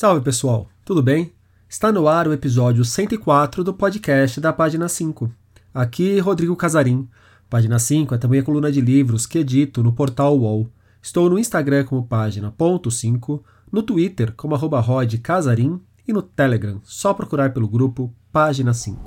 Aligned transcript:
Salve 0.00 0.24
pessoal, 0.24 0.66
tudo 0.82 1.02
bem? 1.02 1.30
Está 1.68 1.92
no 1.92 2.08
ar 2.08 2.26
o 2.26 2.32
episódio 2.32 2.82
104 2.86 3.62
do 3.62 3.74
podcast 3.74 4.40
da 4.40 4.50
Página 4.50 4.88
5. 4.88 5.30
Aqui 5.74 6.18
Rodrigo 6.20 6.56
Casarim. 6.56 7.06
Página 7.50 7.78
5 7.78 8.14
é 8.14 8.16
também 8.16 8.40
a 8.40 8.42
coluna 8.42 8.72
de 8.72 8.80
livros 8.80 9.26
que 9.26 9.40
edito 9.40 9.82
no 9.82 9.92
portal 9.92 10.38
UOL. 10.38 10.72
Estou 11.02 11.28
no 11.28 11.38
Instagram 11.38 11.84
como 11.84 12.08
página.5, 12.08 13.44
no 13.70 13.82
Twitter 13.82 14.32
como 14.32 14.54
arroba 14.54 14.82
Casarim 15.22 15.78
e 16.08 16.14
no 16.14 16.22
Telegram, 16.22 16.80
só 16.82 17.12
procurar 17.12 17.52
pelo 17.52 17.68
grupo 17.68 18.10
Página 18.32 18.72
5. 18.72 18.98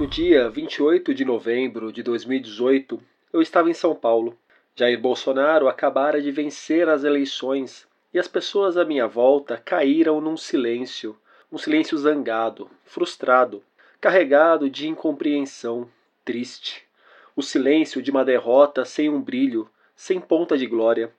No 0.00 0.06
dia 0.08 0.50
28 0.50 1.14
de 1.14 1.24
novembro 1.24 1.92
de 1.92 2.02
2018, 2.02 3.00
eu 3.32 3.40
estava 3.40 3.70
em 3.70 3.74
São 3.74 3.94
Paulo. 3.94 4.36
Jair 4.74 5.00
Bolsonaro 5.00 5.68
acabara 5.68 6.20
de 6.20 6.32
vencer 6.32 6.88
as 6.88 7.04
eleições 7.04 7.86
e 8.12 8.18
as 8.18 8.26
pessoas 8.28 8.76
à 8.76 8.84
minha 8.84 9.06
volta 9.06 9.56
caíram 9.56 10.20
num 10.20 10.36
silêncio, 10.36 11.16
um 11.52 11.58
silêncio 11.58 11.96
zangado, 11.96 12.70
frustrado, 12.84 13.62
carregado 14.00 14.70
de 14.70 14.88
incompreensão, 14.88 15.88
triste. 16.24 16.84
O 17.34 17.42
silêncio 17.42 18.02
de 18.02 18.10
uma 18.10 18.24
derrota 18.24 18.84
sem 18.84 19.08
um 19.08 19.20
brilho, 19.20 19.68
sem 19.94 20.20
ponta 20.20 20.56
de 20.56 20.66
glória, 20.66 21.12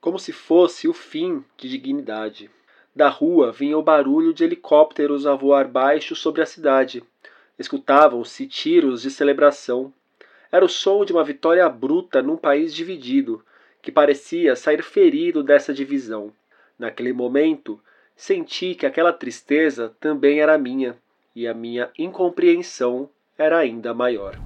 como 0.00 0.18
se 0.18 0.32
fosse 0.32 0.88
o 0.88 0.92
fim 0.92 1.44
de 1.56 1.68
dignidade. 1.68 2.50
Da 2.94 3.08
rua 3.08 3.52
vinha 3.52 3.76
o 3.76 3.82
barulho 3.82 4.32
de 4.32 4.44
helicópteros 4.44 5.26
a 5.26 5.34
voar 5.34 5.68
baixo 5.68 6.16
sobre 6.16 6.42
a 6.42 6.46
cidade. 6.46 7.02
Escutavam-se 7.58 8.46
tiros 8.46 9.02
de 9.02 9.10
celebração. 9.10 9.92
Era 10.50 10.64
o 10.64 10.68
som 10.68 11.04
de 11.04 11.12
uma 11.12 11.24
vitória 11.24 11.68
bruta 11.68 12.22
num 12.22 12.36
país 12.36 12.74
dividido, 12.74 13.44
que 13.82 13.92
parecia 13.92 14.56
sair 14.56 14.82
ferido 14.82 15.42
dessa 15.42 15.72
divisão. 15.72 16.32
Naquele 16.78 17.12
momento, 17.12 17.80
senti 18.16 18.74
que 18.74 18.86
aquela 18.86 19.12
tristeza 19.12 19.92
também 20.00 20.40
era 20.40 20.58
minha, 20.58 20.96
e 21.34 21.46
a 21.46 21.54
minha 21.54 21.90
incompreensão 21.98 23.08
era 23.36 23.58
ainda 23.58 23.94
maior. 23.94 24.38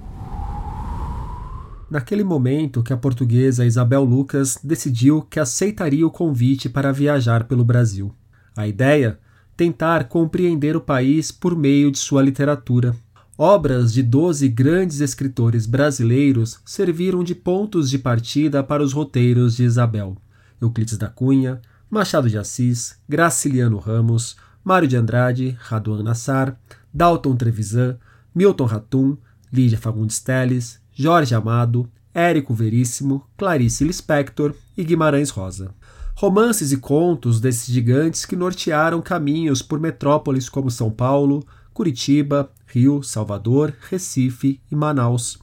Naquele 1.89 2.23
momento 2.23 2.81
que 2.81 2.93
a 2.93 2.97
portuguesa 2.97 3.65
Isabel 3.65 4.03
Lucas 4.03 4.57
decidiu 4.63 5.21
que 5.21 5.39
aceitaria 5.39 6.05
o 6.05 6.11
convite 6.11 6.67
para 6.67 6.91
viajar 6.91 7.47
pelo 7.47 7.63
Brasil. 7.63 8.13
A 8.55 8.67
ideia? 8.67 9.19
Tentar 9.55 10.07
compreender 10.07 10.75
o 10.75 10.81
país 10.81 11.31
por 11.31 11.55
meio 11.55 11.91
de 11.91 11.99
sua 11.99 12.23
literatura. 12.23 12.95
Obras 13.37 13.91
de 13.91 14.03
doze 14.03 14.47
grandes 14.47 14.99
escritores 14.99 15.65
brasileiros 15.65 16.59
serviram 16.63 17.23
de 17.23 17.33
pontos 17.33 17.89
de 17.89 17.97
partida 17.97 18.63
para 18.63 18.83
os 18.83 18.93
roteiros 18.93 19.55
de 19.55 19.63
Isabel. 19.63 20.15
Euclides 20.61 20.97
da 20.97 21.07
Cunha, 21.07 21.59
Machado 21.89 22.29
de 22.29 22.37
Assis, 22.37 22.97
Graciliano 23.09 23.79
Ramos, 23.79 24.37
Mário 24.63 24.87
de 24.87 24.95
Andrade, 24.95 25.57
Raduan 25.59 26.03
Nassar, 26.03 26.59
Dalton 26.93 27.35
Trevisan, 27.35 27.97
Milton 28.35 28.65
Ratum, 28.65 29.17
Lídia 29.51 29.79
Fagundes 29.79 30.19
Telles, 30.19 30.79
Jorge 30.95 31.33
Amado, 31.33 31.89
Érico 32.13 32.53
Veríssimo, 32.53 33.27
Clarice 33.35 33.83
Lispector 33.83 34.53
e 34.77 34.83
Guimarães 34.83 35.31
Rosa 35.31 35.73
romances 36.15 36.71
e 36.71 36.77
contos 36.77 37.39
desses 37.39 37.73
gigantes 37.73 38.25
que 38.25 38.35
nortearam 38.35 39.01
caminhos 39.01 39.61
por 39.61 39.79
metrópoles 39.79 40.47
como 40.47 40.69
São 40.69 40.91
Paulo, 40.91 41.45
Curitiba, 41.73 42.51
Rio, 42.73 43.03
Salvador, 43.03 43.73
Recife 43.89 44.59
e 44.71 44.75
Manaus, 44.75 45.37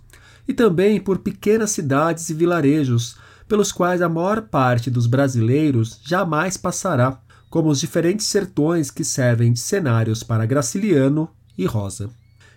e 0.48 0.52
também 0.52 1.00
por 1.00 1.18
pequenas 1.18 1.70
cidades 1.70 2.28
e 2.28 2.34
vilarejos 2.34 3.16
pelos 3.46 3.70
quais 3.70 4.02
a 4.02 4.08
maior 4.08 4.42
parte 4.42 4.90
dos 4.90 5.06
brasileiros 5.06 6.00
jamais 6.04 6.56
passará, 6.56 7.20
como 7.48 7.68
os 7.68 7.78
diferentes 7.80 8.26
sertões 8.26 8.90
que 8.90 9.04
servem 9.04 9.52
de 9.52 9.60
cenários 9.60 10.22
para 10.22 10.46
Graciliano 10.46 11.30
e 11.56 11.66
Rosa. 11.66 12.10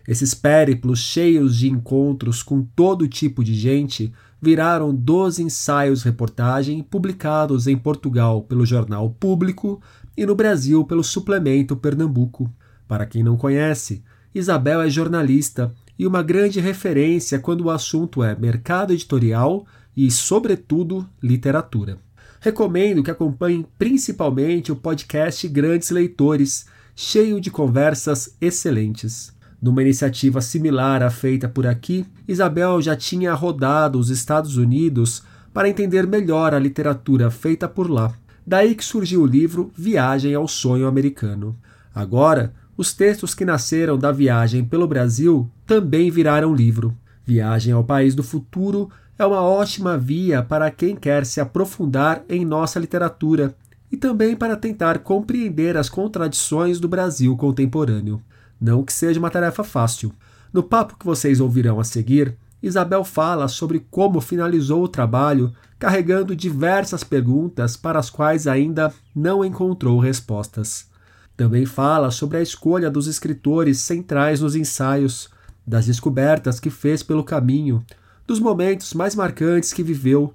Esses 0.07 0.33
périplos 0.33 0.99
cheios 0.99 1.57
de 1.57 1.69
encontros 1.69 2.43
com 2.43 2.63
todo 2.63 3.07
tipo 3.07 3.43
de 3.43 3.53
gente 3.53 4.11
viraram 4.41 4.93
12 4.93 5.43
ensaios-reportagem 5.43 6.83
publicados 6.83 7.67
em 7.67 7.77
Portugal 7.77 8.41
pelo 8.43 8.65
jornal 8.65 9.09
Público 9.11 9.81
e 10.17 10.25
no 10.25 10.35
Brasil 10.35 10.83
pelo 10.83 11.03
suplemento 11.03 11.75
Pernambuco. 11.75 12.53
Para 12.87 13.05
quem 13.05 13.23
não 13.23 13.37
conhece, 13.37 14.03
Isabel 14.33 14.81
é 14.81 14.89
jornalista 14.89 15.73
e 15.97 16.07
uma 16.07 16.23
grande 16.23 16.59
referência 16.59 17.37
quando 17.37 17.61
o 17.61 17.69
assunto 17.69 18.23
é 18.23 18.35
mercado 18.35 18.91
editorial 18.91 19.65
e, 19.95 20.09
sobretudo, 20.09 21.07
literatura. 21.21 21.99
Recomendo 22.39 23.03
que 23.03 23.11
acompanhem 23.11 23.65
principalmente 23.77 24.71
o 24.71 24.75
podcast 24.75 25.47
Grandes 25.47 25.91
Leitores, 25.91 26.65
cheio 26.95 27.39
de 27.39 27.51
conversas 27.51 28.35
excelentes. 28.41 29.31
Numa 29.61 29.81
iniciativa 29.81 30.41
similar 30.41 31.01
à 31.03 31.09
feita 31.09 31.47
por 31.47 31.65
aqui, 31.65 32.05
Isabel 32.27 32.81
já 32.81 32.95
tinha 32.95 33.33
rodado 33.33 33.97
os 33.97 34.09
Estados 34.09 34.57
Unidos 34.57 35.23
para 35.53 35.69
entender 35.69 36.05
melhor 36.07 36.53
a 36.53 36.59
literatura 36.59 37.29
feita 37.29 37.67
por 37.67 37.89
lá. 37.89 38.13
Daí 38.45 38.75
que 38.75 38.83
surgiu 38.83 39.21
o 39.21 39.25
livro 39.25 39.71
Viagem 39.77 40.33
ao 40.33 40.47
Sonho 40.47 40.87
Americano. 40.87 41.57
Agora, 41.95 42.53
os 42.75 42.93
textos 42.93 43.35
que 43.35 43.45
nasceram 43.45 43.97
da 43.97 44.11
viagem 44.11 44.65
pelo 44.65 44.87
Brasil 44.87 45.49
também 45.65 46.09
viraram 46.09 46.55
livro. 46.55 46.97
Viagem 47.23 47.71
ao 47.71 47.83
País 47.83 48.15
do 48.15 48.23
Futuro 48.23 48.89
é 49.17 49.25
uma 49.25 49.41
ótima 49.41 49.97
via 49.97 50.41
para 50.41 50.71
quem 50.71 50.95
quer 50.95 51.25
se 51.25 51.39
aprofundar 51.39 52.23
em 52.27 52.43
nossa 52.43 52.79
literatura 52.79 53.55
e 53.91 53.97
também 53.97 54.35
para 54.35 54.57
tentar 54.57 54.99
compreender 54.99 55.77
as 55.77 55.87
contradições 55.87 56.79
do 56.79 56.87
Brasil 56.87 57.37
contemporâneo. 57.37 58.21
Não 58.59 58.83
que 58.83 58.91
seja 58.91 59.19
uma 59.19 59.29
tarefa 59.29 59.63
fácil. 59.63 60.11
No 60.51 60.63
papo 60.63 60.97
que 60.97 61.05
vocês 61.05 61.39
ouvirão 61.39 61.79
a 61.79 61.83
seguir, 61.83 62.35
Isabel 62.61 63.03
fala 63.03 63.47
sobre 63.47 63.85
como 63.91 64.19
finalizou 64.19 64.83
o 64.83 64.87
trabalho 64.87 65.53
carregando 65.77 66.35
diversas 66.35 67.03
perguntas 67.03 67.77
para 67.77 67.99
as 67.99 68.09
quais 68.09 68.47
ainda 68.47 68.91
não 69.13 69.43
encontrou 69.45 69.99
respostas. 69.99 70.87
Também 71.35 71.65
fala 71.65 72.11
sobre 72.11 72.37
a 72.37 72.41
escolha 72.41 72.89
dos 72.89 73.07
escritores 73.07 73.79
centrais 73.79 74.41
nos 74.41 74.55
ensaios, 74.55 75.29
das 75.65 75.85
descobertas 75.85 76.59
que 76.59 76.69
fez 76.69 77.01
pelo 77.01 77.23
caminho, 77.23 77.83
dos 78.27 78.39
momentos 78.39 78.93
mais 78.93 79.15
marcantes 79.15 79.73
que 79.73 79.83
viveu 79.83 80.33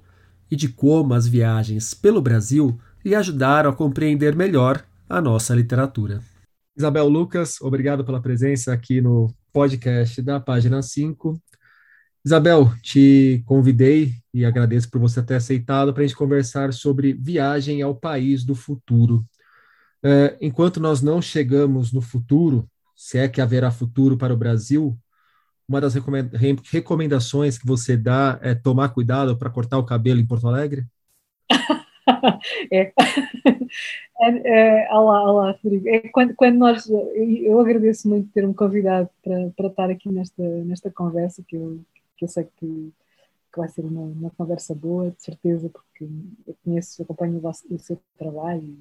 e 0.51 0.55
de 0.55 0.67
como 0.67 1.13
as 1.13 1.27
viagens 1.27 1.93
pelo 1.93 2.21
Brasil 2.21 2.77
lhe 3.03 3.15
ajudaram 3.15 3.69
a 3.69 3.75
compreender 3.75 4.35
melhor 4.35 4.83
a 5.07 5.21
nossa 5.21 5.55
literatura. 5.55 6.21
Isabel 6.77 7.07
Lucas, 7.07 7.61
obrigado 7.61 8.03
pela 8.03 8.21
presença 8.21 8.73
aqui 8.73 9.01
no 9.01 9.33
podcast 9.51 10.21
da 10.21 10.39
página 10.39 10.81
5. 10.81 11.39
Isabel, 12.25 12.71
te 12.81 13.41
convidei 13.45 14.13
e 14.33 14.45
agradeço 14.45 14.89
por 14.89 14.99
você 14.99 15.21
ter 15.23 15.35
aceitado 15.35 15.93
para 15.93 16.03
a 16.03 16.07
gente 16.07 16.17
conversar 16.17 16.73
sobre 16.73 17.13
viagem 17.13 17.81
ao 17.81 17.95
país 17.95 18.43
do 18.43 18.53
futuro. 18.53 19.25
É, 20.03 20.37
enquanto 20.41 20.79
nós 20.79 21.01
não 21.01 21.21
chegamos 21.21 21.91
no 21.91 22.01
futuro, 22.01 22.69
se 22.95 23.17
é 23.17 23.27
que 23.27 23.41
haverá 23.41 23.71
futuro 23.71 24.17
para 24.17 24.33
o 24.33 24.37
Brasil, 24.37 24.97
uma 25.67 25.79
das 25.81 25.93
recomendações 26.71 27.57
que 27.57 27.67
você 27.67 27.95
dá 27.95 28.39
é 28.41 28.55
tomar 28.55 28.89
cuidado 28.89 29.37
para 29.37 29.49
cortar 29.49 29.77
o 29.77 29.85
cabelo 29.85 30.19
em 30.19 30.25
Porto 30.25 30.47
Alegre? 30.47 30.85
é. 32.71 32.91
é, 34.21 34.87
é 34.87 34.93
olá, 34.93 35.31
olá, 35.31 35.51
Rodrigo. 35.63 35.87
É 35.87 35.99
quando, 36.09 36.35
quando 36.35 36.57
nós, 36.57 36.89
eu 36.89 37.59
agradeço 37.59 38.07
muito 38.07 38.31
ter-me 38.31 38.53
convidado 38.53 39.09
para, 39.23 39.49
para 39.55 39.67
estar 39.67 39.89
aqui 39.89 40.09
nesta, 40.11 40.43
nesta 40.63 40.91
conversa, 40.91 41.43
que 41.47 41.55
eu, 41.55 41.79
que 42.17 42.25
eu 42.25 42.27
sei 42.27 42.45
que, 42.57 42.93
que 43.51 43.59
vai 43.59 43.69
ser 43.69 43.81
uma, 43.81 44.01
uma 44.01 44.29
conversa 44.31 44.73
boa, 44.75 45.11
de 45.11 45.21
certeza, 45.21 45.69
porque 45.69 46.07
eu 46.47 46.55
conheço, 46.63 47.01
acompanho 47.01 47.37
o, 47.37 47.41
vosso, 47.41 47.63
o 47.69 47.79
seu 47.79 47.99
trabalho 48.17 48.77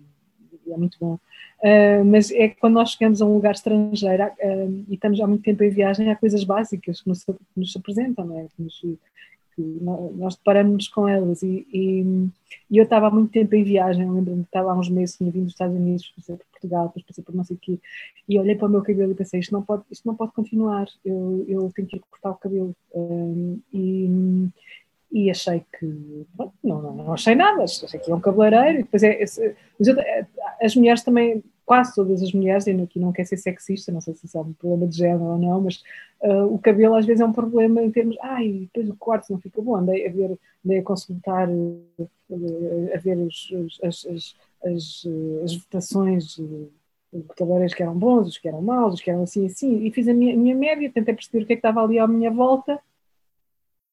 é 0.73 0.77
muito 0.77 0.97
bom. 1.01 1.19
Uh, 1.61 2.05
mas 2.05 2.31
é 2.31 2.49
que 2.49 2.57
quando 2.61 2.75
nós 2.75 2.93
chegamos 2.93 3.21
a 3.21 3.27
um 3.27 3.35
lugar 3.35 3.53
estrangeiro 3.53 4.25
uh, 4.25 4.85
e 4.89 4.95
estamos 4.95 5.21
há 5.21 5.27
muito 5.27 5.43
tempo 5.43 5.63
em 5.65 5.71
viagem, 5.71 6.11
há 6.11 6.17
coisas 6.17 6.45
básicas 6.45 7.01
que 7.01 7.09
nos, 7.09 7.25
que 7.25 7.35
nos 7.57 7.77
apresentam, 7.77 8.27
não 8.27 8.39
é? 8.39 8.47
que, 8.55 8.63
nos, 8.63 8.81
que 8.81 8.99
nós 10.17 10.37
deparamos 10.37 10.89
com 10.89 11.09
elas. 11.09 11.43
E, 11.43 11.67
e, 11.73 12.29
e 12.71 12.77
eu 12.77 12.85
estava 12.85 13.09
há 13.09 13.11
muito 13.11 13.33
tempo 13.33 13.55
em 13.55 13.65
viagem, 13.65 14.11
lembro-me 14.11 14.43
que 14.43 14.49
estava 14.49 14.71
há 14.71 14.75
uns 14.79 14.89
meses, 14.89 15.17
tinha 15.17 15.31
vindo 15.31 15.45
dos 15.45 15.53
Estados 15.53 15.77
Unidos, 15.77 16.13
passei 16.17 16.37
por 16.37 16.47
Portugal, 16.47 16.87
depois 16.87 17.05
passei 17.07 17.25
por 17.25 17.35
não 17.35 17.45
sei 17.45 17.57
o 17.57 17.59
quê, 17.59 17.79
e 18.29 18.39
olhei 18.39 18.55
para 18.55 18.67
o 18.67 18.71
meu 18.71 18.83
cabelo 18.83 19.13
e 19.13 19.15
pensei: 19.15 19.41
isto 19.41 19.53
não 19.53 19.63
pode, 19.63 19.83
isto 19.91 20.07
não 20.07 20.15
pode 20.15 20.33
continuar, 20.33 20.87
eu, 21.05 21.45
eu 21.49 21.73
tenho 21.75 21.89
que 21.89 21.97
ir 21.97 22.03
cortar 22.11 22.31
o 22.31 22.37
cabelo. 22.37 22.75
Um, 22.95 23.61
e, 23.73 24.49
e 25.11 25.31
achei 25.31 25.65
que 25.79 26.27
bom, 26.35 26.53
não, 26.63 26.83
não, 26.83 27.13
achei 27.13 27.35
nada, 27.35 27.63
achei 27.63 27.99
que 27.99 28.11
é 28.11 28.15
um 28.15 28.21
cabeleireiro 28.21 28.81
e 28.81 28.83
depois 28.83 29.03
é, 29.03 29.23
é, 29.23 30.27
as 30.61 30.77
mulheres 30.77 31.03
também 31.03 31.43
quase 31.69 31.95
todas 31.95 32.23
as 32.23 32.33
mulheres, 32.33 32.67
e 32.67 32.71
aqui 32.71 32.99
não 32.99 33.13
quer 33.13 33.27
ser 33.27 33.37
sexista, 33.37 33.93
não 33.93 34.01
sei 34.01 34.15
se 34.15 34.25
isso 34.25 34.39
é 34.39 34.41
um 34.41 34.55
problema 34.55 34.87
de 34.87 34.97
género 34.97 35.25
ou 35.25 35.39
não, 35.39 35.61
mas 35.61 35.83
uh, 36.23 36.47
o 36.47 36.59
cabelo 36.59 36.95
às 36.95 37.05
vezes 37.05 37.21
é 37.21 37.27
um 37.27 37.33
problema 37.33 37.83
em 37.83 37.91
termos, 37.91 38.17
ai, 38.23 38.71
depois 38.73 38.89
o 38.89 38.97
corte 38.97 39.31
não 39.31 39.39
fica 39.39 39.61
bom, 39.61 39.77
andei 39.77 40.07
a 40.07 40.11
ver, 40.11 40.39
andei 40.65 40.79
a 40.79 40.83
consultar, 40.83 41.47
uh, 41.47 42.09
a 42.95 42.99
ver 42.99 43.19
os, 43.19 43.51
os, 43.51 43.79
as, 43.85 44.07
as, 44.07 44.37
as, 44.65 45.07
as 45.45 45.57
votações 45.57 46.41
cabeleireiros 47.37 47.75
que 47.75 47.83
eram 47.83 47.99
bons, 47.99 48.29
os 48.29 48.39
que 48.39 48.49
eram 48.49 48.63
maus, 48.63 48.95
os 48.95 49.01
que 49.03 49.11
eram 49.11 49.25
assim 49.25 49.45
assim, 49.45 49.85
e 49.85 49.91
fiz 49.91 50.09
a 50.09 50.15
minha, 50.15 50.33
a 50.33 50.39
minha 50.39 50.55
média, 50.55 50.91
tentei 50.91 51.13
perceber 51.13 51.45
o 51.45 51.47
que 51.47 51.53
é 51.53 51.57
que 51.57 51.61
estava 51.61 51.83
ali 51.83 51.99
à 51.99 52.07
minha 52.07 52.31
volta, 52.31 52.81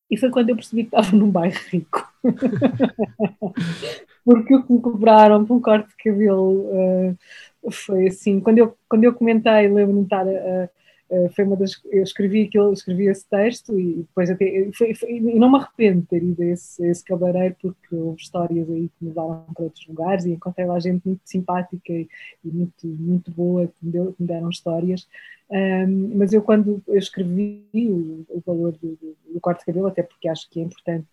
e 0.10 0.18
foi 0.18 0.30
quando 0.30 0.50
eu 0.50 0.56
percebi 0.56 0.84
que 0.84 0.96
estava 0.96 1.16
num 1.16 1.30
bairro 1.30 1.60
rico. 1.70 2.08
Porque 4.24 4.56
o 4.56 4.64
que 4.64 4.74
me 4.74 4.82
cobraram 4.82 5.46
por 5.46 5.56
um 5.56 5.62
corte 5.62 5.90
de 5.90 6.04
cabelo 6.04 6.68
uh, 6.72 7.72
foi 7.72 8.08
assim, 8.08 8.40
quando 8.40 8.58
eu, 8.58 8.76
quando 8.90 9.04
eu 9.04 9.14
comentei, 9.14 9.68
lembro-me 9.68 10.02
de 10.02 10.06
estar 10.06 10.28
a 10.28 10.70
eh, 11.10 11.30
foi 11.30 11.46
uma 11.46 11.56
das 11.56 11.80
eu 11.86 12.02
escrevi 12.02 12.44
aquilo, 12.44 12.74
escrevi 12.74 13.08
esse 13.08 13.28
texto 13.30 13.80
e 13.80 13.98
depois 13.98 14.30
até 14.30 14.70
foi, 14.74 14.94
foi, 14.96 15.18
e 15.18 15.40
não 15.40 15.52
me 15.52 15.58
arrependo 15.58 16.02
de 16.02 16.08
ter 16.08 16.24
ido 16.24 16.42
a 16.42 16.46
esse, 16.46 16.86
esse 16.88 17.04
cabeleireiro 17.04 17.56
porque 17.62 17.96
houve 17.96 18.22
histórias 18.22 18.70
aí 18.70 18.90
que 18.90 19.06
me 19.06 19.10
levaram 19.10 19.46
para 19.54 19.66
outros 19.66 19.88
lugares 19.88 20.26
e 20.26 20.32
encontrei 20.32 20.66
lá 20.66 20.80
gente 20.80 21.06
muito 21.06 21.22
simpática 21.24 21.94
e, 21.94 22.08
e 22.44 22.48
muito, 22.48 22.88
muito 22.88 23.32
boa 23.32 23.68
que 23.68 23.86
me, 23.86 23.92
deu, 23.92 24.14
que 24.14 24.22
me 24.22 24.28
deram 24.28 24.50
histórias. 24.50 25.08
Um, 25.48 26.18
mas 26.18 26.34
eu 26.34 26.42
quando 26.42 26.82
eu 26.88 26.98
escrevi 26.98 27.64
o, 27.76 28.26
o 28.30 28.42
valor 28.44 28.72
do, 28.72 28.98
do, 29.32 29.40
corte 29.40 29.60
de 29.60 29.66
cabelo, 29.68 29.86
até 29.86 30.02
porque 30.02 30.28
acho 30.28 30.50
que 30.50 30.60
é 30.60 30.64
importante 30.64 31.06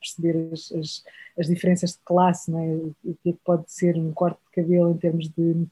perceber 0.00 0.48
as, 0.52 0.72
as, 0.72 1.04
as 1.38 1.46
diferenças 1.46 1.92
de 1.92 2.00
classe, 2.04 2.50
não 2.50 2.58
é? 2.58 2.74
o 2.74 2.94
é 3.08 3.14
que 3.22 3.38
pode 3.44 3.70
ser 3.70 3.96
um 3.96 4.12
corte 4.12 4.40
de 4.46 4.62
cabelo 4.62 4.90
em 4.90 4.98
termos 4.98 5.28
de 5.28 5.68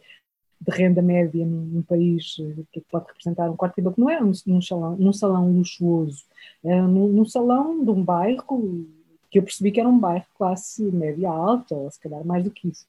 de 0.60 0.72
renda 0.74 1.02
média 1.02 1.44
num, 1.44 1.66
num 1.66 1.82
país 1.82 2.36
eh, 2.40 2.62
que 2.72 2.80
pode 2.90 3.06
representar 3.06 3.50
um 3.50 3.56
quarto 3.56 3.80
de 3.80 3.90
que 3.90 4.00
não 4.00 4.10
é 4.10 4.20
num, 4.20 4.60
salão, 4.60 4.96
num 4.96 5.12
salão 5.12 5.52
luxuoso, 5.52 6.24
é 6.64 6.80
num, 6.80 7.08
num, 7.08 7.24
salão 7.24 7.84
de 7.84 7.90
um 7.90 8.02
bairro 8.02 8.86
que 9.30 9.38
eu 9.38 9.42
percebi 9.42 9.70
que 9.70 9.80
era 9.80 9.88
um 9.88 9.98
bairro 9.98 10.24
classe 10.36 10.82
média 10.82 11.28
alta, 11.28 11.74
ou 11.74 11.90
se 11.90 12.00
calhar 12.00 12.24
mais 12.24 12.44
do 12.44 12.50
que 12.50 12.68
isso. 12.68 12.86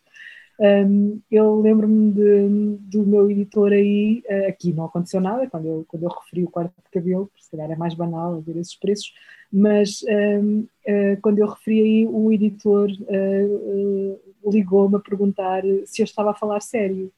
Um, 0.60 1.19
eu 1.30 1.62
lembro-me 1.62 2.78
do 2.80 3.06
meu 3.06 3.30
editor 3.30 3.72
aí, 3.72 4.24
uh, 4.28 4.50
aqui 4.50 4.74
não 4.74 4.86
aconteceu 4.86 5.22
nada, 5.22 5.48
quando 5.48 5.68
eu, 5.68 5.86
quando 5.88 6.04
eu 6.04 6.10
referi 6.10 6.44
o 6.44 6.50
quarto 6.50 6.74
de 6.84 6.90
cabelo, 6.90 7.30
se 7.38 7.52
calhar 7.52 7.69
é 7.69 7.75
mais 7.75 7.94
banal 7.94 8.42
ver 8.42 8.58
esses 8.58 8.75
preços, 8.75 9.14
mas 9.52 10.04
um, 10.04 10.62
uh, 10.62 10.69
eh, 10.86 11.16
quando 11.22 11.40
eu 11.40 11.48
referi 11.48 11.81
aí, 11.81 12.08
o 12.08 12.31
editor 12.31 12.90
uh, 12.90 14.52
ligou-me 14.52 14.96
a 14.96 15.00
perguntar 15.00 15.62
se 15.86 16.02
eu 16.02 16.06
estava 16.06 16.31
a 16.31 16.36
falar 16.36 16.60
sério. 16.62 17.12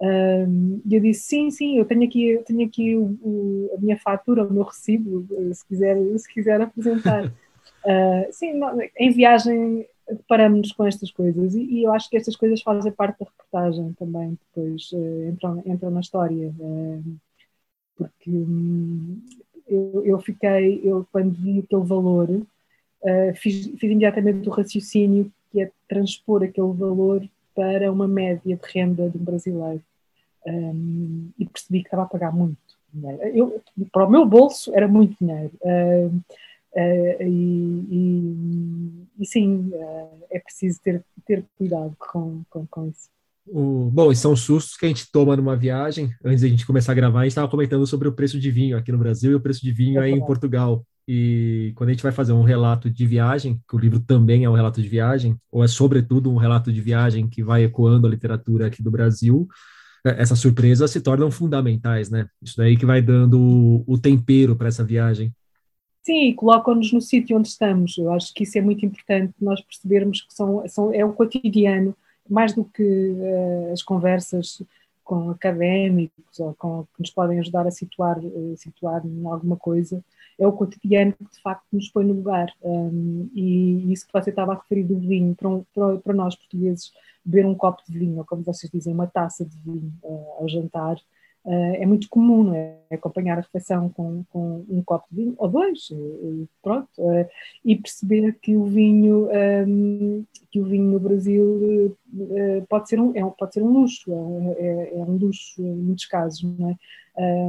E 0.00 0.94
eu 0.94 1.00
disse, 1.00 1.28
sim, 1.28 1.50
sim, 1.50 1.78
eu 1.78 1.84
tenho 1.84 2.04
aqui, 2.04 2.28
eu 2.28 2.42
tenho 2.42 2.66
aqui 2.66 2.96
o, 2.96 3.18
o, 3.22 3.70
a 3.76 3.80
minha 3.80 3.98
fatura, 3.98 4.46
o 4.46 4.52
meu 4.52 4.62
recibo, 4.62 5.26
se 5.52 5.66
quiser, 5.66 5.96
se 6.18 6.32
quiser 6.32 6.60
apresentar. 6.60 7.26
Uh, 7.26 8.26
sim, 8.32 8.52
em 8.96 9.10
viagem 9.10 9.86
paramos 10.26 10.72
com 10.72 10.84
estas 10.84 11.10
coisas 11.10 11.54
e, 11.54 11.62
e, 11.62 11.82
eu 11.84 11.92
acho 11.92 12.10
que 12.10 12.16
estas 12.16 12.34
coisas 12.34 12.60
fazem 12.62 12.90
parte 12.90 13.20
da 13.20 13.26
reportagem 13.26 13.92
também, 13.92 14.36
depois 14.54 14.90
uh, 14.92 15.28
entram, 15.28 15.62
entram 15.66 15.90
na 15.90 16.00
história. 16.00 16.52
Uh, 16.58 17.16
porque 17.94 18.30
um, 18.30 19.22
eu, 19.68 20.02
eu, 20.04 20.18
fiquei, 20.18 20.80
eu 20.82 21.06
quando 21.12 21.32
vi 21.32 21.58
aquele 21.60 21.84
valor, 21.84 22.28
fiz, 23.36 23.66
fiz 23.66 23.82
imediatamente 23.82 24.48
o 24.48 24.52
raciocínio 24.52 25.30
que 25.52 25.60
é 25.60 25.70
transpor 25.86 26.42
aquele 26.42 26.72
valor 26.72 27.22
para 27.54 27.92
uma 27.92 28.08
média 28.08 28.56
de 28.56 28.72
renda 28.72 29.10
de 29.10 29.18
um 29.18 29.24
brasileiro 29.24 29.82
um, 30.46 31.30
e 31.38 31.46
percebi 31.46 31.80
que 31.80 31.86
estava 31.86 32.02
a 32.02 32.06
pagar 32.06 32.32
muito 32.32 32.58
dinheiro. 32.92 33.22
Eu, 33.34 33.62
para 33.92 34.06
o 34.06 34.10
meu 34.10 34.26
bolso 34.26 34.74
era 34.74 34.88
muito 34.88 35.16
dinheiro. 35.18 35.52
Uh, 35.60 36.08
uh, 36.74 37.22
e, 37.22 37.86
e, 37.90 39.22
e, 39.22 39.26
sim, 39.26 39.70
uh, 39.72 40.24
é 40.30 40.38
preciso 40.38 40.80
ter, 40.82 41.04
ter 41.26 41.44
cuidado 41.56 41.94
com, 41.98 42.42
com, 42.50 42.66
com 42.66 42.88
isso. 42.88 43.08
O, 43.46 43.90
bom, 43.90 44.12
esses 44.12 44.22
são 44.22 44.36
sustos 44.36 44.76
que 44.76 44.86
a 44.86 44.88
gente 44.88 45.10
toma 45.10 45.36
numa 45.36 45.56
viagem. 45.56 46.10
Antes 46.24 46.42
da 46.42 46.48
gente 46.48 46.66
começar 46.66 46.92
a 46.92 46.94
gravar, 46.94 47.20
a 47.20 47.22
gente 47.24 47.32
estava 47.32 47.48
comentando 47.48 47.86
sobre 47.86 48.06
o 48.06 48.12
preço 48.12 48.38
de 48.38 48.50
vinho 48.50 48.76
aqui 48.76 48.92
no 48.92 48.98
Brasil 48.98 49.32
e 49.32 49.34
o 49.34 49.40
preço 49.40 49.60
de 49.62 49.72
vinho 49.72 50.00
é 50.00 50.04
aí 50.04 50.12
em 50.12 50.24
Portugal. 50.24 50.84
E 51.08 51.72
quando 51.74 51.88
a 51.88 51.92
gente 51.92 52.02
vai 52.02 52.12
fazer 52.12 52.32
um 52.32 52.44
relato 52.44 52.88
de 52.88 53.04
viagem, 53.04 53.60
que 53.68 53.74
o 53.74 53.78
livro 53.78 53.98
também 53.98 54.44
é 54.44 54.50
um 54.50 54.54
relato 54.54 54.80
de 54.80 54.88
viagem, 54.88 55.36
ou 55.50 55.64
é 55.64 55.66
sobretudo 55.66 56.30
um 56.30 56.36
relato 56.36 56.72
de 56.72 56.80
viagem 56.80 57.28
que 57.28 57.42
vai 57.42 57.64
ecoando 57.64 58.06
a 58.06 58.10
literatura 58.10 58.68
aqui 58.68 58.80
do 58.80 58.92
Brasil, 58.92 59.48
essas 60.04 60.38
surpresas 60.38 60.90
se 60.90 61.00
tornam 61.00 61.30
fundamentais, 61.30 62.10
né? 62.10 62.28
Isso 62.42 62.56
daí 62.56 62.76
que 62.76 62.86
vai 62.86 63.02
dando 63.02 63.84
o, 63.86 63.98
tempero 63.98 64.56
para 64.56 64.68
essa 64.68 64.84
viagem. 64.84 65.32
Sim, 66.02 66.34
colocam-nos 66.34 66.92
no 66.92 67.00
sítio 67.00 67.36
onde 67.36 67.48
estamos. 67.48 67.98
Eu 67.98 68.12
acho 68.12 68.32
que 68.32 68.44
isso 68.44 68.56
é 68.56 68.60
muito 68.60 68.84
importante, 68.84 69.34
nós 69.40 69.60
percebermos 69.60 70.22
que 70.22 70.32
são, 70.32 70.66
são, 70.68 70.94
é 70.94 71.04
o 71.04 71.12
cotidiano, 71.12 71.94
mais 72.28 72.54
do 72.54 72.64
que 72.64 72.82
uh, 72.82 73.72
as 73.72 73.82
conversas 73.82 74.62
com 75.04 75.30
académicos 75.30 76.38
ou 76.38 76.54
com, 76.54 76.84
que 76.94 77.00
nos 77.00 77.10
podem 77.10 77.40
ajudar 77.40 77.66
a 77.66 77.70
situar, 77.70 78.18
uh, 78.18 78.54
situar 78.56 79.04
em 79.04 79.26
alguma 79.26 79.56
coisa, 79.56 80.02
é 80.40 80.46
o 80.46 80.52
cotidiano 80.52 81.12
que 81.12 81.24
de 81.24 81.40
facto 81.42 81.66
nos 81.70 81.90
põe 81.90 82.04
no 82.04 82.14
lugar. 82.14 82.50
Um, 82.62 83.28
e 83.34 83.92
isso 83.92 84.06
que 84.06 84.12
você 84.12 84.30
estava 84.30 84.52
a 84.52 84.56
referir 84.56 84.84
do 84.84 84.98
vinho, 84.98 85.34
para, 85.34 85.48
um, 85.48 85.64
para, 85.74 85.98
para 85.98 86.14
nós 86.14 86.34
portugueses, 86.34 86.90
beber 87.22 87.44
um 87.46 87.54
copo 87.54 87.82
de 87.86 87.96
vinho, 87.96 88.18
ou 88.18 88.24
como 88.24 88.42
vocês 88.42 88.72
dizem, 88.72 88.94
uma 88.94 89.06
taça 89.06 89.44
de 89.44 89.54
vinho 89.58 89.92
uh, 90.02 90.40
ao 90.40 90.48
jantar, 90.48 90.96
uh, 91.44 91.74
é 91.74 91.84
muito 91.84 92.08
comum, 92.08 92.42
não 92.42 92.54
é? 92.54 92.78
Acompanhar 92.90 93.36
a 93.36 93.42
refeição 93.42 93.90
com, 93.90 94.24
com 94.30 94.64
um 94.66 94.82
copo 94.82 95.06
de 95.10 95.16
vinho, 95.16 95.34
ou 95.36 95.46
dois, 95.46 95.90
uh, 95.90 96.48
pronto, 96.62 96.88
e 97.62 97.76
perceber 97.76 98.38
que 98.40 98.56
o 98.56 98.64
vinho, 98.64 99.28
um, 99.66 100.24
que 100.50 100.58
o 100.58 100.64
vinho 100.64 100.90
no 100.90 100.98
Brasil 100.98 101.94
pode, 102.66 102.88
ser 102.88 102.98
um, 102.98 103.14
é, 103.14 103.22
pode 103.38 103.52
ser 103.52 103.62
um 103.62 103.70
luxo, 103.70 104.10
é, 104.10 104.62
é, 104.62 104.98
é 104.98 105.04
um 105.04 105.18
luxo 105.18 105.62
em 105.62 105.76
muitos 105.76 106.06
casos, 106.06 106.42
não 106.42 106.70
é? 106.70 106.76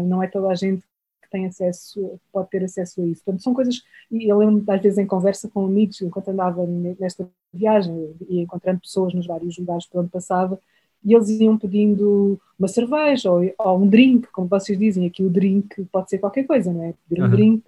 não 0.04 0.22
é 0.22 0.28
toda 0.28 0.50
a 0.50 0.56
gente 0.56 0.84
tem 1.32 1.48
acesso, 1.48 2.20
pode 2.32 2.50
ter 2.50 2.64
acesso 2.64 3.02
a 3.02 3.06
isso. 3.06 3.24
Portanto, 3.24 3.44
são 3.44 3.54
coisas, 3.54 3.82
e 4.12 4.32
eu 4.32 4.38
lembro-me 4.38 4.64
às 4.68 4.82
vezes 4.82 4.98
em 4.98 5.06
conversa 5.06 5.50
com 5.50 5.66
amigos, 5.66 6.02
enquanto 6.02 6.30
andava 6.30 6.66
nesta 7.00 7.28
viagem 7.54 8.14
e 8.30 8.42
encontrando 8.42 8.82
pessoas 8.82 9.14
nos 9.14 9.26
vários 9.26 9.58
lugares 9.58 9.86
por 9.86 10.02
onde 10.02 10.10
passava, 10.10 10.60
e 11.04 11.16
eles 11.16 11.30
iam 11.30 11.58
pedindo 11.58 12.40
uma 12.58 12.68
cerveja 12.68 13.32
ou, 13.32 13.42
ou, 13.58 13.80
um 13.80 13.88
drink, 13.88 14.28
como 14.32 14.48
vocês 14.48 14.78
dizem, 14.78 15.08
aqui 15.08 15.24
o 15.24 15.30
drink 15.30 15.84
pode 15.92 16.10
ser 16.10 16.20
qualquer 16.20 16.44
coisa, 16.46 16.72
não 16.72 16.84
é? 16.84 16.94
Pedir 17.10 17.22
um 17.22 17.26
uhum. 17.26 17.32
drink. 17.32 17.64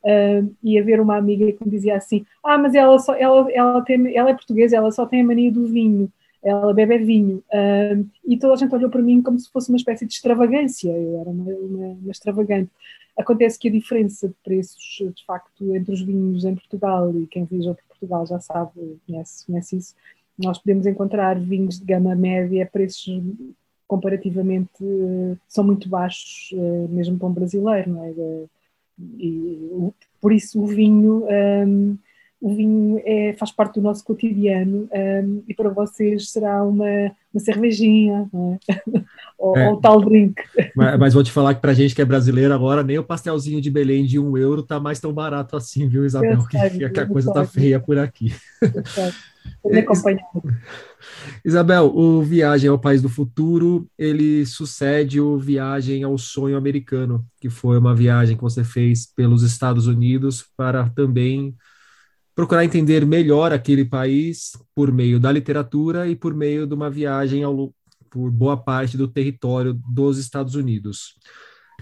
Uh, 0.00 0.54
e 0.62 0.78
haver 0.78 1.00
uma 1.00 1.16
amiga 1.16 1.50
que 1.50 1.64
me 1.64 1.70
dizia 1.70 1.96
assim: 1.96 2.24
Ah, 2.42 2.56
mas 2.56 2.72
ela, 2.72 2.98
só, 3.00 3.14
ela, 3.14 3.50
ela, 3.50 3.82
tem, 3.82 4.16
ela 4.16 4.30
é 4.30 4.34
portuguesa, 4.34 4.76
ela 4.76 4.92
só 4.92 5.04
tem 5.04 5.20
a 5.20 5.24
mania 5.24 5.50
do 5.50 5.66
vinho, 5.66 6.10
ela 6.42 6.72
bebe 6.72 6.98
vinho. 6.98 7.42
Uh, 7.52 8.06
e 8.24 8.38
toda 8.38 8.54
a 8.54 8.56
gente 8.56 8.74
olhou 8.74 8.88
para 8.88 9.02
mim 9.02 9.20
como 9.20 9.38
se 9.38 9.50
fosse 9.50 9.68
uma 9.68 9.76
espécie 9.76 10.06
de 10.06 10.14
extravagância, 10.14 10.88
eu 10.88 11.20
era 11.20 11.28
uma, 11.28 11.52
uma, 11.52 11.86
uma 11.94 12.10
extravagante. 12.12 12.70
Acontece 13.18 13.58
que 13.58 13.68
a 13.68 13.72
diferença 13.72 14.28
de 14.28 14.34
preços, 14.44 15.02
de 15.14 15.24
facto, 15.26 15.74
entre 15.74 15.92
os 15.92 16.00
vinhos 16.00 16.44
em 16.44 16.54
Portugal 16.54 17.12
e 17.16 17.26
quem 17.26 17.44
viaja 17.44 17.74
para 17.74 17.84
Portugal 17.88 18.26
já 18.26 18.38
sabe, 18.38 18.98
conhece, 19.06 19.44
conhece 19.44 19.76
isso, 19.76 19.94
nós 20.38 20.58
podemos 20.58 20.86
encontrar 20.86 21.38
vinhos 21.38 21.80
de 21.80 21.84
gama 21.84 22.14
média 22.14 22.62
a 22.62 22.66
preços 22.66 23.20
comparativamente 23.88 24.84
são 25.48 25.64
muito 25.64 25.88
baixos, 25.88 26.50
eh, 26.52 26.86
mesmo 26.90 27.18
para 27.18 27.26
um 27.26 27.32
brasileiro, 27.32 27.90
não 27.90 28.04
é? 28.04 28.14
E, 29.18 29.92
por 30.20 30.32
isso 30.32 30.62
o 30.62 30.66
vinho 30.66 31.24
um, 31.26 31.96
o 32.40 32.54
vinho 32.54 33.00
é, 33.04 33.34
faz 33.36 33.50
parte 33.50 33.74
do 33.74 33.82
nosso 33.82 34.04
cotidiano 34.04 34.88
um, 34.92 35.42
e 35.48 35.54
para 35.54 35.70
vocês 35.70 36.30
será 36.30 36.62
uma, 36.62 36.86
uma 37.34 37.40
cervejinha 37.40 38.28
é? 38.68 38.80
ou, 39.36 39.56
é. 39.56 39.68
ou 39.68 39.80
tal 39.80 40.00
drink. 40.00 40.34
Mas, 40.76 40.98
mas, 40.98 41.14
vou 41.14 41.24
te 41.24 41.32
falar 41.32 41.54
que 41.54 41.60
para 41.60 41.74
gente 41.74 41.94
que 41.94 42.02
é 42.02 42.04
brasileiro 42.04 42.54
agora, 42.54 42.84
nem 42.84 42.98
o 42.98 43.04
pastelzinho 43.04 43.60
de 43.60 43.70
Belém 43.70 44.04
de 44.04 44.18
um 44.18 44.36
euro 44.36 44.62
tá 44.62 44.78
mais 44.78 45.00
tão 45.00 45.12
barato 45.12 45.56
assim, 45.56 45.88
viu, 45.88 46.04
Isabel? 46.04 46.46
que, 46.46 46.88
que, 46.88 47.00
a 47.00 47.06
coisa 47.06 47.32
tá 47.32 47.44
feia 47.44 47.80
por 47.80 47.98
aqui. 47.98 48.32
Isabel, 51.44 51.86
o 51.86 52.22
Viagem 52.22 52.68
ao 52.70 52.78
País 52.78 53.02
do 53.02 53.08
Futuro, 53.08 53.88
ele 53.98 54.44
sucede 54.46 55.20
o 55.20 55.38
Viagem 55.38 56.02
ao 56.04 56.16
Sonho 56.18 56.56
Americano, 56.56 57.24
que 57.40 57.48
foi 57.48 57.78
uma 57.78 57.94
viagem 57.94 58.36
que 58.36 58.42
você 58.42 58.62
fez 58.62 59.06
pelos 59.06 59.42
Estados 59.42 59.86
Unidos 59.86 60.44
para 60.56 60.88
também 60.90 61.54
procurar 62.38 62.64
entender 62.64 63.04
melhor 63.04 63.52
aquele 63.52 63.84
país 63.84 64.52
por 64.72 64.92
meio 64.92 65.18
da 65.18 65.32
literatura 65.32 66.06
e 66.06 66.14
por 66.14 66.32
meio 66.32 66.68
de 66.68 66.72
uma 66.72 66.88
viagem 66.88 67.42
ao, 67.42 67.74
por 68.08 68.30
boa 68.30 68.56
parte 68.56 68.96
do 68.96 69.08
território 69.08 69.74
dos 69.74 70.18
Estados 70.18 70.54
Unidos. 70.54 71.18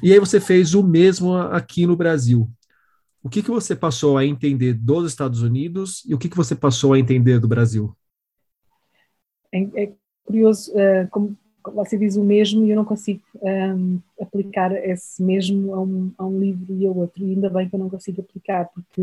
E 0.03 0.11
aí 0.11 0.19
você 0.19 0.41
fez 0.41 0.73
o 0.73 0.83
mesmo 0.83 1.37
aqui 1.37 1.85
no 1.87 1.95
Brasil. 1.95 2.49
O 3.23 3.29
que, 3.29 3.43
que 3.43 3.51
você 3.51 3.77
passou 3.77 4.17
a 4.17 4.25
entender 4.25 4.73
dos 4.73 5.07
Estados 5.07 5.43
Unidos 5.43 6.03
e 6.09 6.15
o 6.15 6.19
que, 6.19 6.27
que 6.27 6.37
você 6.39 6.55
passou 6.55 6.95
a 6.95 6.99
entender 6.99 7.39
do 7.39 7.47
Brasil? 7.47 7.95
É, 9.53 9.61
é 9.83 9.93
curioso, 10.25 10.73
uh, 10.73 11.07
como 11.11 11.37
você 11.63 11.99
diz 11.99 12.17
o 12.17 12.25
mesmo 12.25 12.65
e 12.65 12.71
eu 12.71 12.77
não 12.77 12.85
consigo 12.87 13.21
um, 13.43 14.01
aplicar 14.19 14.73
esse 14.73 15.23
mesmo 15.23 15.75
a 15.75 15.83
um, 15.83 16.15
a 16.17 16.25
um 16.25 16.41
livro 16.41 16.75
e 16.75 16.87
a 16.87 16.91
outro. 16.91 17.23
E 17.23 17.33
ainda 17.33 17.51
bem 17.51 17.69
que 17.69 17.75
eu 17.75 17.79
não 17.79 17.91
consigo 17.91 18.23
aplicar, 18.23 18.71
porque 18.73 19.03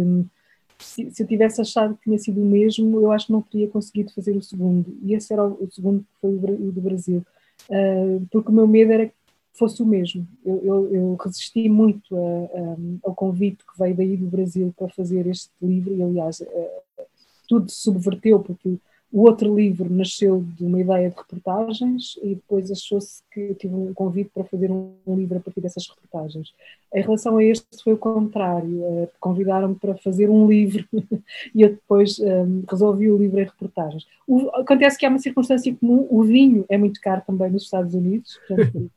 se, 0.83 1.11
eu 1.19 1.27
tivesse 1.27 1.61
achado 1.61 1.95
que 1.95 2.03
tinha 2.03 2.17
sido 2.17 2.41
o 2.41 2.45
mesmo, 2.45 2.99
eu 2.99 3.11
acho 3.11 3.27
que 3.27 3.31
não 3.31 3.41
teria 3.41 3.67
conseguido 3.67 4.13
fazer 4.13 4.35
o 4.35 4.41
segundo. 4.41 4.95
E 5.01 5.13
esse 5.13 5.33
era 5.33 5.45
o, 5.45 5.67
segundo 5.71 6.01
que 6.01 6.21
foi 6.21 6.31
o, 6.31 6.67
o 6.67 6.71
do 6.71 6.81
Brasil. 6.81 7.25
Uh, 7.69 8.25
porque 8.31 8.49
o 8.49 8.53
meu 8.53 8.67
medo 8.67 8.91
era 8.91 9.07
que 9.07 9.13
fosse 9.53 9.81
o 9.81 9.85
mesmo. 9.85 10.27
Eu, 10.45 10.61
eu, 10.63 10.95
eu 10.95 11.15
resisti 11.15 11.69
muito 11.69 12.15
a, 12.15 12.19
a, 12.19 12.75
ao 13.03 13.15
convite 13.15 13.63
que 13.65 13.79
veio 13.79 13.95
daí 13.95 14.17
do 14.17 14.27
Brasil 14.27 14.73
para 14.77 14.89
fazer 14.89 15.27
este 15.27 15.51
livro, 15.61 15.95
e 15.95 16.01
aliás, 16.01 16.41
uh, 16.41 17.03
tudo 17.47 17.69
se 17.69 17.81
subverteu, 17.81 18.39
porque 18.39 18.77
o 19.13 19.21
outro 19.27 19.55
livro 19.55 19.87
nasceu 19.93 20.43
de 20.57 20.65
uma 20.65 20.81
ideia 20.81 21.07
de 21.07 21.15
reportagens 21.15 22.19
e 22.23 22.33
depois 22.33 22.71
achou-se 22.71 23.21
que 23.31 23.53
tive 23.53 23.75
um 23.75 23.93
convite 23.93 24.31
para 24.33 24.43
fazer 24.43 24.71
um 24.71 24.95
livro 25.07 25.37
a 25.37 25.39
partir 25.39 25.61
dessas 25.61 25.87
reportagens. 25.87 26.51
Em 26.91 27.01
relação 27.03 27.37
a 27.37 27.43
este 27.43 27.63
foi 27.83 27.93
o 27.93 27.97
contrário, 27.97 28.83
eh, 28.83 29.09
convidaram-me 29.19 29.75
para 29.75 29.95
fazer 29.97 30.31
um 30.31 30.47
livro 30.47 30.83
e 31.53 31.61
eu 31.61 31.69
depois 31.69 32.17
um, 32.17 32.27
ehm, 32.27 32.63
resolvi 32.67 33.11
o 33.11 33.17
livro 33.17 33.39
em 33.39 33.43
reportagens. 33.43 34.03
O, 34.27 34.49
acontece 34.55 34.97
que 34.97 35.05
há 35.05 35.09
uma 35.09 35.19
circunstância 35.19 35.75
comum, 35.75 36.07
o 36.09 36.23
vinho 36.23 36.65
é 36.67 36.75
muito 36.75 36.99
caro 36.99 37.21
também 37.27 37.51
nos 37.51 37.65
Estados 37.65 37.93
Unidos, 37.93 38.39
portanto, 38.47 38.91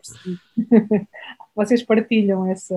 vocês 1.55 1.83
partilham 1.83 2.47
essa 2.47 2.75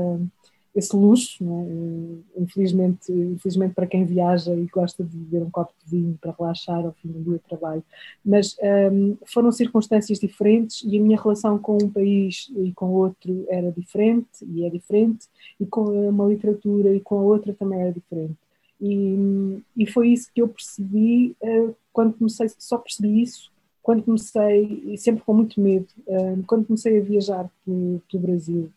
esse 0.80 0.96
luxo, 0.96 1.44
é? 1.44 2.42
infelizmente, 2.42 3.12
infelizmente 3.12 3.74
para 3.74 3.88
quem 3.88 4.06
viaja 4.06 4.54
e 4.54 4.66
gosta 4.66 5.04
de 5.04 5.16
beber 5.16 5.46
um 5.46 5.52
copo 5.52 5.74
de 5.84 5.92
vinho 5.92 6.18
para 6.20 6.36
relaxar 6.38 6.86
ao 6.86 6.94
fim 6.94 7.10
do 7.10 7.22
dia 7.22 7.34
de 7.34 7.40
trabalho. 7.40 7.84
Mas 8.26 8.56
um, 8.92 9.16
foram 9.26 9.52
circunstâncias 9.52 10.20
diferentes 10.20 10.82
e 10.84 10.98
a 10.98 11.02
minha 11.02 11.22
relação 11.22 11.60
com 11.60 11.78
um 11.82 11.90
país 11.90 12.52
e 12.56 12.72
com 12.74 12.92
outro 12.92 13.46
era 13.50 13.72
diferente 13.72 14.28
e 14.48 14.66
é 14.66 14.70
diferente, 14.70 15.28
e 15.60 15.66
com 15.66 15.84
uma 16.10 16.28
literatura 16.28 16.94
e 16.94 17.00
com 17.00 17.20
a 17.20 17.22
outra 17.22 17.54
também 17.54 17.82
era 17.82 17.92
diferente. 17.92 18.36
E, 18.82 19.62
e 19.76 19.86
foi 19.86 20.10
isso 20.10 20.32
que 20.34 20.42
eu 20.42 20.48
percebi 20.48 21.36
uh, 21.42 21.76
quando 21.92 22.14
comecei, 22.14 22.48
só 22.58 22.78
percebi 22.78 23.22
isso 23.22 23.52
quando 23.82 24.04
comecei, 24.04 24.84
e 24.86 24.98
sempre 24.98 25.24
com 25.24 25.34
muito 25.34 25.60
medo, 25.60 25.88
uh, 26.08 26.44
quando 26.46 26.66
comecei 26.66 27.00
a 27.00 27.02
viajar 27.02 27.50
pelo, 27.66 28.02
Brasil 28.14 28.72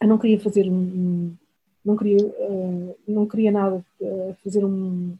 eu 0.00 0.08
não 0.08 0.18
queria 0.18 0.38
fazer 0.38 0.68
um, 0.68 1.34
não 1.84 1.96
queria 1.96 2.24
uh, 2.26 2.96
não 3.06 3.26
queria 3.26 3.50
nada 3.50 3.84
uh, 4.00 4.36
fazer 4.42 4.64
um, 4.64 5.16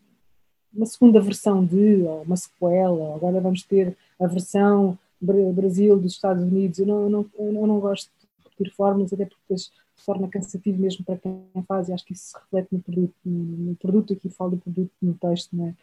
uma 0.73 0.87
segunda 0.87 1.21
versão 1.21 1.65
de 1.65 2.03
ou 2.03 2.23
uma 2.23 2.37
sequela 2.37 3.15
agora 3.15 3.41
vamos 3.41 3.63
ter 3.63 3.97
a 4.19 4.27
versão 4.27 4.99
Brasil 5.21 5.99
dos 5.99 6.13
Estados 6.13 6.43
Unidos 6.43 6.79
eu 6.79 6.87
não 6.87 7.03
eu 7.05 7.11
não, 7.11 7.27
eu 7.39 7.67
não 7.67 7.81
gosto 7.81 8.11
de 8.21 8.27
repetir 8.45 8.75
fórmulas 8.75 9.13
até 9.13 9.25
porque 9.25 9.41
depois 9.43 9.71
se 9.97 10.05
torna 10.05 10.29
cansativo 10.29 10.79
mesmo 10.79 11.05
para 11.05 11.17
quem 11.17 11.41
faz 11.67 11.89
e 11.89 11.93
acho 11.93 12.05
que 12.05 12.13
isso 12.13 12.27
se 12.27 12.39
reflete 12.39 12.69
no 12.73 12.81
produto 12.81 13.15
no, 13.25 13.75
produto 13.77 14.13
aqui 14.13 14.29
falo 14.29 14.51
do 14.51 14.59
produto 14.59 14.93
no 15.01 15.15
texto 15.15 15.57
não 15.57 15.69
é? 15.69 15.75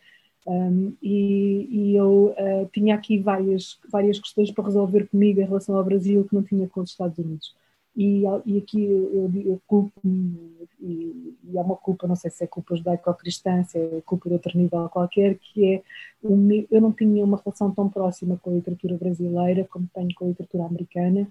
Um, 0.46 0.94
e, 1.02 1.70
e, 1.72 1.96
eu 1.96 2.36
uh, 2.38 2.70
tinha 2.74 2.96
aqui 2.96 3.18
várias, 3.18 3.80
várias 3.90 4.20
questões 4.20 4.52
para 4.52 4.66
resolver 4.66 5.08
comigo 5.08 5.40
em 5.40 5.46
relação 5.46 5.76
ao 5.76 5.84
Brasil 5.86 6.26
que 6.26 6.36
não 6.36 6.44
tinha 6.44 6.68
com 6.68 6.82
os 6.82 6.90
Estados 6.90 7.18
Unidos. 7.18 7.56
E, 7.96 8.24
e 8.46 8.58
aqui 8.58 8.84
eu, 8.84 9.32
eu 9.46 9.62
culpo 9.68 9.92
e, 10.04 11.36
e, 11.44 11.58
é 11.58 11.62
uma 11.62 11.76
culpa, 11.76 12.08
não 12.08 12.16
sei 12.16 12.32
se 12.32 12.44
é 12.44 12.48
culpa 12.48 12.76
judaico-cristã, 12.76 13.64
se 13.64 13.78
é 13.78 14.02
culpa 14.04 14.30
de 14.30 14.34
outro 14.34 14.58
nível 14.58 14.90
qualquer, 14.90 15.38
que 15.38 15.76
é 15.76 15.84
eu 16.24 16.82
não 16.82 16.92
tinha 16.92 17.24
uma 17.24 17.38
relação 17.38 17.70
tão 17.72 17.88
próxima 17.88 18.40
com 18.42 18.50
a 18.50 18.54
literatura 18.54 18.98
brasileira 18.98 19.68
como 19.70 19.88
tenho 19.94 20.10
com 20.16 20.26
a 20.26 20.28
literatura 20.30 20.66
americana, 20.66 21.28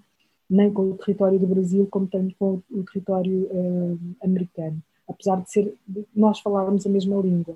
nem 0.49 0.71
com 0.71 0.91
o 0.91 0.97
território 0.97 1.37
do 1.37 1.47
Brasil 1.47 1.85
como 1.91 2.07
tenho 2.07 2.33
com 2.39 2.61
o 2.71 2.83
território 2.83 3.49
uh, 3.51 3.99
americano, 4.23 4.81
apesar 5.07 5.41
de 5.41 5.51
ser 5.51 5.75
nós 6.15 6.39
falávamos 6.39 6.85
a 6.85 6.89
mesma 6.89 7.19
língua. 7.21 7.55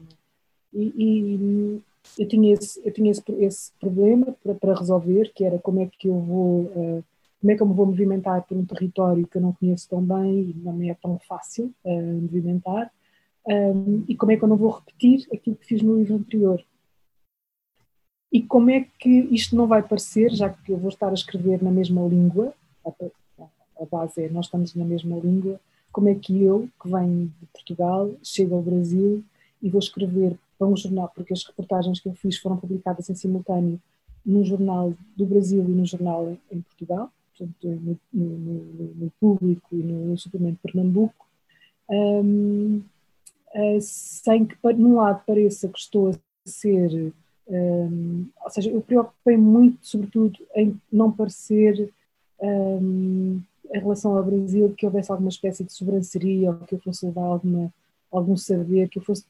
É? 0.73 0.77
E, 0.77 0.93
e, 0.97 1.81
eu 2.19 2.27
tinha 2.27 2.53
esse, 2.53 2.81
eu 2.85 2.91
tinha 2.91 3.11
esse, 3.11 3.23
esse 3.39 3.71
problema 3.79 4.35
para, 4.43 4.53
para, 4.55 4.79
resolver, 4.79 5.31
que 5.33 5.43
era 5.43 5.59
como 5.59 5.79
é 5.81 5.89
que 5.97 6.07
eu 6.07 6.19
vou 6.19 6.61
uh, 6.63 7.03
como 7.39 7.51
é 7.51 7.55
que 7.55 7.61
eu 7.61 7.67
me 7.67 7.73
vou 7.73 7.85
movimentar 7.85 8.43
por 8.43 8.57
um 8.57 8.65
território 8.65 9.27
que 9.27 9.37
eu 9.37 9.41
não 9.41 9.53
conheço 9.53 9.87
tão 9.89 10.01
bem 10.01 10.49
e 10.49 10.53
não 10.55 10.73
me 10.73 10.89
é 10.89 10.95
tão 10.95 11.19
fácil 11.19 11.73
uh, 11.83 12.21
movimentar, 12.21 12.91
um, 13.47 14.03
e 14.07 14.15
como 14.15 14.31
é 14.31 14.37
que 14.37 14.43
eu 14.43 14.47
não 14.47 14.57
vou 14.57 14.71
repetir 14.71 15.27
aquilo 15.33 15.55
que 15.55 15.65
fiz 15.65 15.81
no 15.81 15.97
livro 15.97 16.15
anterior. 16.15 16.63
E 18.31 18.41
como 18.41 18.69
é 18.69 18.85
que 18.99 19.09
isto 19.09 19.55
não 19.55 19.67
vai 19.67 19.81
parecer, 19.81 20.31
já 20.31 20.49
que 20.49 20.71
eu 20.71 20.77
vou 20.77 20.89
estar 20.89 21.09
a 21.09 21.13
escrever 21.13 21.63
na 21.63 21.71
mesma 21.71 22.05
língua, 22.07 22.53
a, 22.85 23.85
base 23.89 24.23
é 24.23 24.29
nós 24.29 24.47
estamos 24.47 24.75
na 24.75 24.83
mesma 24.83 25.17
língua, 25.17 25.61
como 25.91 26.09
é 26.09 26.15
que 26.15 26.43
eu, 26.43 26.67
que 26.81 26.89
venho 26.89 27.31
de 27.39 27.45
Portugal, 27.47 28.11
chego 28.21 28.55
ao 28.55 28.61
Brasil 28.61 29.23
e 29.61 29.69
vou 29.69 29.79
escrever 29.79 30.37
para 30.57 30.67
um 30.67 30.75
jornal, 30.75 31.09
porque 31.15 31.31
as 31.31 31.45
reportagens 31.45 31.99
que 31.99 32.09
eu 32.09 32.13
fiz 32.15 32.37
foram 32.37 32.57
publicadas 32.57 33.09
em 33.09 33.15
simultâneo 33.15 33.79
num 34.25 34.43
jornal 34.43 34.93
do 35.15 35.25
Brasil 35.25 35.63
e 35.63 35.71
num 35.71 35.85
jornal 35.85 36.35
em 36.51 36.61
Portugal 36.61 37.11
portanto, 37.37 37.55
no, 37.63 37.99
no, 38.13 38.93
no 38.95 39.11
público 39.19 39.67
e 39.71 39.77
no, 39.77 40.17
suplemento 40.17 40.59
Pernambuco, 40.61 41.25
um, 41.89 42.81
uh, 43.55 43.81
sem 43.81 44.45
que, 44.45 44.55
num 44.73 44.95
lado, 44.95 45.23
pareça 45.25 45.67
que 45.67 45.79
estou 45.79 46.09
a 46.09 46.13
ser. 46.45 47.13
Um, 47.47 48.27
ou 48.43 48.49
seja, 48.49 48.69
eu 48.69 48.81
preocupei 48.81 49.37
muito, 49.37 49.77
sobretudo, 49.81 50.37
em 50.55 50.79
não 50.91 51.11
parecer, 51.11 51.89
um, 52.41 53.41
em 53.73 53.79
relação 53.79 54.17
ao 54.17 54.23
Brasil, 54.23 54.73
que 54.77 54.85
houvesse 54.85 55.11
alguma 55.11 55.29
espécie 55.29 55.63
de 55.63 55.73
sobranceria 55.73 56.51
ou 56.51 56.57
que 56.59 56.75
eu 56.75 56.79
fosse 56.79 57.05
levar 57.05 57.23
alguma, 57.23 57.73
algum 58.11 58.35
saber, 58.35 58.89
que 58.89 58.99
eu 58.99 59.03
fosse 59.03 59.25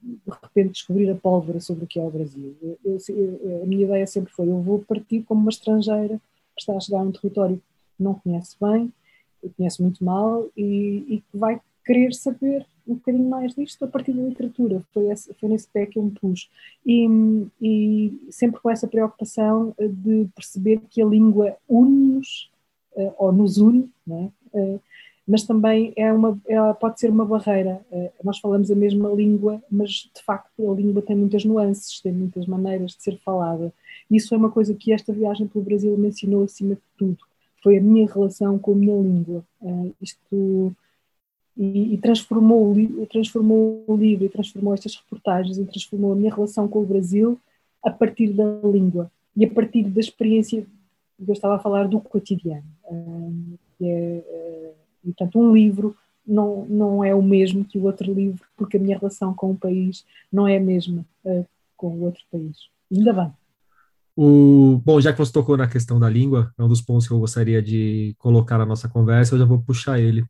de 0.00 0.30
repente 0.42 0.72
descobrir 0.72 1.10
a 1.10 1.14
pólvora 1.14 1.60
sobre 1.60 1.84
o 1.84 1.86
que 1.86 1.98
é 1.98 2.02
o 2.02 2.10
Brasil. 2.10 2.54
Eu, 2.62 2.98
eu, 3.08 3.62
a 3.62 3.66
minha 3.66 3.84
ideia 3.84 4.06
sempre 4.06 4.32
foi: 4.32 4.48
eu 4.48 4.60
vou 4.60 4.78
partir 4.80 5.22
como 5.22 5.40
uma 5.40 5.50
estrangeira 5.50 6.20
está 6.60 6.76
a 6.76 6.80
chegar 6.80 7.00
a 7.00 7.02
um 7.02 7.12
território 7.12 7.56
que 7.96 8.02
não 8.02 8.14
conhece 8.14 8.56
bem, 8.60 8.92
conhece 9.56 9.82
muito 9.82 10.04
mal 10.04 10.46
e, 10.56 11.04
e 11.08 11.20
que 11.20 11.36
vai 11.36 11.60
querer 11.84 12.12
saber 12.12 12.66
um 12.86 12.94
bocadinho 12.94 13.28
mais 13.28 13.54
disto 13.54 13.84
a 13.84 13.88
partir 13.88 14.12
da 14.12 14.22
literatura. 14.22 14.82
Foi, 14.92 15.06
esse, 15.10 15.32
foi 15.34 15.48
nesse 15.48 15.68
pé 15.68 15.86
que 15.86 15.98
eu 15.98 16.02
me 16.02 16.10
pus. 16.10 16.50
E, 16.84 17.06
e, 17.60 18.18
sempre 18.30 18.60
com 18.60 18.70
essa 18.70 18.88
preocupação 18.88 19.74
de 19.78 20.28
perceber 20.34 20.80
que 20.90 21.02
a 21.02 21.06
língua 21.06 21.56
une-nos, 21.68 22.50
uh, 22.96 23.12
ou 23.18 23.32
nos 23.32 23.58
une, 23.58 23.90
é? 24.10 24.28
uh, 24.54 24.80
mas 25.26 25.42
também 25.42 25.92
é 25.94 26.10
uma, 26.10 26.40
ela 26.46 26.72
pode 26.72 26.98
ser 26.98 27.10
uma 27.10 27.26
barreira. 27.26 27.82
Uh, 27.90 28.10
nós 28.24 28.38
falamos 28.38 28.70
a 28.70 28.74
mesma 28.74 29.10
língua, 29.10 29.62
mas 29.70 30.10
de 30.14 30.22
facto 30.24 30.70
a 30.70 30.74
língua 30.74 31.02
tem 31.02 31.14
muitas 31.14 31.44
nuances, 31.44 32.00
tem 32.00 32.12
muitas 32.12 32.46
maneiras 32.46 32.92
de 32.92 33.02
ser 33.02 33.18
falada. 33.18 33.72
Isso 34.10 34.34
é 34.34 34.38
uma 34.38 34.50
coisa 34.50 34.74
que 34.74 34.92
esta 34.92 35.12
viagem 35.12 35.46
pelo 35.46 35.64
Brasil 35.64 35.96
me 35.96 36.08
ensinou 36.08 36.44
acima 36.44 36.74
de 36.74 36.80
tudo. 36.96 37.18
Foi 37.62 37.76
a 37.76 37.80
minha 37.80 38.06
relação 38.06 38.58
com 38.58 38.72
a 38.72 38.76
minha 38.76 38.96
língua. 38.96 39.44
Uh, 39.60 39.94
isto 40.00 40.74
e, 41.56 41.94
e, 41.94 41.98
transformou, 41.98 42.74
transformou 43.10 43.84
o 43.86 43.96
livro, 43.96 44.24
e 44.24 44.28
transformou 44.28 44.72
estas 44.72 44.94
reportagens, 44.96 45.58
e 45.58 45.64
transformou 45.64 46.12
a 46.12 46.16
minha 46.16 46.32
relação 46.32 46.68
com 46.68 46.80
o 46.80 46.86
Brasil 46.86 47.38
a 47.84 47.90
partir 47.90 48.32
da 48.32 48.44
língua 48.62 49.10
e 49.36 49.44
a 49.44 49.50
partir 49.50 49.82
da 49.84 50.00
experiência 50.00 50.62
que 50.62 51.28
eu 51.28 51.32
estava 51.32 51.56
a 51.56 51.58
falar 51.58 51.88
do 51.88 52.00
cotidiano. 52.00 52.64
Uh, 52.84 53.58
é, 53.82 54.22
uh, 54.24 54.74
portanto, 55.04 55.38
um 55.38 55.52
livro 55.52 55.96
não, 56.26 56.64
não 56.66 57.04
é 57.04 57.14
o 57.14 57.22
mesmo 57.22 57.64
que 57.64 57.78
o 57.78 57.84
outro 57.84 58.12
livro, 58.12 58.46
porque 58.56 58.76
a 58.76 58.80
minha 58.80 58.98
relação 58.98 59.34
com 59.34 59.50
o 59.50 59.56
país 59.56 60.04
não 60.32 60.46
é 60.46 60.58
a 60.58 60.60
mesma 60.60 61.04
uh, 61.24 61.46
com 61.76 61.88
o 61.88 62.04
outro 62.04 62.22
país. 62.30 62.68
Ainda 62.92 63.12
bem. 63.12 63.32
O, 64.20 64.82
bom, 64.84 65.00
já 65.00 65.12
que 65.12 65.18
você 65.20 65.32
tocou 65.32 65.56
na 65.56 65.68
questão 65.68 66.00
da 66.00 66.10
língua, 66.10 66.52
é 66.58 66.64
um 66.64 66.68
dos 66.68 66.82
pontos 66.82 67.06
que 67.06 67.12
eu 67.12 67.20
gostaria 67.20 67.62
de 67.62 68.16
colocar 68.18 68.58
na 68.58 68.66
nossa 68.66 68.88
conversa, 68.88 69.32
eu 69.32 69.38
já 69.38 69.44
vou 69.44 69.62
puxar 69.62 70.00
ele. 70.00 70.24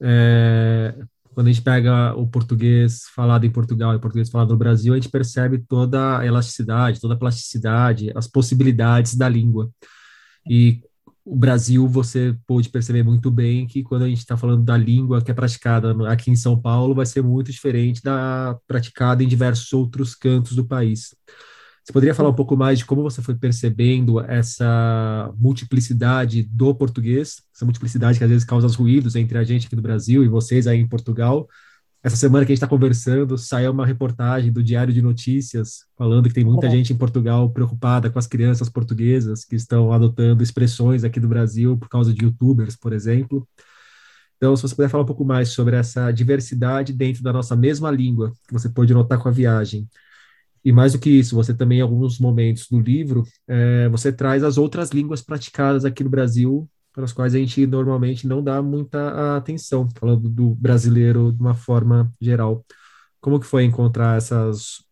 É, 0.00 0.94
quando 1.34 1.48
a 1.48 1.52
gente 1.52 1.60
pega 1.64 2.14
o 2.14 2.28
português 2.28 3.06
falado 3.12 3.44
em 3.44 3.50
Portugal 3.50 3.92
e 3.92 3.96
o 3.96 4.00
português 4.00 4.30
falado 4.30 4.50
no 4.50 4.56
Brasil, 4.56 4.92
a 4.92 4.96
gente 4.96 5.08
percebe 5.08 5.58
toda 5.58 6.20
a 6.20 6.24
elasticidade, 6.24 7.00
toda 7.00 7.14
a 7.14 7.16
plasticidade, 7.16 8.12
as 8.14 8.28
possibilidades 8.28 9.16
da 9.16 9.28
língua. 9.28 9.68
E 10.48 10.80
o 11.24 11.34
Brasil, 11.34 11.88
você 11.88 12.36
pôde 12.46 12.68
perceber 12.68 13.02
muito 13.02 13.32
bem 13.32 13.66
que 13.66 13.82
quando 13.82 14.04
a 14.04 14.08
gente 14.08 14.18
está 14.18 14.36
falando 14.36 14.62
da 14.62 14.76
língua 14.76 15.20
que 15.20 15.32
é 15.32 15.34
praticada 15.34 16.08
aqui 16.08 16.30
em 16.30 16.36
São 16.36 16.56
Paulo, 16.56 16.94
vai 16.94 17.04
ser 17.04 17.22
muito 17.22 17.50
diferente 17.50 18.00
da 18.00 18.56
praticada 18.68 19.24
em 19.24 19.28
diversos 19.28 19.72
outros 19.72 20.14
cantos 20.14 20.54
do 20.54 20.64
país. 20.64 21.16
Você 21.84 21.92
poderia 21.92 22.14
falar 22.14 22.30
um 22.30 22.34
pouco 22.34 22.56
mais 22.56 22.78
de 22.78 22.86
como 22.86 23.02
você 23.02 23.20
foi 23.20 23.34
percebendo 23.34 24.18
essa 24.18 25.30
multiplicidade 25.36 26.42
do 26.42 26.74
português, 26.74 27.42
essa 27.54 27.66
multiplicidade 27.66 28.16
que 28.16 28.24
às 28.24 28.30
vezes 28.30 28.44
causa 28.44 28.66
ruídos 28.74 29.14
entre 29.16 29.36
a 29.36 29.44
gente 29.44 29.66
aqui 29.66 29.76
do 29.76 29.82
Brasil 29.82 30.24
e 30.24 30.28
vocês 30.28 30.66
aí 30.66 30.78
em 30.78 30.88
Portugal? 30.88 31.46
Essa 32.02 32.16
semana 32.16 32.44
que 32.46 32.52
a 32.52 32.54
gente 32.54 32.62
está 32.62 32.66
conversando, 32.66 33.36
saiu 33.36 33.70
uma 33.70 33.84
reportagem 33.84 34.50
do 34.50 34.62
Diário 34.62 34.94
de 34.94 35.02
Notícias 35.02 35.84
falando 35.96 36.26
que 36.26 36.34
tem 36.34 36.44
muita 36.44 36.70
gente 36.70 36.92
em 36.92 36.96
Portugal 36.96 37.50
preocupada 37.50 38.08
com 38.08 38.18
as 38.18 38.26
crianças 38.26 38.70
portuguesas 38.70 39.44
que 39.44 39.56
estão 39.56 39.92
adotando 39.92 40.42
expressões 40.42 41.04
aqui 41.04 41.20
do 41.20 41.28
Brasil 41.28 41.76
por 41.76 41.90
causa 41.90 42.14
de 42.14 42.24
youtubers, 42.24 42.76
por 42.76 42.94
exemplo. 42.94 43.46
Então, 44.38 44.56
se 44.56 44.62
você 44.62 44.74
puder 44.74 44.88
falar 44.88 45.04
um 45.04 45.06
pouco 45.06 45.24
mais 45.24 45.50
sobre 45.50 45.76
essa 45.76 46.10
diversidade 46.10 46.94
dentro 46.94 47.22
da 47.22 47.32
nossa 47.32 47.54
mesma 47.54 47.90
língua, 47.90 48.32
que 48.46 48.54
você 48.54 48.70
pode 48.70 48.92
notar 48.94 49.18
com 49.18 49.28
a 49.28 49.32
viagem. 49.32 49.86
E 50.64 50.72
mais 50.72 50.94
do 50.94 50.98
que 50.98 51.10
isso, 51.10 51.34
você 51.34 51.52
também, 51.52 51.78
em 51.78 51.82
alguns 51.82 52.18
momentos 52.18 52.66
do 52.68 52.80
livro, 52.80 53.22
é, 53.46 53.86
você 53.90 54.10
traz 54.10 54.42
as 54.42 54.56
outras 54.56 54.90
línguas 54.90 55.20
praticadas 55.20 55.84
aqui 55.84 56.02
no 56.02 56.08
Brasil, 56.08 56.66
para 56.90 57.04
as 57.04 57.12
quais 57.12 57.34
a 57.34 57.38
gente 57.38 57.66
normalmente 57.66 58.26
não 58.26 58.42
dá 58.42 58.62
muita 58.62 59.36
atenção, 59.36 59.86
falando 59.98 60.28
do 60.28 60.54
brasileiro 60.54 61.32
de 61.32 61.40
uma 61.40 61.54
forma 61.54 62.10
geral. 62.18 62.64
Como 63.20 63.38
que 63.38 63.46
foi 63.46 63.64
encontrar 63.64 64.16
essas, 64.16 64.82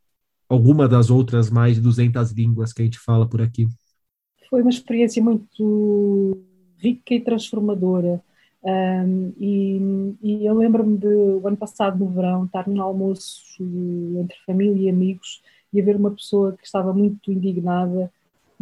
alguma 0.47 0.87
das 0.87 1.09
outras 1.09 1.49
mais 1.49 1.76
de 1.76 1.81
200 1.81 2.33
línguas 2.33 2.73
que 2.73 2.83
a 2.83 2.85
gente 2.85 2.99
fala 2.99 3.26
por 3.26 3.41
aqui? 3.41 3.67
Foi 4.50 4.61
uma 4.61 4.71
experiência 4.71 5.23
muito 5.23 6.43
rica 6.79 7.14
e 7.14 7.21
transformadora. 7.21 8.21
Um, 8.64 9.33
e, 9.41 10.17
e, 10.23 10.47
eu 10.47 10.55
lembro-me 10.55 10.99
de, 10.99 11.07
ano 11.07 11.57
passado, 11.57 11.99
no 11.99 12.11
verão, 12.11 12.45
estar 12.45 12.69
num 12.69 12.83
almoço 12.83 13.43
entre 14.21 14.37
família 14.47 14.83
e 14.83 14.88
amigos 14.91 15.41
e 15.73 15.81
haver 15.81 15.97
uma 15.97 16.11
pessoa 16.11 16.52
que 16.52 16.64
estava 16.64 16.93
muito 16.93 17.33
indignada 17.33 18.11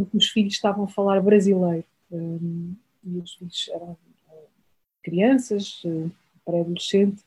porque 0.05 0.17
os 0.17 0.29
filhos 0.29 0.55
estavam 0.55 0.85
a 0.85 0.88
falar 0.88 1.21
brasileiro. 1.21 1.85
Um, 2.11 2.75
e 3.05 3.19
os 3.19 3.35
filhos 3.35 3.71
eram 3.73 3.90
uh, 3.93 4.49
crianças, 5.02 5.83
uh, 5.85 6.11
pré-adolescente, 6.45 7.23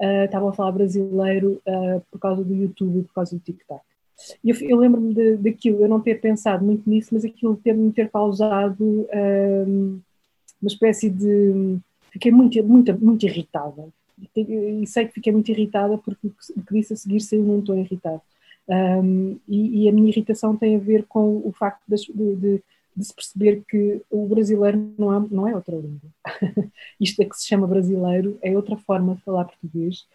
uh, 0.00 0.24
estavam 0.24 0.48
a 0.48 0.52
falar 0.52 0.72
brasileiro 0.72 1.60
por 2.10 2.18
causa 2.18 2.44
do 2.44 2.54
YouTube 2.54 3.00
e 3.00 3.02
por 3.02 3.14
causa 3.14 3.36
do 3.36 3.40
TikTok. 3.40 3.82
E 4.42 4.50
eu, 4.50 4.56
eu 4.62 4.76
lembro-me 4.78 5.36
daquilo, 5.36 5.82
eu 5.82 5.88
não 5.88 6.00
ter 6.00 6.20
pensado 6.20 6.64
muito 6.64 6.88
nisso, 6.88 7.10
mas 7.12 7.24
aquilo 7.24 7.56
ter-me 7.56 7.92
ter 7.92 8.10
causado 8.10 9.06
uma 10.60 10.68
espécie 10.68 11.10
de 11.10 11.78
fiquei 12.10 12.32
muito, 12.32 12.62
muito, 12.64 12.98
muito 12.98 13.26
irritada. 13.26 13.88
E 14.34 14.86
sei 14.86 15.06
que 15.06 15.12
fiquei 15.12 15.30
muito 15.30 15.50
irritada 15.50 15.98
porque 15.98 16.28
o 16.28 16.62
que 16.62 16.74
disse 16.74 16.94
a 16.94 16.96
seguir 16.96 17.20
saiu 17.20 17.42
num 17.42 17.60
tom 17.60 17.74
irritado. 17.74 18.22
Um, 18.68 19.38
e, 19.46 19.84
e, 19.84 19.88
a 19.88 19.92
minha 19.92 20.08
irritação 20.08 20.56
tem 20.56 20.74
a 20.76 20.80
ver 20.80 21.04
com 21.06 21.40
o 21.44 21.52
facto 21.52 21.82
de, 21.88 21.96
de, 22.36 22.62
de 22.96 23.04
se 23.04 23.14
perceber 23.14 23.62
que 23.68 24.02
o 24.10 24.26
brasileiro 24.26 24.92
não 24.98 25.14
é, 25.14 25.26
não 25.30 25.48
é 25.48 25.54
outra 25.54 25.76
língua. 25.76 26.10
Isto 27.00 27.22
é 27.22 27.24
que 27.26 27.36
se 27.36 27.46
chama 27.46 27.66
brasileiro, 27.66 28.38
é 28.42 28.56
outra 28.56 28.76
forma 28.76 29.14
de 29.14 29.22
falar 29.22 29.44
português 29.44 30.06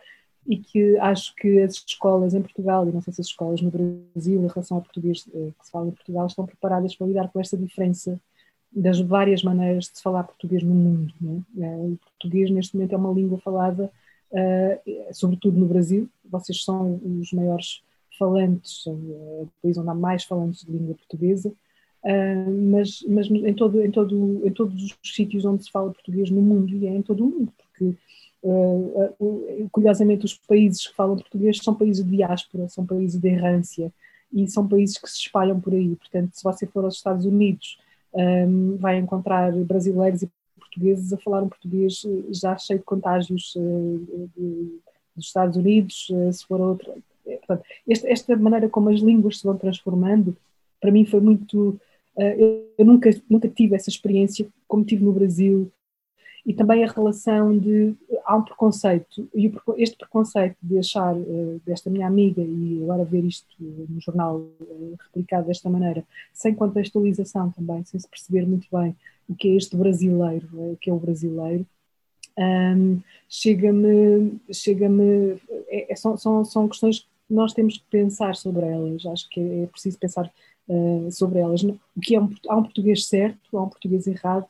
e 0.47 0.57
que 0.57 0.97
acho 0.97 1.35
que 1.35 1.59
as 1.59 1.83
escolas 1.85 2.33
em 2.33 2.41
Portugal, 2.41 2.87
e 2.87 2.91
não 2.91 3.01
sei 3.01 3.13
se 3.13 3.21
as 3.21 3.27
escolas 3.27 3.61
no 3.61 3.69
Brasil, 3.71 4.41
em 4.41 4.47
relação 4.47 4.77
ao 4.77 4.83
português 4.83 5.25
eh, 5.33 5.51
que 5.57 5.65
se 5.65 5.71
fala 5.71 5.87
em 5.87 5.91
Portugal, 5.91 6.25
estão 6.25 6.45
preparadas 6.45 6.95
para 6.95 7.07
lidar 7.07 7.29
com 7.31 7.39
esta 7.39 7.55
diferença 7.55 8.19
das 8.71 8.99
várias 8.99 9.43
maneiras 9.43 9.85
de 9.85 9.97
se 9.97 10.03
falar 10.03 10.23
português 10.23 10.63
no 10.63 10.73
mundo. 10.73 11.13
É? 11.57 11.63
Eh, 11.63 11.77
o 11.77 11.97
português, 11.97 12.49
neste 12.49 12.75
momento, 12.75 12.93
é 12.93 12.97
uma 12.97 13.13
língua 13.13 13.37
falada, 13.37 13.91
uh, 14.31 15.13
sobretudo 15.13 15.59
no 15.59 15.67
Brasil. 15.67 16.09
Vocês 16.25 16.63
são 16.63 16.99
os 17.19 17.31
maiores 17.33 17.83
falantes, 18.21 18.85
uh, 18.85 18.91
o 18.91 19.49
país 19.63 19.75
onde 19.79 19.89
há 19.89 19.95
mais 19.95 20.23
falantes 20.23 20.63
de 20.63 20.71
língua 20.71 20.93
portuguesa, 20.93 21.49
uh, 21.49 22.51
mas, 22.71 23.03
mas 23.09 23.25
em, 23.31 23.53
todo, 23.55 23.81
em, 23.81 23.89
todo, 23.89 24.45
em 24.45 24.51
todos 24.51 24.83
os 24.83 25.15
sítios 25.15 25.43
onde 25.43 25.63
se 25.63 25.71
fala 25.71 25.91
português 25.91 26.29
no 26.29 26.39
mundo, 26.39 26.75
e 26.75 26.85
é 26.85 26.91
em 26.91 27.01
todo 27.01 27.23
o 27.25 27.27
mundo, 27.27 27.51
porque 27.57 27.97
Uh, 28.43 29.69
curiosamente, 29.71 30.25
os 30.25 30.33
países 30.33 30.87
que 30.87 30.95
falam 30.95 31.15
português 31.15 31.59
são 31.59 31.75
países 31.75 32.03
de 32.03 32.17
diáspora, 32.17 32.67
são 32.69 32.83
países 32.83 33.21
de 33.21 33.29
errância 33.29 33.93
e 34.33 34.47
são 34.47 34.67
países 34.67 34.97
que 34.97 35.07
se 35.07 35.19
espalham 35.19 35.61
por 35.61 35.71
aí. 35.73 35.95
Portanto, 35.95 36.31
se 36.33 36.43
você 36.43 36.65
for 36.65 36.83
aos 36.83 36.95
Estados 36.95 37.23
Unidos 37.23 37.77
vai 38.79 38.97
encontrar 38.97 39.51
brasileiros 39.63 40.23
e 40.23 40.31
portugueses 40.59 41.13
a 41.13 41.17
falar 41.17 41.43
um 41.43 41.49
português 41.49 42.03
eh, 42.03 42.33
já 42.33 42.57
cheio 42.57 42.79
de 42.79 42.85
contágios 42.85 43.53
de, 43.53 44.79
dos 45.15 45.27
Estados 45.27 45.55
Unidos, 45.55 46.07
se 46.33 46.43
for 46.47 46.59
outra. 46.59 46.95
Portanto, 47.37 47.63
esta, 47.87 48.09
esta, 48.09 48.35
maneira 48.35 48.69
como 48.69 48.89
as 48.89 48.99
línguas 48.99 49.39
se 49.39 49.43
vão 49.43 49.57
transformando, 49.57 50.35
para 50.79 50.91
mim 50.91 51.05
foi 51.05 51.19
muito. 51.19 51.79
Uh, 52.15 52.21
eu, 52.37 52.73
eu 52.79 52.85
nunca, 52.85 53.09
nunca 53.29 53.47
tive 53.47 53.75
essa 53.75 53.89
experiência 53.89 54.47
como 54.67 54.83
tive 54.83 55.03
no 55.03 55.13
Brasil, 55.13 55.71
e 56.45 56.53
também 56.53 56.83
a 56.83 56.91
relação 56.91 57.57
de 57.57 57.95
há 58.25 58.35
um 58.35 58.43
preconceito 58.43 59.29
e 59.33 59.51
este 59.77 59.97
preconceito 59.97 60.57
de 60.61 60.79
achar 60.79 61.15
uh, 61.15 61.61
desta 61.65 61.89
minha 61.89 62.07
amiga 62.07 62.41
e 62.41 62.79
agora 62.83 63.05
ver 63.05 63.23
isto 63.25 63.55
no 63.59 63.99
jornal 64.01 64.37
uh, 64.37 64.97
replicado 64.99 65.47
desta 65.47 65.69
maneira 65.69 66.03
sem 66.33 66.55
contextualização 66.55 67.51
também 67.51 67.83
sem 67.85 67.99
se 67.99 68.07
perceber 68.07 68.47
muito 68.47 68.67
bem 68.71 68.95
o 69.29 69.35
que 69.35 69.49
é 69.49 69.55
este 69.55 69.75
brasileiro 69.75 70.47
o 70.53 70.77
que 70.79 70.89
é 70.89 70.93
o 70.93 70.99
brasileiro 70.99 71.65
um, 72.37 72.99
chega-me 73.29 74.39
chega-me 74.51 75.37
é, 75.67 75.91
é, 75.93 75.95
são, 75.95 76.17
são, 76.17 76.43
são 76.43 76.67
questões 76.67 76.99
que 77.01 77.07
nós 77.33 77.53
temos 77.53 77.77
que 77.77 77.85
pensar 77.89 78.35
sobre 78.35 78.65
elas 78.65 79.05
acho 79.05 79.29
que 79.29 79.39
é, 79.39 79.67
preciso 79.67 79.97
pensar 79.97 80.31
sobre 81.11 81.39
elas 81.39 81.63
o 81.63 81.99
que 82.01 82.15
é 82.15 82.21
um, 82.21 82.29
há 82.47 82.55
um 82.55 82.63
português 82.63 83.05
certo 83.07 83.57
há 83.57 83.63
um 83.63 83.69
português 83.69 84.07
errado 84.07 84.47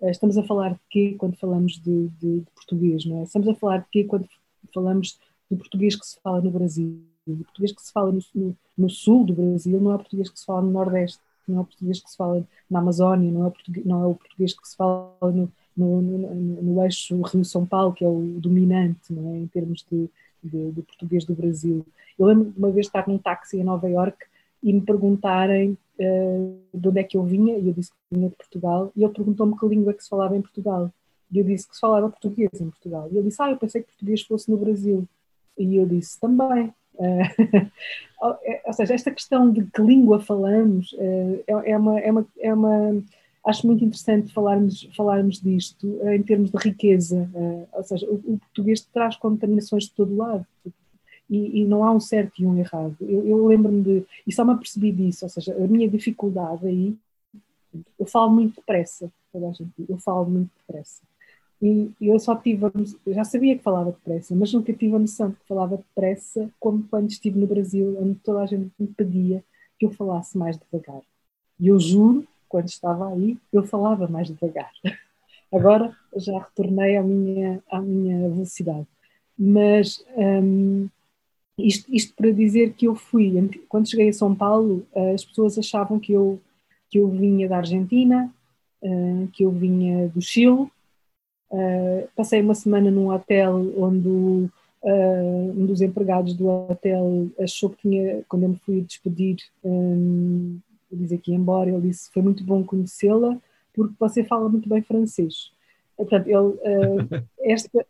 eh, 0.00 0.10
estamos 0.10 0.36
a 0.38 0.42
falar 0.42 0.74
de 0.74 0.80
quê 0.90 1.16
quando 1.18 1.36
falamos 1.36 1.74
de, 1.80 2.08
de, 2.20 2.40
de, 2.40 2.50
português, 2.54 3.04
não 3.04 3.20
é? 3.20 3.22
Estamos 3.24 3.48
a 3.48 3.54
falar 3.54 3.78
de 3.78 3.86
quê 3.90 4.04
quando 4.04 4.28
falamos 4.72 5.18
do 5.50 5.56
português 5.56 5.96
que 5.96 6.06
se 6.06 6.20
fala 6.20 6.40
no 6.40 6.50
Brasil? 6.50 7.02
O 7.26 7.36
português 7.44 7.72
que 7.72 7.82
se 7.82 7.92
fala 7.92 8.12
no, 8.12 8.20
no, 8.34 8.56
no, 8.76 8.90
sul 8.90 9.24
do 9.24 9.34
Brasil 9.34 9.80
não 9.80 9.92
é 9.92 9.94
o 9.96 9.98
português 9.98 10.30
que 10.30 10.38
se 10.38 10.46
fala 10.46 10.62
no 10.62 10.70
Nordeste, 10.70 11.20
não 11.46 11.58
é 11.58 11.60
o 11.60 11.64
português 11.64 12.00
que 12.00 12.10
se 12.10 12.16
fala 12.16 12.46
na 12.70 12.78
Amazónia, 12.78 13.30
não 13.30 13.44
é 13.44 13.48
o 13.48 13.50
português, 13.50 13.86
não 13.86 14.02
é 14.02 14.06
o 14.06 14.14
português 14.14 14.54
que 14.54 14.68
se 14.68 14.76
fala 14.76 15.12
no, 15.22 15.52
no, 15.76 16.02
no, 16.02 16.62
no 16.62 16.84
eixo 16.84 17.20
Rio-São 17.22 17.66
Paulo, 17.66 17.92
que 17.92 18.04
é 18.04 18.08
o 18.08 18.38
dominante 18.38 19.12
não 19.12 19.34
é? 19.34 19.38
em 19.38 19.46
termos 19.48 19.84
de, 19.90 20.08
de, 20.48 20.72
de 20.72 20.82
português 20.82 21.24
do 21.24 21.34
Brasil. 21.34 21.84
Eu 22.18 22.26
lembro 22.26 22.50
de 22.50 22.58
uma 22.58 22.70
vez 22.70 22.86
estar 22.86 23.06
num 23.06 23.18
táxi 23.18 23.58
em 23.58 23.64
Nova 23.64 23.88
York 23.88 24.18
e 24.62 24.72
me 24.72 24.80
perguntarem 24.80 25.78
uh, 25.98 26.58
de 26.74 26.88
onde 26.88 27.00
é 27.00 27.04
que 27.04 27.16
eu 27.16 27.22
vinha, 27.22 27.56
e 27.56 27.68
eu 27.68 27.72
disse 27.72 27.90
que 27.90 28.16
vinha 28.16 28.28
de 28.28 28.36
Portugal, 28.36 28.92
e 28.96 29.04
ele 29.04 29.12
perguntou-me 29.12 29.56
que 29.56 29.66
língua 29.66 29.92
é 29.92 29.94
que 29.94 30.02
se 30.02 30.08
falava 30.08 30.36
em 30.36 30.42
Portugal. 30.42 30.90
E 31.30 31.38
eu 31.38 31.44
disse 31.44 31.68
que 31.68 31.74
se 31.74 31.80
falava 31.80 32.08
português 32.08 32.50
em 32.60 32.70
Portugal. 32.70 33.08
E 33.12 33.16
ele 33.16 33.28
disse, 33.28 33.42
ah, 33.42 33.50
eu 33.50 33.56
pensei 33.56 33.82
que 33.82 33.88
português 33.88 34.22
fosse 34.22 34.50
no 34.50 34.56
Brasil. 34.56 35.06
E 35.56 35.76
eu 35.76 35.86
disse, 35.86 36.18
também. 36.20 36.72
Uh, 38.20 38.34
ou 38.66 38.72
seja, 38.72 38.94
esta 38.94 39.12
questão 39.12 39.48
de 39.48 39.64
que 39.64 39.80
língua 39.80 40.18
falamos 40.18 40.92
uh, 40.94 41.44
é, 41.46 41.70
é, 41.70 41.78
uma, 41.78 42.00
é, 42.00 42.10
uma, 42.10 42.26
é 42.40 42.52
uma. 42.52 43.02
Acho 43.48 43.66
muito 43.66 43.82
interessante 43.84 44.32
falarmos, 44.32 44.88
falarmos 44.94 45.40
disto 45.40 45.86
uh, 45.86 46.10
em 46.10 46.22
termos 46.22 46.50
de 46.50 46.58
riqueza. 46.58 47.28
ou 47.72 47.82
seja, 47.82 48.06
o, 48.06 48.14
o, 48.14 48.38
português 48.38 48.82
traz 48.92 49.16
contaminações 49.16 49.84
de 49.84 49.92
todo 49.92 50.16
lado 50.16 50.46
e, 51.30 51.62
e, 51.62 51.64
não 51.64 51.84
há 51.84 51.92
um 51.92 52.00
certo 52.00 52.42
e 52.42 52.46
um 52.46 52.58
errado. 52.58 52.96
Eu, 53.00 53.26
eu 53.26 53.46
lembro-me 53.46 53.82
de, 53.82 54.06
e 54.26 54.32
só 54.32 54.44
me 54.44 54.52
apercebi 54.52 54.92
disso, 54.92 55.24
ou 55.24 55.28
seja, 55.28 55.54
a 55.54 55.66
minha 55.66 55.88
dificuldade 55.88 56.66
aí, 56.66 56.96
eu 57.98 58.06
falo 58.06 58.30
muito 58.30 58.56
depressa, 58.56 59.10
toda 59.32 59.48
a 59.48 59.52
gente, 59.52 59.72
eu 59.88 59.98
falo 59.98 60.28
muito 60.28 60.50
depressa. 60.58 61.02
E 61.60 61.90
eu 62.00 62.18
só 62.20 62.36
tive, 62.36 62.62
já 63.08 63.24
sabia 63.24 63.56
que 63.56 63.62
falava 63.62 63.90
depressa, 63.90 64.34
mas 64.34 64.52
nunca 64.52 64.72
tive 64.72 64.94
a 64.94 64.98
noção 64.98 65.32
que 65.32 65.46
falava 65.46 65.76
depressa, 65.76 66.48
como 66.60 66.84
quando 66.84 67.10
estive 67.10 67.38
no 67.38 67.46
Brasil, 67.46 67.98
onde 68.00 68.14
toda 68.16 68.42
a 68.42 68.46
gente 68.46 68.70
me 68.78 68.86
pedia 68.86 69.44
que 69.78 69.84
eu 69.84 69.90
falasse 69.90 70.38
mais 70.38 70.56
devagar. 70.56 71.02
E 71.58 71.66
eu 71.66 71.78
juro, 71.80 72.26
quando 72.48 72.68
estava 72.68 73.08
aí, 73.12 73.36
eu 73.52 73.64
falava 73.64 74.08
mais 74.08 74.28
devagar. 74.28 74.70
Agora 75.52 75.96
já 76.16 76.38
retornei 76.38 76.96
à 76.96 77.02
minha, 77.02 77.62
à 77.70 77.80
minha 77.80 78.28
velocidade. 78.28 78.86
Mas 79.38 80.04
hum, 80.16 80.88
isto, 81.58 81.92
isto, 81.92 82.14
para 82.14 82.30
dizer 82.30 82.74
que 82.74 82.86
eu 82.86 82.94
fui, 82.94 83.32
quando 83.68 83.90
cheguei 83.90 84.08
a 84.10 84.12
São 84.12 84.34
Paulo, 84.34 84.86
eh, 84.94 85.14
as 85.14 85.24
pessoas 85.24 85.58
achavam 85.58 85.98
que 85.98 86.12
eu, 86.12 86.40
que 86.88 86.98
eu 86.98 87.08
vinha 87.08 87.48
da 87.48 87.58
Argentina, 87.58 88.32
eh, 88.82 89.26
que 89.32 89.44
eu 89.44 89.50
vinha 89.50 90.08
do 90.08 90.22
Chile. 90.22 90.68
Eh, 91.52 92.08
passei 92.14 92.40
uma 92.40 92.54
semana 92.54 92.90
num 92.90 93.10
hotel 93.10 93.72
onde 93.76 94.48
um 95.56 95.66
dos 95.66 95.80
empregados 95.82 96.34
do 96.34 96.46
hotel 96.46 97.28
achou 97.40 97.70
que 97.70 97.82
tinha, 97.82 98.22
quando 98.28 98.44
eu 98.44 98.50
me 98.50 98.56
fui 98.64 98.80
despedir, 98.80 99.36
um, 99.64 100.60
dizer 100.96 101.18
que 101.18 101.30
ia 101.30 101.36
embora, 101.36 101.70
ele 101.70 101.88
disse 101.88 102.10
foi 102.12 102.22
muito 102.22 102.42
bom 102.44 102.64
conhecê-la 102.64 103.36
porque 103.74 103.94
você 103.98 104.24
fala 104.24 104.48
muito 104.48 104.68
bem 104.68 104.82
francês. 104.82 105.50
Portanto, 105.96 106.26
ele, 106.26 107.24
esta, 107.42 107.86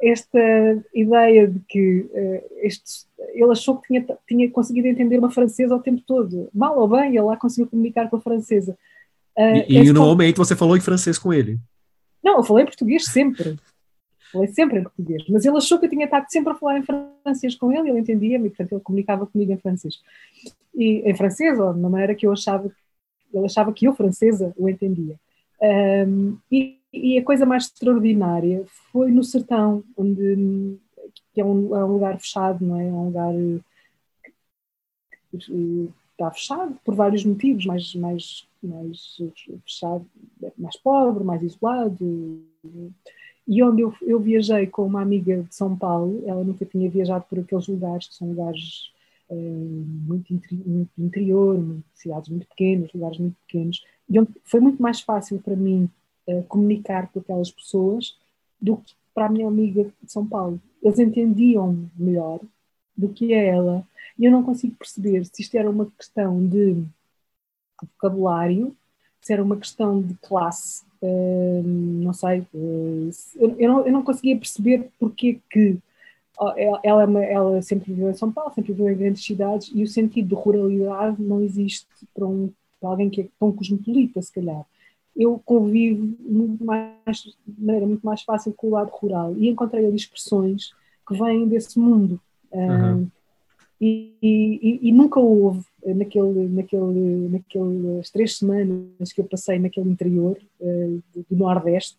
esta 0.00 0.84
ideia 0.94 1.48
de 1.48 1.58
que 1.68 2.00
uh, 2.00 2.44
este, 2.62 3.06
ele 3.32 3.50
achou 3.50 3.78
que 3.78 3.88
tinha, 3.88 4.06
tinha 4.26 4.50
conseguido 4.50 4.88
entender 4.88 5.18
uma 5.18 5.30
francesa 5.30 5.74
o 5.74 5.82
tempo 5.82 6.02
todo. 6.06 6.48
Mal 6.54 6.78
ou 6.78 6.88
bem, 6.88 7.10
ele 7.10 7.22
lá 7.22 7.36
conseguiu 7.36 7.66
comunicar 7.66 8.08
com 8.08 8.16
a 8.16 8.20
francesa. 8.20 8.76
Uh, 9.36 9.64
e, 9.68 9.78
e 9.78 9.92
no 9.92 10.02
momento 10.02 10.38
você 10.38 10.54
falou 10.54 10.76
em 10.76 10.80
francês 10.80 11.18
com 11.18 11.32
ele? 11.32 11.58
Não, 12.22 12.36
eu 12.38 12.44
falei 12.44 12.64
português 12.64 13.04
sempre. 13.04 13.56
Falei 14.34 14.48
sempre 14.48 14.80
em 14.80 14.82
português. 14.82 15.24
Mas 15.30 15.46
ele 15.46 15.56
achou 15.56 15.78
que 15.78 15.86
eu 15.86 15.90
tinha 15.90 16.04
estado 16.04 16.26
sempre 16.28 16.52
a 16.52 16.56
falar 16.56 16.78
em 16.78 16.82
francês 16.82 17.54
com 17.54 17.72
ele, 17.72 17.88
ele 17.88 18.00
entendia-me, 18.00 18.50
portanto 18.50 18.72
ele 18.72 18.80
comunicava 18.82 19.26
comigo 19.26 19.52
em 19.52 19.58
francês. 19.58 20.02
E 20.74 21.08
em 21.08 21.14
francês, 21.16 21.58
ou 21.58 21.72
de 21.72 21.78
uma 21.78 21.88
maneira 21.88 22.14
que 22.14 22.26
eu 22.26 22.32
achava, 22.32 22.70
ele 23.32 23.46
achava 23.46 23.72
que 23.72 23.86
eu, 23.86 23.94
francesa, 23.94 24.52
o 24.58 24.68
entendia. 24.68 25.16
Um, 26.06 26.36
e 26.50 26.78
e, 26.94 27.18
a 27.18 27.24
coisa 27.24 27.44
mais 27.44 27.64
extraordinária 27.64 28.64
foi 28.92 29.10
no 29.10 29.24
sertão, 29.24 29.82
onde 29.96 30.78
que 31.32 31.40
é 31.40 31.44
um, 31.44 31.74
é 31.74 31.84
um 31.84 31.92
lugar 31.92 32.18
fechado, 32.20 32.64
não 32.64 32.78
é? 32.78 32.86
É 32.86 32.92
um 32.92 33.06
lugar 33.06 33.34
que 35.32 35.92
está 36.12 36.30
fechado 36.30 36.78
por 36.84 36.94
vários 36.94 37.24
motivos, 37.24 37.66
mais, 37.66 37.92
mais, 37.96 38.46
mais 38.62 39.20
fechado, 39.64 40.06
mais 40.56 40.76
pobre, 40.76 41.24
mais 41.24 41.42
isolado. 41.42 42.44
E 43.46 43.62
onde 43.62 43.82
eu, 43.82 43.94
eu 44.02 44.18
viajei 44.18 44.66
com 44.66 44.86
uma 44.86 45.02
amiga 45.02 45.42
de 45.42 45.54
São 45.54 45.76
Paulo, 45.76 46.22
ela 46.26 46.42
nunca 46.42 46.64
tinha 46.64 46.88
viajado 46.88 47.24
por 47.28 47.38
aqueles 47.38 47.66
lugares 47.68 48.08
que 48.08 48.14
são 48.14 48.28
lugares 48.28 48.90
uh, 49.28 49.34
muito, 49.36 50.32
interi 50.32 50.62
muito 50.64 50.90
interior, 50.98 51.78
cidades 51.94 52.28
muito 52.30 52.46
pequenas, 52.48 52.92
lugares 52.92 53.18
muito 53.18 53.36
pequenos, 53.46 53.84
e 54.08 54.18
onde 54.18 54.32
foi 54.44 54.60
muito 54.60 54.82
mais 54.82 55.00
fácil 55.00 55.38
para 55.40 55.54
mim 55.54 55.90
uh, 56.26 56.42
comunicar 56.44 57.10
com 57.12 57.20
aquelas 57.20 57.50
pessoas 57.50 58.16
do 58.60 58.78
que 58.78 58.94
para 59.14 59.26
a 59.26 59.30
minha 59.30 59.46
amiga 59.46 59.84
de 60.02 60.10
São 60.10 60.26
Paulo. 60.26 60.60
Eles 60.82 60.98
entendiam 60.98 61.88
melhor 61.96 62.40
do 62.96 63.08
que 63.10 63.34
a 63.34 63.42
ela, 63.42 63.86
e 64.18 64.24
eu 64.24 64.32
não 64.32 64.42
consigo 64.42 64.74
perceber 64.76 65.24
se 65.26 65.42
isto 65.42 65.54
era 65.56 65.68
uma 65.68 65.90
questão 65.98 66.46
de 66.46 66.82
vocabulário, 67.80 68.74
se 69.24 69.32
era 69.32 69.42
uma 69.42 69.56
questão 69.56 70.02
de 70.02 70.12
classe, 70.16 70.82
uh, 71.00 71.62
não 71.64 72.12
sei, 72.12 72.40
uh, 72.52 73.10
eu, 73.36 73.68
não, 73.68 73.86
eu 73.86 73.90
não 73.92 74.02
conseguia 74.02 74.36
perceber 74.36 74.90
porque 75.00 75.40
que 75.50 75.78
ela, 76.38 76.80
ela, 76.82 77.24
ela, 77.24 77.62
sempre 77.62 77.94
viveu 77.94 78.10
em 78.10 78.14
São 78.14 78.30
Paulo, 78.30 78.52
sempre 78.54 78.74
viveu 78.74 78.92
em 78.92 78.98
grandes 78.98 79.24
cidades 79.24 79.70
e 79.74 79.82
o 79.82 79.88
sentido 79.88 80.28
de 80.28 80.34
ruralidade 80.34 81.22
não 81.22 81.40
existe 81.40 81.86
para, 82.12 82.26
um, 82.26 82.52
para 82.78 82.90
alguém 82.90 83.08
que 83.08 83.22
é 83.22 83.26
tão 83.40 83.50
cosmopolita, 83.50 84.20
se 84.20 84.30
calhar. 84.30 84.62
Eu 85.16 85.40
convivo 85.42 86.14
muito 86.20 86.62
mais, 86.62 87.22
de 87.46 87.64
maneira 87.64 87.86
muito 87.86 88.04
mais 88.04 88.20
fácil 88.20 88.52
com 88.52 88.66
o 88.66 88.70
lado 88.72 88.90
rural 88.90 89.34
e 89.38 89.48
encontrei 89.48 89.86
ali 89.86 89.96
expressões 89.96 90.74
que 91.08 91.16
vêm 91.16 91.48
desse 91.48 91.78
mundo. 91.78 92.20
Uhum. 92.52 93.08
e, 93.80 94.12
e, 94.22 94.78
e, 94.82 94.92
nunca 94.92 95.18
houve, 95.18 95.64
naquele, 95.92 96.48
naquele, 96.48 97.28
naquelas 97.28 98.10
três 98.10 98.38
semanas 98.38 99.12
que 99.12 99.20
eu 99.20 99.24
passei 99.24 99.58
naquele 99.58 99.90
interior 99.90 100.38
uh, 100.60 101.02
do, 101.28 101.36
Nordeste, 101.36 101.98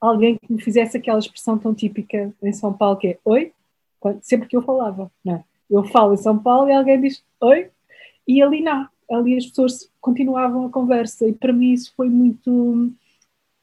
alguém 0.00 0.38
que 0.38 0.52
me 0.52 0.62
fizesse 0.62 0.96
aquela 0.96 1.18
expressão 1.18 1.58
tão 1.58 1.74
típica 1.74 2.32
em 2.42 2.52
São 2.52 2.72
Paulo 2.72 2.96
que 2.96 3.08
é 3.08 3.18
oi, 3.24 3.52
sempre 4.22 4.48
que 4.48 4.56
eu 4.56 4.62
falava, 4.62 5.10
não 5.24 5.34
é? 5.34 5.44
Eu 5.70 5.84
falo 5.84 6.14
em 6.14 6.18
São 6.18 6.38
Paulo 6.38 6.68
e 6.68 6.72
alguém 6.72 7.00
diz 7.00 7.22
oi, 7.40 7.70
e 8.26 8.42
ali 8.42 8.62
não, 8.62 8.88
ali 9.10 9.36
as 9.36 9.46
pessoas 9.46 9.90
continuavam 10.00 10.66
a 10.66 10.70
conversa 10.70 11.26
e 11.26 11.32
para 11.32 11.52
mim 11.52 11.72
isso 11.72 11.92
foi 11.96 12.08
muito 12.08 12.92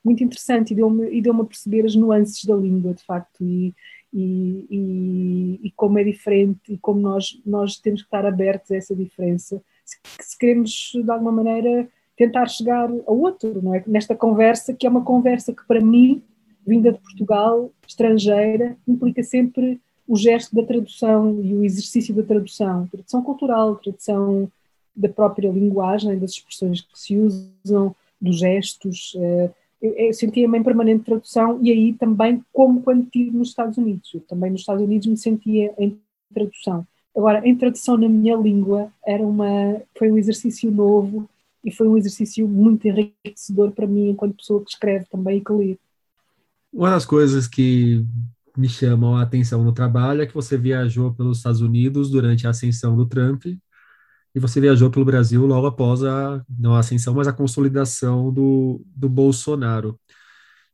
muito 0.03 0.23
interessante 0.23 0.71
e 0.71 0.75
deu-me 0.75 1.21
deu 1.21 1.39
a 1.39 1.45
perceber 1.45 1.85
as 1.85 1.95
nuances 1.95 2.43
da 2.43 2.55
língua 2.55 2.93
de 2.93 3.03
facto 3.03 3.43
e, 3.43 3.73
e, 4.13 4.67
e, 4.69 5.59
e, 5.67 5.71
como 5.71 5.97
é 5.97 6.03
diferente 6.03 6.73
e 6.73 6.77
como 6.77 6.99
nós 6.99 7.41
nós 7.45 7.77
temos 7.77 8.01
que 8.01 8.07
estar 8.07 8.25
abertos 8.25 8.71
a 8.71 8.75
essa 8.75 8.95
diferença 8.95 9.61
se, 9.85 9.97
se 10.19 10.37
queremos 10.37 10.91
de 10.93 11.09
alguma 11.09 11.31
maneira 11.31 11.87
tentar 12.17 12.47
chegar 12.47 12.89
ao 13.07 13.17
outro, 13.17 13.61
não 13.61 13.73
é? 13.73 13.83
Nesta 13.87 14.15
conversa, 14.15 14.73
que 14.73 14.85
é 14.85 14.89
uma 14.89 15.03
conversa 15.03 15.53
que 15.53 15.65
para 15.65 15.81
mim, 15.81 16.21
vinda 16.65 16.91
de 16.91 16.99
Portugal, 16.99 17.71
estrangeira, 17.87 18.77
implica 18.87 19.23
sempre 19.23 19.81
o 20.07 20.15
gesto 20.15 20.55
da 20.55 20.63
tradução 20.63 21.41
e 21.41 21.53
o 21.55 21.63
exercício 21.63 22.13
da 22.13 22.23
tradução, 22.23 22.87
tradução 22.87 23.23
cultural, 23.23 23.75
tradução 23.77 24.51
da 24.95 25.09
própria 25.09 25.49
linguagem, 25.49 26.19
das 26.19 26.31
expressões 26.31 26.81
que 26.81 26.99
se 26.99 27.17
usam, 27.17 27.95
dos 28.19 28.37
gestos. 28.37 29.15
Eu 29.81 30.13
sentia-me 30.13 30.59
em 30.59 30.63
permanente 30.63 31.05
tradução 31.05 31.59
e 31.61 31.71
aí 31.71 31.93
também, 31.93 32.43
como 32.53 32.81
quando 32.81 33.03
estive 33.03 33.35
nos 33.35 33.49
Estados 33.49 33.77
Unidos. 33.77 34.11
Eu 34.13 34.21
também 34.21 34.51
nos 34.51 34.61
Estados 34.61 34.83
Unidos 34.83 35.07
me 35.07 35.17
sentia 35.17 35.73
em 35.77 35.99
tradução. 36.33 36.85
Agora, 37.15 37.45
em 37.45 37.55
tradução 37.55 37.97
na 37.97 38.07
minha 38.07 38.35
língua 38.35 38.91
era 39.05 39.23
uma, 39.23 39.81
foi 39.97 40.11
um 40.11 40.17
exercício 40.17 40.71
novo 40.71 41.29
e 41.65 41.71
foi 41.71 41.87
um 41.87 41.97
exercício 41.97 42.47
muito 42.47 42.87
enriquecedor 42.87 43.71
para 43.71 43.87
mim 43.87 44.09
enquanto 44.09 44.37
pessoa 44.37 44.63
que 44.63 44.71
escreve 44.71 45.05
também 45.09 45.37
e 45.37 45.41
que 45.41 45.51
lê. 45.51 45.77
Uma 46.71 46.91
das 46.91 47.05
coisas 47.05 47.47
que 47.47 48.05
me 48.55 48.69
chamam 48.69 49.15
a 49.15 49.23
atenção 49.23 49.63
no 49.63 49.73
trabalho 49.73 50.21
é 50.21 50.25
que 50.25 50.33
você 50.33 50.57
viajou 50.57 51.13
pelos 51.13 51.37
Estados 51.37 51.61
Unidos 51.61 52.09
durante 52.09 52.47
a 52.47 52.51
ascensão 52.51 52.95
do 52.95 53.05
Trump 53.05 53.45
e 54.33 54.39
você 54.39 54.61
viajou 54.61 54.89
pelo 54.89 55.05
Brasil 55.05 55.45
logo 55.45 55.67
após 55.67 56.03
a, 56.03 56.43
não 56.49 56.75
a 56.75 56.79
ascensão, 56.79 57.13
mas 57.13 57.27
a 57.27 57.33
consolidação 57.33 58.31
do, 58.31 58.81
do 58.95 59.09
Bolsonaro. 59.09 59.99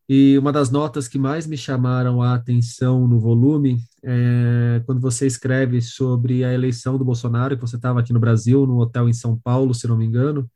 E 0.09 0.37
uma 0.37 0.53
das 0.53 0.69
notas 0.69 1.07
que 1.07 1.19
mais 1.19 1.45
me 1.45 1.57
chamaram 1.57 2.21
a 2.21 2.35
atenção 2.35 3.07
no 3.07 3.19
volume 3.19 3.79
é 4.03 4.81
quando 4.85 5.01
você 5.01 5.27
escreve 5.27 5.81
sobre 5.81 6.45
a 6.45 6.53
eleição 6.53 6.97
do 6.97 7.03
Bolsonaro, 7.03 7.55
que 7.55 7.61
você 7.61 7.75
estava 7.75 7.99
aqui 7.99 8.13
no 8.13 8.19
Brasil, 8.19 8.65
no 8.65 8.77
hotel 8.79 9.09
em 9.09 9.13
São 9.13 9.37
Paulo, 9.37 9.73
se 9.73 9.87
não 9.87 9.97
me 9.97 10.05
engano, 10.05 10.49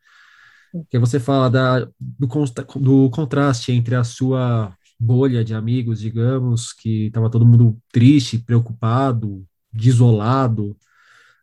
que 0.90 0.98
você 0.98 1.20
fala 1.20 1.50
da, 1.50 1.80
do, 2.00 2.28
do 2.80 3.10
contraste 3.10 3.74
entre 3.74 3.96
a 3.96 4.04
sua 4.06 4.74
bolha 4.98 5.44
de 5.44 5.54
amigos, 5.54 6.00
digamos, 6.00 6.72
que 6.72 7.08
estava 7.08 7.30
todo 7.30 7.46
mundo 7.46 7.78
triste, 7.92 8.38
preocupado, 8.38 9.44
desolado 9.74 10.78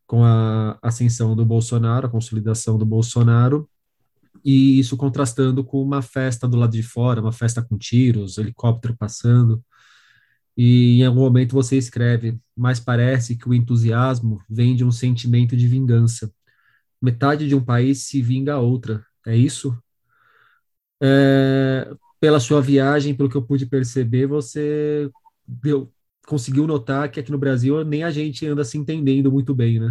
com 0.08 0.24
a 0.24 0.78
ascensão 0.82 1.36
do 1.36 1.44
Bolsonaro, 1.44 2.06
a 2.06 2.10
consolidação 2.10 2.78
do 2.78 2.86
Bolsonaro, 2.86 3.68
e 4.44 4.78
isso 4.78 4.96
contrastando 4.96 5.62
com 5.62 5.82
uma 5.82 6.00
festa 6.00 6.48
do 6.48 6.56
lado 6.56 6.72
de 6.72 6.82
fora, 6.82 7.20
uma 7.20 7.32
festa 7.32 7.62
com 7.62 7.76
tiros, 7.76 8.38
helicóptero 8.38 8.96
passando. 8.96 9.62
E 10.56 11.00
em 11.00 11.04
algum 11.04 11.20
momento 11.20 11.52
você 11.52 11.76
escreve, 11.76 12.40
mas 12.56 12.80
parece 12.80 13.36
que 13.36 13.48
o 13.48 13.54
entusiasmo 13.54 14.42
vem 14.48 14.74
de 14.74 14.84
um 14.84 14.90
sentimento 14.90 15.56
de 15.56 15.68
vingança. 15.68 16.32
Metade 17.00 17.46
de 17.46 17.54
um 17.54 17.64
país 17.64 18.04
se 18.04 18.22
vinga 18.22 18.54
a 18.54 18.60
outra, 18.60 19.04
é 19.26 19.36
isso? 19.36 19.76
É, 21.02 21.94
pela 22.18 22.40
sua 22.40 22.62
viagem, 22.62 23.14
pelo 23.14 23.28
que 23.28 23.36
eu 23.36 23.42
pude 23.42 23.66
perceber, 23.66 24.26
você 24.26 25.10
deu, 25.46 25.92
conseguiu 26.28 26.66
notar 26.66 27.10
que 27.10 27.18
aqui 27.18 27.32
no 27.32 27.38
Brasil 27.38 27.82
nem 27.84 28.04
a 28.04 28.10
gente 28.10 28.46
anda 28.46 28.62
se 28.62 28.76
entendendo 28.76 29.32
muito 29.32 29.54
bem, 29.54 29.80
né? 29.80 29.90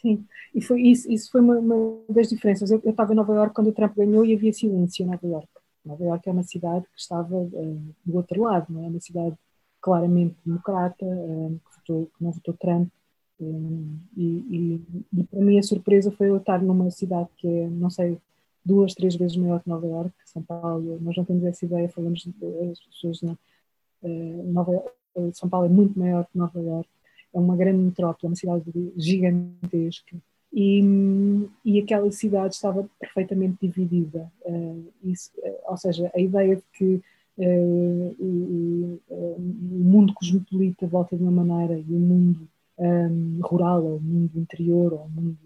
Sim, 0.00 0.24
e 0.54 0.62
foi 0.62 0.80
isso, 0.80 1.10
isso 1.12 1.30
foi 1.30 1.42
uma, 1.42 1.58
uma 1.58 2.02
das 2.08 2.30
diferenças. 2.30 2.70
Eu 2.70 2.80
estava 2.82 3.12
em 3.12 3.16
Nova 3.16 3.34
York 3.34 3.54
quando 3.54 3.68
o 3.68 3.72
Trump 3.72 3.94
ganhou 3.94 4.24
e 4.24 4.34
havia 4.34 4.52
silêncio 4.52 5.04
em 5.04 5.06
Nova 5.06 5.26
York. 5.26 5.48
Nova 5.84 6.02
York 6.02 6.28
é 6.28 6.32
uma 6.32 6.42
cidade 6.42 6.86
que 6.86 7.00
estava 7.00 7.36
uh, 7.36 7.94
do 8.04 8.16
outro 8.16 8.42
lado, 8.42 8.66
não 8.70 8.84
é? 8.84 8.88
Uma 8.88 9.00
cidade 9.00 9.36
claramente 9.82 10.34
democrata, 10.44 11.04
uh, 11.04 11.60
que, 11.62 11.76
votou, 11.76 12.06
que, 12.06 12.24
não 12.24 12.32
votou 12.32 12.54
Trump. 12.54 12.88
Um, 13.38 13.98
e, 14.16 14.24
e, 14.24 15.18
e, 15.18 15.24
para 15.24 15.40
mim 15.40 15.58
a 15.58 15.62
surpresa 15.62 16.10
foi 16.10 16.28
eu 16.28 16.36
estar 16.38 16.62
numa 16.62 16.90
cidade 16.90 17.28
que 17.36 17.48
é, 17.48 17.68
não 17.68 17.88
sei, 17.88 18.18
duas, 18.64 18.94
três 18.94 19.16
vezes 19.16 19.36
maior 19.36 19.62
que 19.62 19.68
Nova 19.68 19.86
York, 19.86 20.12
São 20.26 20.42
Paulo, 20.42 20.98
nós 21.00 21.16
não 21.16 21.24
temos 21.24 21.44
essa 21.44 21.64
ideia, 21.64 21.88
falamos 21.88 22.26
as 22.70 22.80
pessoas 22.80 23.22
não. 23.22 23.38
Uh, 24.02 24.52
Nova, 24.52 24.72
uh, 24.72 24.99
São 25.32 25.48
Paulo 25.48 25.66
é 25.66 25.68
muito 25.68 25.98
maior 25.98 26.24
que 26.26 26.38
Nova 26.38 26.60
York, 26.60 26.88
é 27.32 27.38
uma 27.38 27.56
grande 27.56 27.78
metrópole, 27.78 28.24
é 28.24 28.26
uma 28.28 28.36
cidade 28.36 28.92
gigantesca 28.96 30.16
e, 30.52 30.82
e 31.64 31.78
aquela 31.80 32.10
cidade 32.10 32.54
estava 32.54 32.88
perfeitamente 32.98 33.56
dividida, 33.62 34.30
uh, 34.44 34.84
isso, 35.04 35.30
ou 35.64 35.76
seja, 35.76 36.10
a 36.14 36.20
ideia 36.20 36.56
de 36.56 36.62
que 36.72 37.00
o, 37.38 38.98
o, 39.08 39.40
mundo 39.70 40.12
cosmopolita 40.14 40.86
volta 40.86 41.16
de 41.16 41.22
uma 41.22 41.44
maneira 41.44 41.78
e 41.78 41.94
o 41.94 41.98
mundo 41.98 42.48
um, 42.78 43.40
rural, 43.42 43.84
ou 43.84 43.96
o 43.96 44.00
mundo 44.00 44.30
interior, 44.36 44.92
ou 44.92 45.04
o 45.04 45.08
mundo 45.08 45.38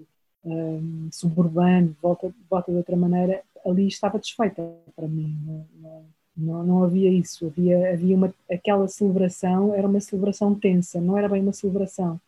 um, 0.45 1.09
suburbano, 1.13 1.97
volta, 2.03 2.33
volta 2.51 2.73
de 2.73 2.79
outra 2.79 2.97
maneira, 2.97 3.43
ali 3.65 3.87
estava 3.87 4.19
desfeita 4.19 4.63
para 4.95 5.07
mim. 5.07 5.37
Não, 5.47 5.67
não, 5.81 6.05
não, 6.37 6.85
havia 6.85 7.11
isso. 7.11 7.47
Havia, 7.47 7.93
havia 7.93 8.17
uma, 8.17 8.35
aquela 8.51 8.89
celebração, 8.89 9.75
era 9.75 9.87
uma 9.87 10.01
celebração 10.01 10.55
tensa, 10.55 11.01
não 11.01 11.17
era 11.17 11.29
bem 11.29 11.43
uma 11.43 11.53
celebração. 11.53 12.21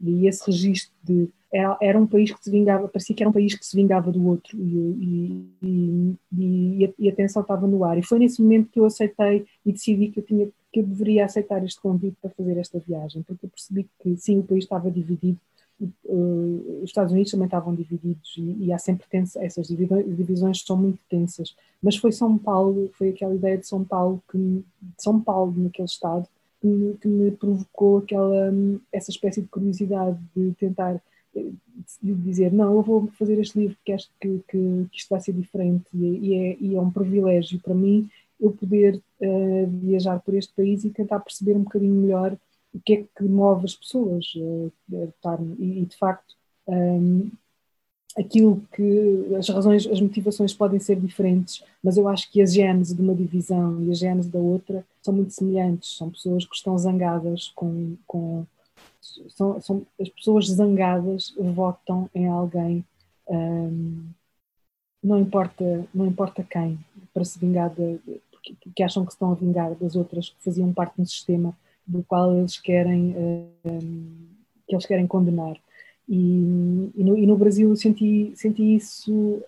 E 0.00 0.26
esse 0.26 0.46
registro 0.46 0.92
de. 1.02 1.28
Era, 1.52 1.76
era 1.82 1.98
um 1.98 2.06
país 2.06 2.30
que 2.32 2.42
se 2.44 2.50
vingava, 2.50 2.86
parecia 2.86 3.14
que 3.14 3.22
era 3.24 3.28
um 3.28 3.32
país 3.32 3.54
que 3.54 3.66
se 3.66 3.74
vingava 3.74 4.12
do 4.12 4.24
outro 4.24 4.56
e, 4.56 5.48
e, 5.60 6.16
e, 6.32 6.94
e 6.96 7.08
a, 7.08 7.12
tensão 7.12 7.42
estava 7.42 7.66
no 7.66 7.84
ar. 7.84 7.98
E 7.98 8.04
foi 8.04 8.20
nesse 8.20 8.40
momento 8.40 8.70
que 8.70 8.78
eu 8.78 8.84
aceitei 8.84 9.44
e 9.66 9.72
decidi 9.72 10.08
que 10.08 10.20
eu, 10.20 10.24
tinha, 10.24 10.48
que 10.72 10.78
eu 10.78 10.84
deveria 10.84 11.24
aceitar 11.24 11.62
este 11.64 11.80
convite 11.80 12.16
para 12.22 12.30
fazer 12.30 12.56
esta 12.56 12.78
viagem, 12.78 13.22
porque 13.22 13.46
eu 13.46 13.50
percebi 13.50 13.84
que 14.00 14.16
sim, 14.16 14.38
o 14.38 14.44
país 14.44 14.62
estava 14.62 14.88
dividido 14.92 15.40
os 16.06 16.84
Estados 16.84 17.12
Unidos 17.12 17.30
também 17.30 17.46
estavam 17.46 17.74
divididos 17.74 18.34
e, 18.36 18.66
e 18.66 18.72
há 18.72 18.78
sempre 18.78 19.06
tensa, 19.08 19.42
essas 19.42 19.66
divisões 19.66 20.62
são 20.62 20.76
muito 20.76 20.98
tensas. 21.08 21.54
Mas 21.82 21.96
foi 21.96 22.12
São 22.12 22.36
Paulo, 22.36 22.90
foi 22.98 23.10
aquela 23.10 23.34
ideia 23.34 23.56
de 23.56 23.66
São 23.66 23.84
Paulo, 23.84 24.22
que, 24.30 24.38
de 24.38 24.64
São 24.98 25.20
Paulo 25.20 25.54
naquele 25.56 25.86
estado, 25.86 26.26
que 26.60 26.66
me, 26.66 26.94
que 26.94 27.08
me 27.08 27.30
provocou 27.30 27.98
aquela, 27.98 28.52
essa 28.92 29.10
espécie 29.10 29.40
de 29.40 29.48
curiosidade 29.48 30.18
de 30.36 30.52
tentar 30.52 31.00
eh, 31.34 31.50
de 32.02 32.14
dizer, 32.14 32.52
não, 32.52 32.74
eu 32.74 32.82
vou 32.82 33.06
fazer 33.18 33.38
este 33.40 33.58
livro 33.58 33.76
porque 33.76 33.92
acho 33.92 34.10
que, 34.20 34.40
que, 34.46 34.86
que 34.90 34.98
isto 34.98 35.08
vai 35.08 35.20
ser 35.20 35.32
diferente 35.32 35.86
e, 35.94 36.04
e, 36.04 36.34
é, 36.34 36.56
e 36.60 36.74
é 36.76 36.80
um 36.80 36.90
privilégio 36.90 37.58
para 37.60 37.74
mim 37.74 38.08
eu 38.38 38.50
poder 38.52 38.96
uh, 39.20 39.66
viajar 39.82 40.18
por 40.20 40.34
este 40.34 40.52
país 40.54 40.84
e 40.84 40.90
tentar 40.90 41.20
perceber 41.20 41.56
um 41.56 41.62
bocadinho 41.62 41.94
melhor 41.94 42.36
o 42.72 42.80
que 42.80 42.94
é 42.94 43.04
que 43.16 43.24
move 43.24 43.64
as 43.64 43.74
pessoas 43.74 44.32
uh, 44.36 44.72
e, 45.58 45.84
de 45.84 45.96
facto 45.96 46.34
um, 46.66 47.30
aquilo 48.16 48.62
que 48.74 49.34
as 49.36 49.48
razões, 49.48 49.86
as 49.86 50.00
motivações 50.00 50.52
podem 50.52 50.78
ser 50.78 51.00
diferentes, 51.00 51.62
mas 51.82 51.96
eu 51.96 52.08
acho 52.08 52.30
que 52.30 52.42
a 52.42 52.46
gênese 52.46 52.94
de 52.94 53.00
uma 53.00 53.14
divisão 53.14 53.82
e 53.82 53.90
a 53.90 53.94
gênese 53.94 54.28
da 54.28 54.38
outra 54.38 54.84
são 55.00 55.14
muito 55.14 55.32
semelhantes. 55.32 55.96
São 55.96 56.10
pessoas 56.10 56.44
que 56.44 56.54
estão 56.54 56.76
zangadas 56.76 57.48
com, 57.54 57.96
com 58.06 58.46
são, 59.28 59.60
são 59.60 59.86
as 60.00 60.08
pessoas 60.08 60.46
zangadas 60.48 61.34
votam 61.38 62.08
em 62.14 62.28
alguém 62.28 62.84
um, 63.28 64.08
não 65.02 65.18
importa 65.18 65.86
não 65.94 66.06
importa 66.06 66.42
quem 66.42 66.78
para 67.14 67.24
se 67.24 67.38
vingar 67.38 67.70
de, 67.70 67.98
porque, 68.30 68.82
acham 68.82 69.04
que 69.06 69.12
estão 69.12 69.32
a 69.32 69.34
vingar 69.34 69.74
das 69.74 69.96
outras 69.96 70.30
que 70.30 70.42
faziam 70.42 70.72
parte 70.72 71.00
um 71.00 71.06
sistema 71.06 71.56
do 71.86 72.02
qual 72.04 72.36
eles 72.36 72.58
querem 72.58 73.14
um, 73.64 74.26
que 74.66 74.74
eles 74.74 74.86
querem 74.86 75.06
condenar 75.06 75.56
e, 76.10 76.90
e, 76.96 77.04
no, 77.04 77.16
e 77.16 77.24
no, 77.24 77.36
Brasil 77.36 77.70
eu 77.70 77.76
senti, 77.76 78.32
senti 78.34 78.74
isso, 78.74 79.40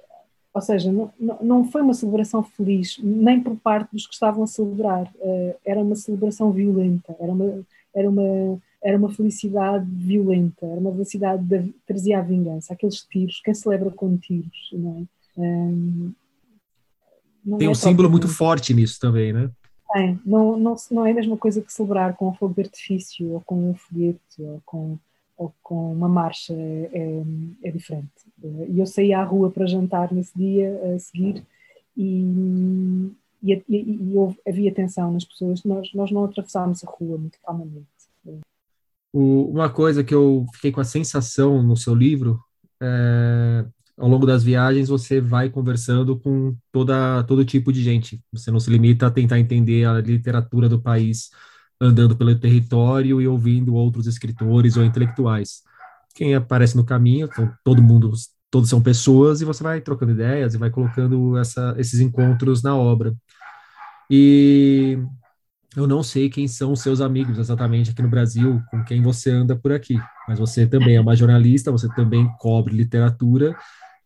ou 0.55 0.63
seja, 0.63 0.93
não, 0.93 1.13
não 1.43 1.65
foi 1.65 1.83
uma 1.83 1.93
celebração 1.93 2.41
feliz, 2.41 3.01
nem 3.03 3.41
por 3.41 3.57
parte 3.57 3.91
dos 3.91 4.07
que 4.07 4.15
estavam 4.15 4.45
a 4.45 4.47
celebrar, 4.47 5.13
uh, 5.17 5.55
era 5.67 5.81
uma 5.81 5.97
celebração 5.97 6.53
violenta, 6.53 7.17
era 7.19 7.33
uma, 7.33 7.67
era 7.93 8.09
uma, 8.09 8.61
era 8.81 8.97
uma 8.97 9.11
felicidade 9.11 9.85
violenta, 9.91 10.65
era 10.65 10.79
uma 10.79 10.93
felicidade 10.93 11.45
que 11.49 11.75
trazia 11.85 12.21
a 12.21 12.23
vingança, 12.23 12.73
aqueles 12.73 13.03
tiros, 13.11 13.41
quem 13.45 13.55
celebra 13.55 13.91
com 13.91 14.17
tiros, 14.17 14.71
não 14.73 15.09
é? 15.37 15.41
Um, 15.41 16.13
não 17.45 17.59
Tem 17.59 17.67
é 17.67 17.71
um 17.71 17.75
símbolo 17.75 18.09
muito 18.09 18.29
forte 18.29 18.73
nisso 18.73 19.01
também, 19.01 19.33
né? 19.33 19.51
Tem, 19.93 20.19
não, 20.25 20.57
não, 20.57 20.77
não 20.91 21.07
é 21.07 21.11
a 21.11 21.15
mesma 21.15 21.37
coisa 21.37 21.61
que 21.61 21.73
celebrar 21.73 22.15
com 22.17 22.29
um 22.29 22.35
fogo 22.35 22.55
de 22.55 22.63
artifício, 22.63 23.33
ou 23.33 23.41
com 23.41 23.71
um 23.71 23.75
foguete, 23.75 24.41
ou 24.41 24.63
com 24.65 24.99
ou 25.37 25.53
com 25.63 25.93
uma 25.93 26.09
marcha 26.09 26.53
é, 26.53 26.91
é, 26.93 27.23
é 27.65 27.71
diferente. 27.71 28.11
E 28.69 28.79
eu 28.79 28.87
saí 28.87 29.13
à 29.13 29.25
rua 29.25 29.51
para 29.51 29.67
jantar 29.67 30.13
nesse 30.13 30.37
dia 30.37 30.81
a 30.95 30.99
seguir 30.99 31.45
e, 31.97 33.11
e, 33.43 33.53
e, 33.53 33.63
e 33.69 34.17
houve, 34.17 34.39
havia 34.47 34.73
tensão 34.73 35.13
nas 35.13 35.25
pessoas. 35.25 35.65
Nós, 35.65 35.93
nós 35.95 36.11
não 36.11 36.25
atravessámos 36.25 36.85
a 36.85 36.91
rua 36.91 37.19
muito 37.19 37.39
calmamente. 37.45 37.87
uma 39.13 39.69
coisa 39.71 40.05
que 40.05 40.15
eu 40.15 40.47
fiquei 40.55 40.71
com 40.71 40.81
a 40.81 40.85
sensação 40.85 41.63
no 41.63 41.77
seu 41.77 41.95
livro 41.95 42.41
é, 42.81 43.65
ao 44.03 44.09
longo 44.09 44.27
das 44.27 44.43
viagens 44.43 44.89
você 44.89 45.21
vai 45.21 45.49
conversando 45.49 46.19
com 46.19 46.57
toda 46.73 47.23
todo 47.23 47.45
tipo 47.45 47.73
de 47.73 47.85
gente. 47.85 48.21
Você 48.33 48.51
não 48.51 48.59
se 48.59 48.69
limita 48.69 49.07
a 49.07 49.11
tentar 49.13 49.39
entender 49.39 49.85
a 49.85 50.01
literatura 50.01 50.69
do 50.69 50.83
país 50.83 51.31
andando 51.81 52.17
pelo 52.17 52.37
território 52.37 53.21
e 53.21 53.29
ouvindo 53.29 53.75
outros 53.75 54.09
escritores 54.09 54.77
ou 54.77 54.85
intelectuais. 54.85 55.63
Quem 56.17 56.35
aparece 56.35 56.77
no 56.77 56.85
caminho, 56.85 57.29
então, 57.31 57.53
todo 57.65 57.81
mundo, 57.81 58.11
todos 58.51 58.69
são 58.69 58.83
pessoas 58.83 59.41
e 59.41 59.45
você 59.45 59.63
vai 59.63 59.81
trocando 59.81 60.11
ideias 60.11 60.55
e 60.55 60.59
vai 60.59 60.69
colocando 60.69 61.39
essa, 61.39 61.73
esses 61.79 62.01
encontros 62.01 62.61
na 62.61 62.75
obra. 62.77 63.15
E 64.11 64.99
eu 65.77 65.87
não 65.87 66.03
sei 66.03 66.29
quem 66.29 66.49
são 66.49 66.75
seus 66.75 67.01
amigos 67.01 67.39
exatamente 67.39 67.93
aqui 67.93 68.03
no 68.03 68.11
Brasil, 68.11 68.61
com 68.69 68.83
quem 68.83 69.01
você 69.01 69.31
anda 69.31 69.55
por 69.55 69.71
aqui, 69.73 69.97
mas 70.27 70.41
você 70.41 70.67
também 70.67 70.97
é 70.97 71.01
uma 71.01 71.15
jornalista, 71.15 71.71
você 71.71 71.89
também 71.95 72.29
cobre 72.41 72.75
literatura 72.75 73.57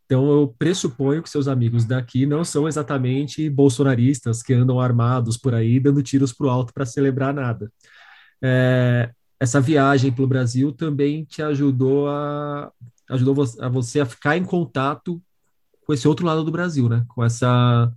então, 0.07 0.31
eu 0.31 0.55
pressuponho 0.57 1.21
que 1.21 1.29
seus 1.29 1.49
amigos 1.49 1.85
daqui 1.85 2.27
não 2.27 2.45
são 2.45 2.69
exatamente 2.69 3.51
bolsonaristas 3.51 4.41
que 4.41 4.55
andam 4.55 4.81
armados 4.81 5.37
por 5.37 5.53
aí, 5.53 5.81
dando 5.81 6.01
tiros 6.01 6.33
para 6.33 6.47
o 6.47 6.51
alto 6.51 6.73
para 6.73 6.87
celebrar 6.87 7.35
nada. 7.35 7.73
É, 8.41 9.11
essa 9.41 9.61
viagem 9.61 10.13
pelo 10.13 10.29
Brasil 10.29 10.71
também 10.73 11.25
te 11.25 11.43
ajudou 11.43 12.09
a 12.09 12.71
ajudou 13.11 13.45
a 13.61 13.69
você 13.69 14.01
a 14.01 14.07
ficar 14.07 14.37
em 14.37 14.45
contato 14.45 15.23
com 15.85 15.93
esse 15.93 16.09
outro 16.09 16.27
lado 16.27 16.45
do 16.45 16.51
Brasil, 16.51 16.89
né? 16.89 17.05
Com 17.09 17.25
essa 17.25 17.93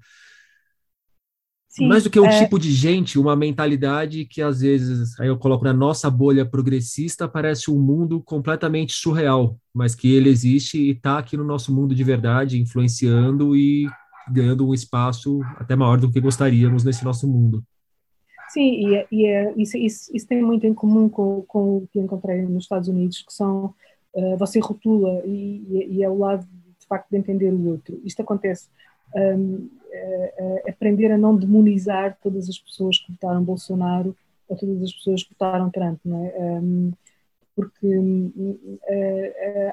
Sim, 1.79 1.87
mais 1.87 2.03
do 2.03 2.09
que 2.09 2.19
um 2.19 2.25
é... 2.25 2.43
tipo 2.43 2.59
de 2.59 2.73
gente, 2.73 3.17
uma 3.17 3.37
mentalidade 3.37 4.25
que 4.25 4.41
às 4.41 4.59
vezes, 4.59 5.17
aí 5.17 5.29
eu 5.29 5.37
coloco 5.37 5.63
na 5.63 5.71
nossa 5.71 6.09
bolha 6.09 6.45
progressista, 6.45 7.25
parece 7.25 7.71
um 7.71 7.79
mundo 7.79 8.21
completamente 8.21 8.93
surreal, 8.93 9.57
mas 9.73 9.95
que 9.95 10.13
ele 10.13 10.29
existe 10.29 10.77
e 10.77 10.91
está 10.91 11.17
aqui 11.17 11.37
no 11.37 11.43
nosso 11.43 11.73
mundo 11.73 11.95
de 11.95 12.03
verdade, 12.03 12.61
influenciando 12.61 13.55
e 13.55 13.87
ganhando 14.29 14.67
um 14.67 14.73
espaço 14.73 15.39
até 15.55 15.73
maior 15.73 15.97
do 15.97 16.11
que 16.11 16.19
gostaríamos 16.19 16.83
nesse 16.83 17.03
nosso 17.05 17.25
mundo. 17.25 17.63
Sim, 18.49 18.87
e, 18.87 18.95
é, 18.95 19.07
e 19.09 19.25
é, 19.27 19.53
isso, 19.55 19.77
isso, 19.77 20.11
isso, 20.13 20.27
tem 20.27 20.41
muito 20.41 20.67
em 20.67 20.73
comum 20.73 21.07
com, 21.07 21.43
com 21.47 21.77
o 21.77 21.87
que 21.87 21.99
encontrei 21.99 22.41
nos 22.41 22.63
Estados 22.63 22.89
Unidos, 22.89 23.21
que 23.21 23.31
são, 23.31 23.73
uh, 24.13 24.37
você 24.37 24.59
rotula 24.59 25.21
e, 25.25 25.87
e, 25.91 26.03
é 26.03 26.09
o 26.09 26.17
lado, 26.17 26.45
de 26.79 26.87
facto, 26.87 27.09
de 27.09 27.17
entender 27.17 27.53
o 27.53 27.67
outro. 27.67 28.01
Isto 28.03 28.21
acontece 28.21 28.67
um, 29.15 29.69
aprender 30.67 31.11
a 31.11 31.17
não 31.17 31.35
demonizar 31.35 32.17
todas 32.21 32.47
as 32.47 32.57
pessoas 32.57 32.99
que 32.99 33.11
votaram 33.11 33.43
Bolsonaro 33.43 34.15
ou 34.47 34.57
todas 34.57 34.81
as 34.83 34.93
pessoas 34.93 35.23
que 35.23 35.33
votaram 35.33 35.69
Trump, 35.69 35.99
não 36.05 36.25
é? 36.25 36.35
Um, 36.39 36.91
porque 37.55 37.87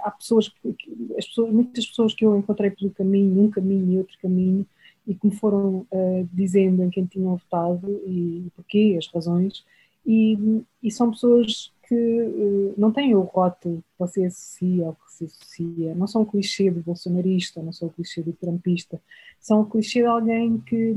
há 0.03 0.11
pessoas, 0.11 0.53
as 1.17 1.27
pessoas, 1.27 1.53
muitas 1.53 1.87
pessoas 1.87 2.15
que 2.15 2.25
eu 2.25 2.37
encontrei 2.37 2.71
pelo 2.71 2.91
caminho, 2.91 3.45
um 3.45 3.51
caminho 3.51 3.93
e 3.93 3.99
outro 3.99 4.19
caminho, 4.21 4.67
e 5.07 5.15
que 5.15 5.27
me 5.27 5.37
foram 5.37 5.87
uh, 5.93 6.29
dizendo 6.33 6.83
em 6.83 6.91
quem 6.91 7.07
tinham 7.07 7.37
votado 7.37 7.89
e 8.05 8.51
porquê, 8.57 8.97
as 8.99 9.07
razões, 9.07 9.65
e, 10.05 10.63
e 10.83 10.91
são 10.91 11.11
pessoas 11.11 11.73
que 11.89 11.95
uh, 11.95 12.75
não 12.77 12.93
têm 12.93 13.15
o 13.15 13.21
rótulo 13.21 13.79
que 13.79 13.99
você 13.99 14.25
associa 14.25 14.87
ou 14.87 14.95
se 15.17 15.25
associa, 15.25 15.95
não 15.95 16.07
são 16.07 16.23
o 16.23 16.27
clichê 16.27 16.71
do 16.71 16.81
bolsonarista, 16.81 17.63
não 17.63 17.73
são 17.73 17.89
o 17.89 17.93
clichê 17.93 18.23
do 18.23 18.33
trumpista, 18.33 19.01
são 19.41 19.61
o 19.61 19.67
clichê 19.67 20.01
de 20.01 20.07
alguém 20.07 20.59
que, 20.59 20.95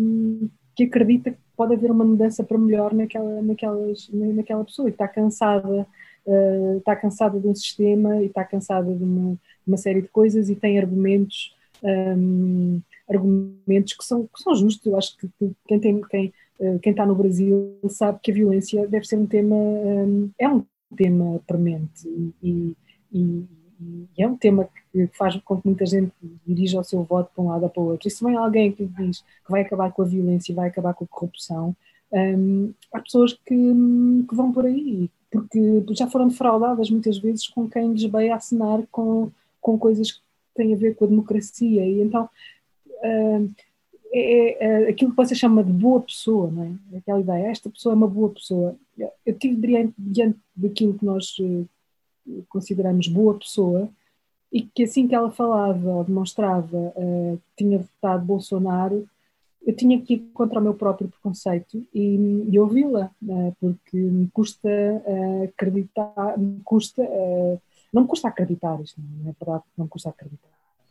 que 0.76 0.84
acredita 0.84 1.32
que 1.32 1.38
pode 1.56 1.74
haver 1.74 1.92
uma 1.92 2.06
mudança 2.06 2.44
para 2.44 2.58
melhor 2.58 2.94
naquela, 2.94 3.42
naquelas, 3.42 4.10
naquela 4.12 4.64
pessoa 4.64 4.88
e 4.88 4.92
está 4.92 5.08
cansada, 5.08 5.88
uh, 6.26 6.78
está 6.78 6.96
cansada 6.96 7.40
de 7.40 7.48
um 7.48 7.56
sistema 7.56 8.22
e 8.22 8.28
está 8.28 8.44
cansada 8.44 8.94
de 8.94 9.04
uma, 9.04 9.38
uma 9.68 9.78
série 9.78 10.02
de 10.02 10.08
coisas 10.08 10.50
e 10.50 10.56
tem 10.56 10.80
argumentos. 10.80 11.56
Um, 11.82 12.82
argumentos 13.10 13.94
que 13.94 14.06
são, 14.06 14.28
que 14.28 14.42
são 14.42 14.56
justos, 14.56 14.86
eu 14.86 14.96
acho 14.96 15.18
que 15.18 15.28
quem 15.68 15.80
tem 15.80 16.02
quem, 16.02 16.34
eh, 16.60 16.78
quem 16.82 16.92
está 16.92 17.06
no 17.06 17.16
Brasil 17.16 17.80
sabe 17.90 18.20
que 18.22 18.32
a 18.32 18.34
violência 18.34 18.88
deve 18.88 19.06
ser 19.06 19.18
um 19.18 19.26
tema, 19.26 19.56
é 20.38 20.48
um 20.48 20.64
tema 20.96 21.42
premente 21.48 22.08
e, 22.08 22.34
e, 22.44 22.78
e, 23.12 23.46
é 24.18 24.28
um 24.28 24.36
tema 24.36 24.68
que 24.92 25.08
faz 25.18 25.36
com 25.38 25.62
que 25.62 25.68
muita 25.68 25.86
gente 25.86 26.12
dirija 26.46 26.80
o 26.80 26.84
seu 26.84 27.04
voto 27.04 27.32
para 27.34 27.44
um 27.44 27.48
lado 27.48 27.63
ou 27.63 27.70
para 27.70 27.82
o 27.82 27.86
outro. 27.88 28.08
E 28.08 28.12
se 28.12 28.24
vem 28.24 28.36
alguém 28.36 28.72
que 28.72 28.86
diz 28.86 29.22
que 29.22 29.52
vai 29.52 29.62
acabar 29.62 29.92
com 29.92 30.02
a 30.02 30.06
violência 30.06 30.52
e 30.52 30.56
vai 30.56 30.68
acabar 30.68 30.94
com 30.94 31.06
a 31.06 31.08
corrupção, 31.08 31.76
um, 32.12 32.74
há 32.94 33.00
pessoas 33.00 33.34
que, 33.34 33.56
que, 34.28 34.36
vão 34.36 34.52
por 34.52 34.65
aí, 34.65 35.10
porque 35.32 35.84
já 35.92 36.08
foram 36.08 36.28
defraudadas 36.28 36.89
muitas 36.89 37.18
vezes 37.18 37.48
com 37.48 37.70
quem 37.70 37.94
lhes 37.94 38.04
veio 38.04 38.34
a 38.34 38.38
assinar 38.38 38.82
com, 38.92 39.32
com 39.62 39.78
coisas 39.78 40.12
que 40.12 40.22
têm 40.56 40.74
a 40.74 40.78
ver 40.78 40.96
com 40.96 41.06
a 41.06 41.10
democracia. 41.10 41.86
E 41.86 42.02
então. 42.02 42.30
Um, 43.04 43.50
é, 44.12 44.20
é, 44.20 44.86
é, 44.86 44.89
aquilo 44.89 45.12
que 45.12 45.18
você 45.18 45.36
chama 45.36 45.63
de 45.63 45.72
boa 45.72 46.02
pessoa, 46.02 46.50
não 46.50 46.63
é? 46.63 46.98
Aquela 46.98 47.20
ideia, 47.20 47.48
esta 47.48 47.70
pessoa 47.70 47.94
é 47.94 47.96
uma 47.96 48.08
boa 48.08 48.30
pessoa. 48.30 48.76
Eu 49.24 49.38
tive 49.38 49.56
diante, 49.56 49.94
diante 49.98 50.39
daquilo 50.56 50.96
que 50.96 51.06
nós 51.06 51.38
uh, 51.38 51.70
consideramos 52.48 53.08
boa 53.08 53.38
pessoa 53.38 53.89
e 54.52 54.63
que 54.63 54.84
assim 54.84 55.08
que 55.08 55.15
ela 55.15 55.32
falava 55.32 55.89
ou 55.89 56.04
demonstrava 56.04 56.78
uh, 56.78 57.39
tinha 57.56 57.80
votado 57.80 58.26
Bolsonaro, 58.26 59.08
eu 59.65 59.76
tinha 59.76 60.02
que 60.02 60.15
ir 60.15 60.20
contra 60.34 60.60
o 60.60 60.63
meu 60.63 60.74
próprio 60.74 61.10
preconceito 61.10 61.86
e, 61.94 62.46
e 62.50 62.60
ouvi-la, 62.60 63.12
uh, 63.22 63.56
porque 63.60 63.98
me 63.98 64.28
custa 64.30 64.70
acreditar, 65.44 66.38
me 66.38 66.62
custa, 66.63 67.08
não 67.94 68.04
me 68.04 68.08
custa 68.08 68.28
acreditar, 68.30 68.82
isto 68.82 69.00
não 69.00 69.30
é 69.30 69.36
verdade, 69.39 69.63
não 69.78 69.86
me 69.86 69.89
custa 69.89 70.10
acreditar. 70.10 70.50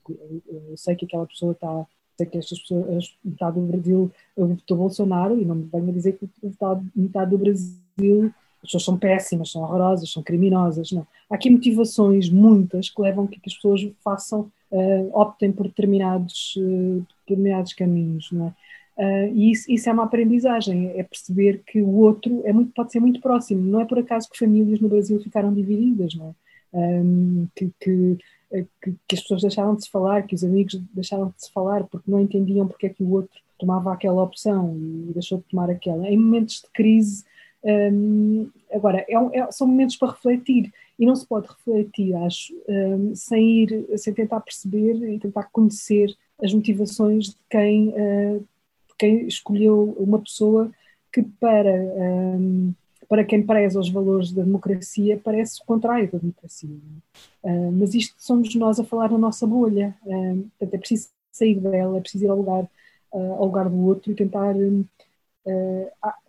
Eu, 0.09 0.43
eu 0.71 0.77
sei 0.77 0.95
que 0.95 1.05
aquela 1.05 1.27
pessoa 1.27 1.53
está 1.53 1.87
sei 2.19 2.27
que 2.27 2.39
estas 2.39 2.59
pessoas, 2.59 3.17
metade 3.25 3.61
do 3.61 3.67
Brasil 3.67 4.11
votou 4.37 4.77
Bolsonaro 4.77 5.41
e 5.41 5.45
não 5.45 5.55
me 5.55 5.69
venho 5.73 5.89
a 5.89 5.93
dizer 5.93 6.19
que 6.19 6.29
metade, 6.43 6.85
metade 6.95 7.31
do 7.31 7.39
Brasil 7.39 8.35
as 8.63 8.63
pessoas 8.63 8.85
são 8.85 8.99
péssimas, 8.99 9.51
são 9.51 9.63
horrorosas, 9.63 10.11
são 10.11 10.23
criminosas, 10.23 10.93
não. 10.93 11.07
Há 11.31 11.35
aqui 11.35 11.51
motivações, 11.51 12.29
muitas, 12.29 12.91
que 12.91 13.01
levam 13.01 13.25
a 13.25 13.29
que 13.29 13.41
as 13.47 13.55
pessoas 13.55 13.87
façam, 14.03 14.51
uh, 14.71 15.11
optem 15.13 15.53
por 15.53 15.69
determinados, 15.69 16.55
uh, 16.57 17.07
determinados 17.21 17.73
caminhos, 17.73 18.31
não 18.33 18.47
é? 18.47 18.55
Uh, 18.99 19.33
e 19.33 19.53
isso, 19.53 19.71
isso, 19.71 19.89
é 19.89 19.93
uma 19.93 20.05
aprendizagem, 20.05 20.91
é 20.97 21.05
perceber 21.05 21.63
que 21.65 21.81
o 21.81 21.99
outro 21.99 22.43
é 22.45 22.53
muito, 22.53 22.73
pode 22.73 22.91
ser 22.91 22.99
muito 22.99 23.21
próximo. 23.21 23.63
Não 23.63 23.81
é 23.81 23.85
por 23.85 23.99
acaso 23.99 24.29
que 24.29 24.37
famílias 24.37 24.81
no 24.81 24.89
Brasil 24.89 25.21
ficaram 25.21 25.55
divididas, 25.55 26.15
não 26.15 26.31
é? 26.31 26.35
Um, 26.71 27.47
que, 27.55 27.71
que 27.81 28.19
que, 28.51 28.95
que, 29.07 29.15
as 29.15 29.21
pessoas 29.21 29.43
deixaram 29.43 29.75
de 29.75 29.85
se 29.85 29.91
falar, 29.91 30.23
que 30.23 30.35
os 30.35 30.43
amigos 30.43 30.81
deixaram 30.95 31.29
de 31.29 31.45
se 31.45 31.53
falar 31.53 31.85
porque 31.85 32.11
não 32.11 32.21
entendiam 32.21 32.67
porque 32.67 32.87
é 32.87 32.89
que 32.89 33.03
o 33.03 33.11
outro 33.11 33.39
tomava 33.59 33.93
aquela 33.93 34.23
opção 34.23 34.75
e 34.77 35.13
deixou 35.13 35.39
de 35.39 35.45
tomar 35.45 35.69
aquela. 35.69 36.09
Em 36.09 36.17
momentos 36.17 36.63
de 36.63 36.71
crise, 36.73 37.25
um, 37.65 38.51
agora, 38.73 39.05
é, 39.09 39.15
é, 39.39 39.51
são 39.51 39.67
momentos 39.67 39.97
para 39.97 40.13
refletir 40.13 40.73
e 40.99 41.07
não 41.07 41.15
se 41.15 41.27
pode 41.27 41.49
refletir, 41.49 42.15
acho, 42.17 42.55
um, 42.69 43.15
sem 43.15 43.63
ir, 43.63 43.99
sem 43.99 44.15
tentar 44.15 44.41
perceber 44.41 44.95
e 45.13 45.19
tentar 45.19 45.45
conhecer 45.53 46.17
as 46.43 46.53
motivações 46.53 47.31
de 47.31 47.37
quem, 47.51 47.89
uh, 47.89 48.41
de 48.41 48.95
quem 48.97 49.27
escolheu 49.27 49.97
uma 49.99 50.21
pessoa 50.21 50.71
que 51.13 51.23
para, 51.23 51.73
para 53.09 53.25
quem 53.25 53.45
preza 53.45 53.81
os 53.81 53.89
valores 53.89 54.31
da 54.31 54.43
democracia 54.43 55.19
parece 55.23 55.63
o 55.63 55.65
contrário 55.65 56.11
da 56.11 56.19
democracia. 56.19 56.69
Uh, 57.43 57.73
mas 57.73 57.95
isto 57.95 58.15
somos 58.19 58.55
nós 58.55 58.79
a 58.79 58.85
falar 58.85 59.11
na 59.11 59.19
nossa 59.19 59.47
bolha, 59.47 59.97
portanto 60.03 60.75
é 60.75 60.79
preciso 60.79 61.09
sair 61.33 61.59
dela, 61.59 61.97
é 61.99 62.01
preciso 62.01 62.25
ir 62.25 62.29
ao 62.29 62.37
lugar, 62.37 62.65
uh, 63.13 63.33
ao 63.35 63.47
lugar 63.47 63.69
do 63.69 63.87
outro 63.87 64.13
e 64.13 64.15
tentar. 64.15 64.55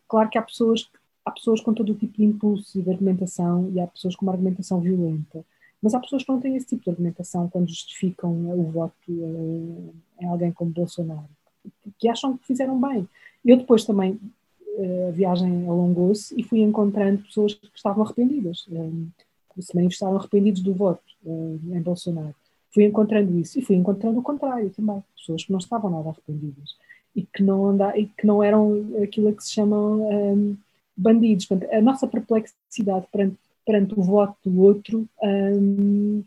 Claro 0.08 0.30
que 0.30 0.38
há 0.39 0.42
pessoas, 0.42 0.89
há 1.30 1.32
pessoas 1.32 1.62
com 1.62 1.74
todo 1.74 1.92
o 1.92 1.96
tipo 1.96 2.18
de 2.18 2.26
impulso 2.26 2.78
e 2.78 2.82
de 2.82 2.89
argumentação 2.89 3.72
e 3.74 3.80
há 3.80 3.88
pessoas 3.88 4.15
com 4.15 4.26
uma 4.26 4.34
argumentação 4.34 4.82
violenta. 4.82 5.46
Mas 5.82 5.94
há 5.94 6.00
pessoas 6.00 6.24
que 6.24 6.30
não 6.30 6.42
têm 6.42 6.56
esse 6.56 6.68
tipo 6.68 6.84
de 6.84 6.89
argumentação 6.89 7.48
quando 7.48 7.70
justificam 7.70 8.32
o 8.52 8.63
voto 8.63 8.94
em 9.08 10.28
alguém 10.28 10.52
como 10.52 10.72
Bolsonaro, 10.72 11.30
que 11.98 12.10
acham 12.10 12.38
que 12.38 12.48
fizeram 12.48 12.80
bem. 12.80 13.08
Eu 13.46 13.56
depois 13.56 13.86
também 13.86 14.20
a 15.08 15.12
viagem 15.12 15.68
alongou-se 15.68 16.34
e 16.38 16.44
fui 16.44 16.60
encontrando 16.62 17.24
pessoas 17.24 17.54
que 17.54 17.70
estavam 17.74 18.04
arrependidas, 18.04 18.68
que 19.54 19.62
se 19.62 19.76
manifestaram 19.76 20.18
arrependidos 20.18 20.62
do 20.62 20.74
voto 20.74 21.04
em 21.26 21.82
Bolsonaro. 21.82 22.36
Fui 22.74 22.84
encontrando 22.84 23.39
isso 23.39 23.60
e 23.60 23.62
fui 23.62 23.76
encontrando 23.76 24.20
o 24.20 24.24
contrário 24.24 24.70
também, 24.72 25.02
pessoas 25.15 25.46
que 25.46 25.52
não 25.52 25.60
estavam 25.60 25.89
nada 25.89 26.10
arrependidas 26.10 26.76
e 27.15 27.24
que 27.24 27.42
não, 27.42 27.76
e 27.96 28.06
que 28.06 28.28
não 28.28 28.44
eram 28.44 28.86
aquilo 29.02 29.34
que 29.34 29.44
se 29.44 29.52
chamam 29.54 30.58
bandidos. 31.00 31.46
Portanto, 31.46 31.74
a 31.74 31.82
nossa 31.82 32.08
perplexidade 32.08 33.08
perante, 33.12 33.38
perante 33.66 33.94
o 33.98 34.02
voto 34.02 34.38
do 34.46 34.62
outro 34.62 35.08
um, 35.22 36.24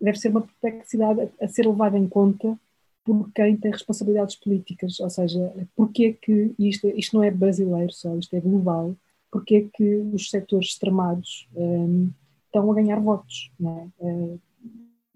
deve 0.00 0.18
ser 0.18 0.28
uma 0.28 0.42
perplexidade 0.42 1.20
a, 1.20 1.44
a 1.44 1.48
ser 1.48 1.66
levada 1.66 1.98
em 1.98 2.08
conta 2.08 2.58
por 3.04 3.30
quem 3.32 3.56
tem 3.56 3.70
responsabilidades 3.72 4.36
políticas, 4.36 5.00
ou 5.00 5.10
seja, 5.10 5.52
porque 5.74 6.12
que 6.12 6.54
isto, 6.58 6.86
isto 6.88 7.16
não 7.16 7.24
é 7.24 7.30
brasileiro 7.30 7.92
só, 7.92 8.16
isto 8.16 8.34
é 8.36 8.40
global, 8.40 8.94
porque 9.30 9.56
é 9.56 9.68
que 9.72 9.96
os 10.12 10.30
setores 10.30 10.68
extremados 10.68 11.48
um, 11.56 12.10
estão 12.46 12.70
a 12.70 12.74
ganhar 12.74 13.00
votos, 13.00 13.50
não 13.58 13.92
é? 14.00 14.04
Uh, 14.04 14.40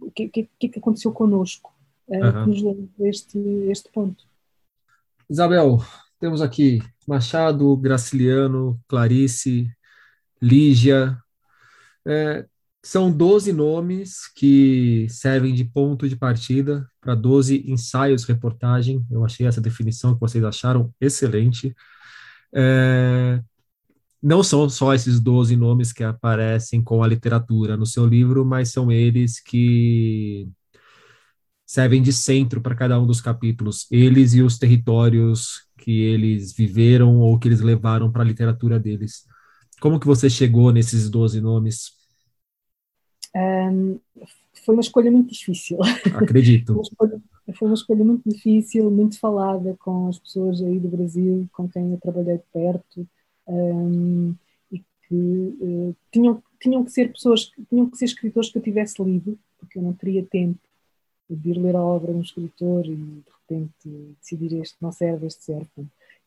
o 0.01 0.11
que, 0.11 0.29
que, 0.29 0.49
que, 0.59 0.67
é 0.67 0.69
que 0.69 0.79
aconteceu 0.79 1.13
connosco 1.13 1.73
uh, 2.09 2.15
uhum. 2.15 2.33
que 2.33 2.51
nos 2.51 2.63
levou 2.63 2.89
a 3.01 3.09
este, 3.09 3.39
este 3.71 3.91
ponto? 3.91 4.25
Isabel, 5.29 5.81
temos 6.27 6.43
aqui 6.43 6.83
Machado, 7.07 7.77
Graciliano, 7.77 8.81
Clarice, 8.89 9.71
Lígia, 10.43 11.17
é, 12.05 12.45
são 12.83 13.13
12 13.13 13.53
nomes 13.53 14.27
que 14.35 15.07
servem 15.09 15.55
de 15.55 15.65
ponto 15.65 16.09
de 16.09 16.17
partida 16.17 16.85
para 17.01 17.15
12 17.15 17.71
ensaios 17.71 18.25
reportagem. 18.25 19.07
Eu 19.09 19.25
achei 19.25 19.47
essa 19.47 19.61
definição 19.61 20.15
que 20.15 20.21
vocês 20.21 20.43
acharam 20.43 20.93
excelente. 21.01 21.73
É, 22.53 23.41
não 24.21 24.43
são 24.43 24.69
só 24.69 24.95
esses 24.95 25.21
12 25.21 25.55
nomes 25.55 25.93
que 25.93 26.03
aparecem 26.03 26.83
com 26.83 27.05
a 27.05 27.07
literatura 27.07 27.77
no 27.77 27.87
seu 27.87 28.05
livro, 28.05 28.45
mas 28.45 28.73
são 28.73 28.91
eles 28.91 29.39
que 29.39 30.49
servem 31.65 32.03
de 32.03 32.13
centro 32.13 32.61
para 32.61 32.75
cada 32.75 33.01
um 33.01 33.07
dos 33.07 33.21
capítulos, 33.21 33.87
eles 33.93 34.35
e 34.35 34.43
os 34.43 34.59
territórios 34.59 35.66
que 35.79 36.03
eles 36.03 36.53
viveram 36.53 37.19
ou 37.19 37.39
que 37.39 37.49
eles 37.49 37.61
levaram 37.61 38.11
para 38.11 38.23
a 38.23 38.27
literatura 38.27 38.79
deles. 38.79 39.27
Como 39.81 40.01
que 40.01 40.07
você 40.07 40.31
chegou 40.31 40.73
nesses 40.73 41.11
12 41.11 41.41
nomes? 41.41 41.93
Um, 43.35 44.01
foi 44.65 44.75
uma 44.75 44.81
escolha 44.81 45.11
muito 45.11 45.33
difícil. 45.33 45.79
Acredito. 46.15 46.73
foi, 46.73 46.75
uma 46.75 46.83
escolha, 46.83 47.23
foi 47.55 47.69
uma 47.69 47.75
escolha 47.75 48.05
muito 48.05 48.23
difícil, 48.29 48.91
muito 48.91 49.19
falada 49.19 49.77
com 49.79 50.09
as 50.09 50.19
pessoas 50.19 50.63
aí 50.63 50.79
do 50.81 50.89
Brasil, 50.89 51.49
com 51.53 51.69
quem 51.69 51.93
eu 51.93 51.99
trabalhei 51.99 52.39
de 52.39 52.45
perto, 52.53 53.07
um, 53.47 54.35
e 54.73 54.79
que 54.79 55.15
uh, 55.15 55.97
tinham, 56.11 56.43
tinham 56.59 56.85
que 56.85 56.91
ser 56.91 57.13
pessoas, 57.13 57.53
tinham 57.69 57.89
que 57.91 57.99
ser 57.99 58.07
escritores 58.07 58.51
que 58.51 58.59
eu 58.59 58.63
tivesse 58.63 59.03
lido, 59.03 59.39
porque 59.59 59.79
eu 59.79 59.83
não 59.83 59.93
teria 59.93 60.25
tempo 60.25 60.66
de 61.29 61.51
ir 61.51 61.59
ler 61.59 61.77
a 61.77 61.83
obra 61.83 62.13
de 62.13 62.19
um 62.19 62.23
escritor 62.23 62.87
e 62.87 62.95
de 62.95 63.23
repente 63.41 64.15
decidir 64.21 64.61
este 64.61 64.77
não 64.81 64.93
serve, 64.93 65.27
este 65.27 65.45
serve. 65.45 65.69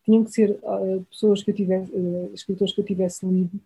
Tinham 0.04 0.24
que 0.24 0.32
ser 0.32 0.52
uh, 0.64 1.06
pessoas 1.10 1.44
que 1.44 1.52
eu 1.52 1.56
tivesse, 1.56 1.92
uh, 1.92 2.32
escritores 2.34 2.74
que 2.74 2.82
eu 2.82 2.86
tivesse 2.86 3.26
lido 3.26 3.60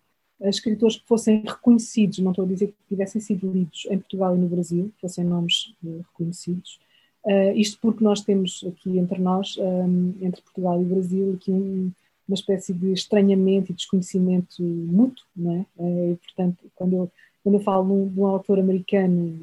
escritores 0.49 0.97
que 0.97 1.07
fossem 1.07 1.41
reconhecidos, 1.41 2.19
não 2.19 2.31
estou 2.31 2.45
a 2.45 2.47
dizer 2.47 2.67
que 2.67 2.73
tivessem 2.89 3.21
sido 3.21 3.51
lidos 3.51 3.85
em 3.89 3.97
Portugal 3.97 4.35
e 4.35 4.39
no 4.39 4.47
Brasil, 4.47 4.91
fossem 4.99 5.23
nomes 5.23 5.73
uh, 5.83 6.03
reconhecidos. 6.11 6.79
Uh, 7.23 7.55
isto 7.55 7.79
porque 7.81 8.03
nós 8.03 8.21
temos 8.21 8.65
aqui 8.67 8.97
entre 8.97 9.19
nós, 9.21 9.57
um, 9.57 10.13
entre 10.21 10.41
Portugal 10.41 10.81
e 10.81 10.85
Brasil, 10.85 11.33
aqui 11.35 11.51
um, 11.51 11.91
uma 12.27 12.35
espécie 12.35 12.73
de 12.73 12.91
estranhamento 12.91 13.71
e 13.71 13.75
desconhecimento 13.75 14.61
mútuo, 14.61 15.25
não 15.35 15.53
é? 15.53 15.65
Uh, 15.77 16.13
e, 16.13 16.15
portanto, 16.17 16.57
quando 16.75 16.93
eu, 16.93 17.11
quando 17.43 17.55
eu 17.55 17.61
falo 17.61 17.85
de 17.85 17.91
um, 17.91 18.09
de 18.09 18.19
um 18.19 18.25
autor 18.25 18.59
americano 18.59 19.39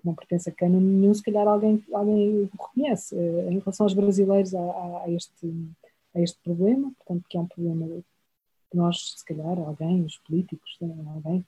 que 0.00 0.06
não 0.06 0.14
pertence 0.14 0.48
a 0.48 0.52
cano 0.52 0.80
nenhum, 0.80 1.12
se 1.12 1.22
calhar 1.22 1.46
alguém, 1.46 1.84
alguém 1.92 2.42
o 2.42 2.50
reconhece. 2.52 3.14
em 3.14 3.58
relação 3.58 3.84
aos 3.84 3.94
brasileiros, 3.94 4.54
há, 4.54 5.04
este, 5.08 5.52
há 6.14 6.20
este 6.20 6.38
problema, 6.42 6.92
portanto, 6.98 7.26
que 7.28 7.36
é 7.36 7.40
um 7.40 7.46
problema 7.46 8.02
nós, 8.72 9.14
se 9.16 9.24
calhar, 9.24 9.58
alguém, 9.58 10.04
os 10.04 10.18
políticos, 10.18 10.76
né, 10.80 10.94
alguém 11.14 11.40
que 11.40 11.46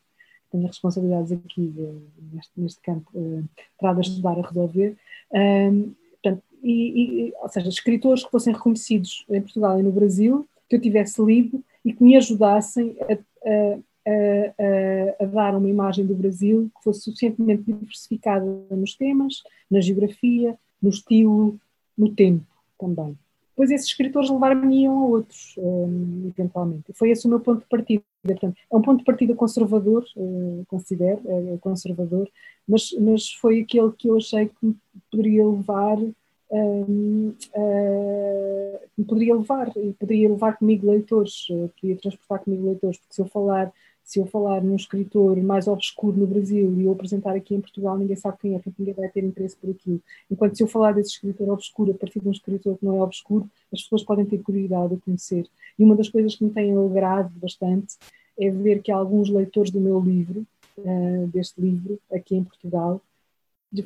tenha 0.50 0.66
responsabilidades 0.66 1.32
aqui 1.32 1.72
eh, 1.78 1.92
neste, 2.32 2.52
neste 2.60 2.80
campo, 2.82 3.08
uh, 3.14 3.44
terá 3.78 3.94
de 3.94 4.00
ajudar 4.00 4.38
a 4.38 4.46
resolver. 4.46 4.96
Portanto, 5.30 6.42
e, 6.62 7.28
e, 7.28 7.34
ou 7.40 7.48
seja, 7.48 7.68
escritores 7.68 8.24
que 8.24 8.30
fossem 8.30 8.52
reconhecidos 8.52 9.24
em 9.30 9.40
Portugal 9.40 9.78
e 9.80 9.82
no 9.82 9.90
Brasil, 9.90 10.46
que 10.68 10.76
eu 10.76 10.80
tivesse 10.80 11.22
lido 11.22 11.64
e 11.84 11.92
que 11.92 12.04
me 12.04 12.16
ajudassem 12.16 12.96
a, 13.00 13.14
a, 13.14 13.78
a, 14.06 15.24
a, 15.24 15.26
dar 15.26 15.56
uma 15.56 15.68
imagem 15.68 16.04
do 16.06 16.14
Brasil 16.14 16.70
que 16.76 16.84
fosse 16.84 17.02
suficientemente 17.02 17.62
diversificada 17.62 18.44
nos 18.70 18.94
temas, 18.94 19.42
na 19.70 19.80
geografia, 19.80 20.56
no 20.80 20.90
estilo, 20.90 21.58
no 21.96 22.12
tempo 22.14 22.46
também 22.78 23.16
depois 23.52 23.70
esses 23.70 23.88
escritores 23.88 24.30
levar-me-iam 24.30 24.98
a 24.98 25.06
outros, 25.06 25.54
um, 25.58 26.26
eventualmente. 26.26 26.84
E 26.90 26.94
foi 26.94 27.10
esse 27.10 27.26
o 27.26 27.30
meu 27.30 27.38
ponto 27.38 27.60
de 27.60 27.68
partida. 27.68 28.02
Portanto, 28.22 28.56
é 28.70 28.76
um 28.76 28.82
ponto 28.82 28.98
de 28.98 29.04
partida 29.04 29.34
conservador, 29.34 30.04
uh, 30.16 30.64
considero, 30.68 31.20
é, 31.26 31.54
é 31.54 31.58
conservador, 31.58 32.28
mas, 32.66 32.92
mas 33.00 33.32
foi 33.32 33.60
aquele 33.60 33.92
que 33.92 34.08
eu 34.08 34.16
achei 34.16 34.46
que 34.46 34.54
me 34.62 34.76
poderia 35.10 35.44
levar, 35.46 35.98
um, 35.98 37.34
uh, 37.54 38.80
me 38.96 39.04
poderia 39.04 39.34
levar, 39.34 39.72
poderia 39.98 40.28
levar 40.28 40.56
comigo 40.56 40.88
leitores, 40.88 41.48
uh, 41.50 41.68
poderia 41.80 42.00
transportar 42.00 42.44
comigo 42.44 42.66
leitores, 42.66 42.98
porque 42.98 43.14
se 43.14 43.20
eu 43.20 43.26
falar 43.26 43.72
se 44.04 44.18
eu 44.18 44.26
falar 44.26 44.62
num 44.62 44.76
escritor 44.76 45.36
mais 45.42 45.66
obscuro 45.68 46.16
no 46.16 46.26
Brasil 46.26 46.74
e 46.78 46.84
eu 46.84 46.92
apresentar 46.92 47.34
aqui 47.34 47.54
em 47.54 47.60
Portugal, 47.60 47.96
ninguém 47.96 48.16
sabe 48.16 48.38
quem 48.40 48.54
é, 48.54 48.58
porque 48.58 48.76
ninguém 48.78 48.94
vai 48.94 49.08
ter 49.08 49.24
interesse 49.24 49.56
por 49.56 49.70
aquilo. 49.70 50.00
Enquanto 50.30 50.56
se 50.56 50.62
eu 50.62 50.66
falar 50.66 50.92
desse 50.92 51.10
escritor 51.10 51.48
obscuro 51.50 51.92
a 51.92 51.94
partir 51.94 52.20
de 52.20 52.28
um 52.28 52.32
escritor 52.32 52.76
que 52.76 52.84
não 52.84 52.98
é 52.98 53.02
obscuro, 53.02 53.48
as 53.72 53.82
pessoas 53.82 54.02
podem 54.02 54.24
ter 54.24 54.38
curiosidade 54.42 54.94
a 54.94 54.98
conhecer. 54.98 55.46
E 55.78 55.84
uma 55.84 55.96
das 55.96 56.08
coisas 56.08 56.34
que 56.34 56.44
me 56.44 56.50
tem 56.50 56.74
alegrado 56.74 57.32
bastante 57.36 57.96
é 58.38 58.50
ver 58.50 58.82
que 58.82 58.90
alguns 58.90 59.28
leitores 59.28 59.70
do 59.70 59.80
meu 59.80 60.00
livro, 60.00 60.46
uh, 60.78 61.26
deste 61.28 61.60
livro, 61.60 61.98
aqui 62.12 62.36
em 62.36 62.44
Portugal, 62.44 63.00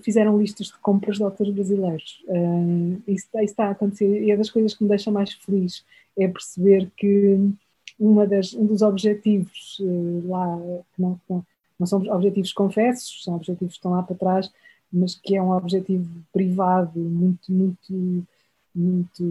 fizeram 0.02 0.38
listas 0.38 0.68
de 0.68 0.79
compras 0.79 1.16
de 1.16 1.22
autores 1.22 1.52
brasileiros. 1.52 2.24
Uh, 2.26 3.02
isso, 3.07 3.26
isso 3.35 3.44
está 3.44 3.66
a 3.66 3.70
acontecer 3.70 4.22
e 4.22 4.31
é 4.31 4.37
das 4.37 4.50
coisas 4.50 4.74
que 4.74 4.83
me 4.83 4.88
deixa 4.88 5.11
mais 5.11 5.33
feliz, 5.35 5.85
é 6.18 6.26
perceber 6.26 6.90
que 6.96 7.53
uma 7.99 8.26
das, 8.26 8.53
um 8.55 8.66
dos 8.66 8.82
objetivos 8.82 9.78
uh, 9.80 10.28
lá, 10.28 10.59
que 10.94 11.03
não, 11.03 11.20
não, 11.28 11.47
não 11.78 11.86
são 11.86 12.03
objetivos 12.09 12.53
confessos, 12.53 13.24
são 13.24 13.36
objetivos 13.36 13.74
que 13.74 13.78
estão 13.78 13.92
lá 13.92 14.03
para 14.03 14.16
trás, 14.16 14.51
mas 14.92 15.14
que 15.14 15.36
é 15.36 15.42
um 15.42 15.51
objetivo 15.51 16.09
privado 16.32 16.99
muito, 16.99 17.51
muito, 17.51 18.26
muito 18.74 19.24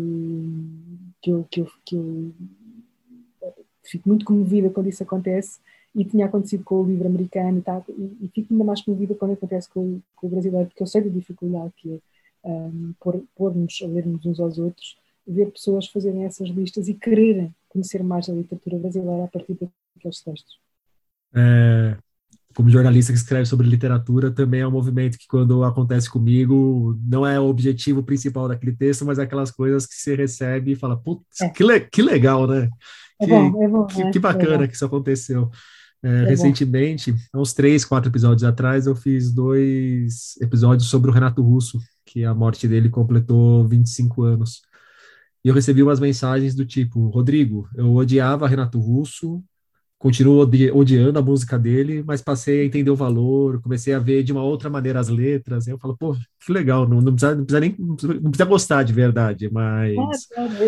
que 1.21 1.29
eu, 1.29 1.45
que 1.49 1.61
eu, 1.61 1.71
que 1.85 1.95
eu 1.95 2.33
fico 3.83 4.09
muito 4.09 4.25
comovida 4.25 4.69
quando 4.69 4.89
isso 4.89 5.03
acontece 5.03 5.59
e 5.93 6.03
tinha 6.03 6.25
acontecido 6.25 6.63
com 6.63 6.81
o 6.81 6.85
livro 6.85 7.07
americano 7.07 7.59
e, 7.59 7.61
tá, 7.61 7.81
e, 7.89 8.17
e 8.21 8.27
fico 8.33 8.53
ainda 8.53 8.65
mais 8.65 8.81
comovida 8.81 9.15
quando 9.15 9.33
acontece 9.33 9.69
com, 9.69 9.99
com, 10.15 10.27
o 10.27 10.29
brasileiro, 10.29 10.67
porque 10.67 10.83
eu 10.83 10.87
sei 10.87 11.01
da 11.01 11.09
dificuldade 11.09 11.71
que 11.77 12.01
é 12.43 12.49
um, 12.49 12.93
pôr-nos 13.35 13.79
a 13.81 13.87
lermos 13.87 14.25
uns 14.25 14.39
aos 14.39 14.59
outros, 14.59 14.97
ver 15.25 15.51
pessoas 15.51 15.87
fazerem 15.87 16.25
essas 16.25 16.49
listas 16.49 16.87
e 16.87 16.93
quererem 16.93 17.53
conhecer 17.75 18.01
mais 18.01 18.29
a 18.29 18.33
literatura 18.33 18.79
brasileira 18.79 19.25
a 19.25 19.27
partir 19.27 19.53
daqueles 19.53 20.21
textos. 20.21 20.59
É, 21.35 21.97
como 22.55 22.69
jornalista 22.69 23.11
que 23.11 23.17
escreve 23.17 23.45
sobre 23.45 23.67
literatura, 23.67 24.31
também 24.31 24.61
é 24.61 24.67
um 24.67 24.71
movimento 24.71 25.17
que, 25.17 25.27
quando 25.27 25.63
acontece 25.65 26.09
comigo, 26.09 26.97
não 27.05 27.27
é 27.27 27.37
o 27.37 27.45
objetivo 27.45 28.01
principal 28.01 28.47
daquele 28.47 28.73
texto, 28.73 29.05
mas 29.05 29.19
é 29.19 29.23
aquelas 29.23 29.51
coisas 29.51 29.85
que 29.85 29.95
você 29.95 30.15
recebe 30.15 30.71
e 30.71 30.75
fala, 30.75 30.95
putz, 30.95 31.41
é. 31.41 31.49
que, 31.49 31.63
le 31.63 31.81
que 31.81 32.01
legal, 32.01 32.47
né? 32.47 32.69
É 33.19 33.25
que, 33.25 33.29
bom, 33.29 33.63
é 33.63 33.67
bom, 33.67 33.85
que, 33.85 34.03
né? 34.03 34.11
que 34.11 34.19
bacana 34.19 34.67
que 34.67 34.73
isso 34.73 34.85
aconteceu. 34.85 35.51
É, 36.01 36.07
é 36.07 36.25
recentemente, 36.27 37.11
bom. 37.11 37.41
uns 37.41 37.51
três, 37.51 37.83
quatro 37.83 38.09
episódios 38.09 38.43
atrás, 38.43 38.87
eu 38.87 38.95
fiz 38.95 39.33
dois 39.33 40.37
episódios 40.39 40.89
sobre 40.89 41.09
o 41.11 41.13
Renato 41.13 41.41
Russo, 41.41 41.79
que 42.05 42.23
a 42.23 42.33
morte 42.33 42.67
dele 42.67 42.87
completou 42.89 43.67
25 43.67 44.23
anos. 44.23 44.61
E 45.45 45.47
eu 45.47 45.53
recebi 45.53 45.83
umas 45.83 45.99
mensagens 45.99 46.55
do 46.55 46.65
tipo: 46.65 47.07
Rodrigo, 47.09 47.69
eu 47.75 47.93
odiava 47.93 48.47
Renato 48.47 48.79
Russo, 48.79 49.43
continuo 49.99 50.39
odi 50.39 50.71
odiando 50.71 51.19
a 51.19 51.21
música 51.21 51.59
dele, 51.59 52.03
mas 52.03 52.19
passei 52.19 52.61
a 52.61 52.65
entender 52.65 52.89
o 52.89 52.95
valor, 52.95 53.61
comecei 53.61 53.93
a 53.93 53.99
ver 53.99 54.23
de 54.23 54.31
uma 54.31 54.41
outra 54.41 54.71
maneira 54.71 54.99
as 54.99 55.07
letras. 55.07 55.67
eu 55.67 55.77
falo, 55.77 55.95
pô, 55.95 56.15
que 56.43 56.51
legal, 56.51 56.89
não, 56.89 56.99
não, 56.99 57.13
precisa, 57.13 57.35
não 57.35 57.45
precisa 57.45 57.59
nem 57.59 57.75
não 57.77 57.95
precisa 57.95 58.45
gostar 58.45 58.81
de 58.81 58.91
verdade, 58.91 59.47
mas 59.51 59.95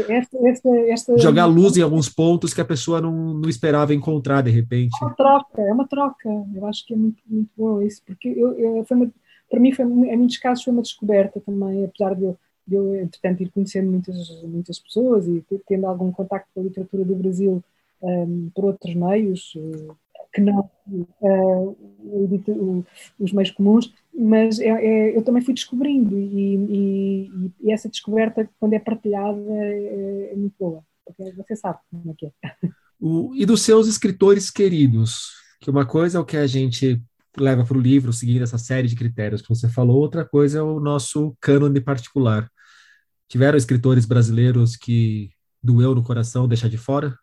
esta, 0.10 0.38
esta, 0.48 0.70
esta... 0.90 1.18
jogar 1.18 1.48
luz 1.48 1.76
em 1.76 1.82
alguns 1.82 2.08
pontos 2.08 2.54
que 2.54 2.62
a 2.62 2.66
pessoa 2.66 3.02
não, 3.02 3.34
não 3.34 3.50
esperava 3.50 3.96
encontrar 3.96 4.42
de 4.42 4.52
repente. 4.52 4.96
É 5.02 5.06
uma 5.06 5.16
troca, 5.16 5.62
é 5.64 5.74
uma 5.74 5.88
troca. 5.88 6.30
Eu 6.54 6.68
acho 6.68 6.86
que 6.86 6.94
é 6.94 6.98
muito, 6.98 7.24
muito 7.26 7.50
bom 7.58 7.82
isso, 7.82 8.04
porque 8.06 8.28
eu, 8.30 8.54
eu, 8.54 8.86
foi 8.88 8.96
uma, 8.96 9.12
para 9.50 9.60
mim, 9.60 9.72
foi, 9.72 9.86
em 9.86 10.18
muitos 10.18 10.38
casos, 10.38 10.64
foi 10.64 10.72
uma 10.72 10.84
descoberta 10.84 11.42
também, 11.44 11.84
apesar 11.84 12.14
de 12.14 12.26
eu 12.26 12.38
de 12.68 12.76
eu, 12.76 12.96
entretanto, 12.96 13.42
ir 13.42 13.50
conhecendo 13.50 13.90
muitas, 13.90 14.44
muitas 14.44 14.80
pessoas 14.80 15.28
e 15.28 15.44
tendo 15.66 15.88
algum 15.88 16.12
contacto 16.12 16.50
com 16.54 16.60
a 16.60 16.64
literatura 16.64 17.06
do 17.06 17.16
Brasil 17.16 17.64
um, 18.02 18.50
por 18.54 18.66
outros 18.66 18.94
meios, 18.94 19.56
uh, 19.56 19.96
que 20.34 20.42
não 20.42 20.70
uh, 20.92 21.78
os 23.20 23.32
meios 23.32 23.52
comuns, 23.52 23.92
mas 24.14 24.60
é, 24.60 24.68
é, 24.68 25.18
eu 25.18 25.24
também 25.24 25.42
fui 25.42 25.54
descobrindo 25.54 26.18
e, 26.18 26.56
e, 26.56 27.52
e, 27.62 27.72
essa 27.72 27.90
descoberta, 27.90 28.50
quando 28.60 28.74
é 28.74 28.80
partilhada, 28.80 29.40
é, 29.40 30.32
é, 30.32 30.36
muito 30.36 30.56
boa, 30.60 30.84
porque 31.06 31.32
você 31.32 31.56
sabe 31.56 31.80
como 31.90 32.12
é 32.12 32.16
que 32.16 32.26
é. 32.26 32.32
O, 33.00 33.32
e 33.36 33.46
dos 33.46 33.62
seus 33.62 33.88
escritores 33.88 34.50
queridos, 34.50 35.34
que 35.62 35.70
uma 35.70 35.86
coisa 35.86 36.18
é 36.18 36.22
o 36.22 36.26
que 36.26 36.36
a 36.36 36.48
gente 36.48 37.00
leva 37.38 37.64
para 37.64 37.78
o 37.78 37.82
livro, 37.82 38.12
seguindo 38.12 38.42
essa 38.42 38.58
série 38.58 38.88
de 38.88 38.96
critérios 38.96 39.40
que 39.40 39.50
você 39.50 39.70
falou, 39.70 39.98
outra 39.98 40.26
coisa 40.26 40.58
é 40.58 40.62
o 40.64 40.80
nosso 40.80 41.38
cânone 41.40 41.80
particular. 41.80 42.50
Tiveram 43.28 43.58
escritores 43.58 44.06
brasileiros 44.06 44.76
que 44.76 45.32
doeu 45.62 45.94
no 45.94 46.04
coração 46.04 46.48
deixar 46.48 46.70
de 46.70 46.78
fora? 46.78 47.18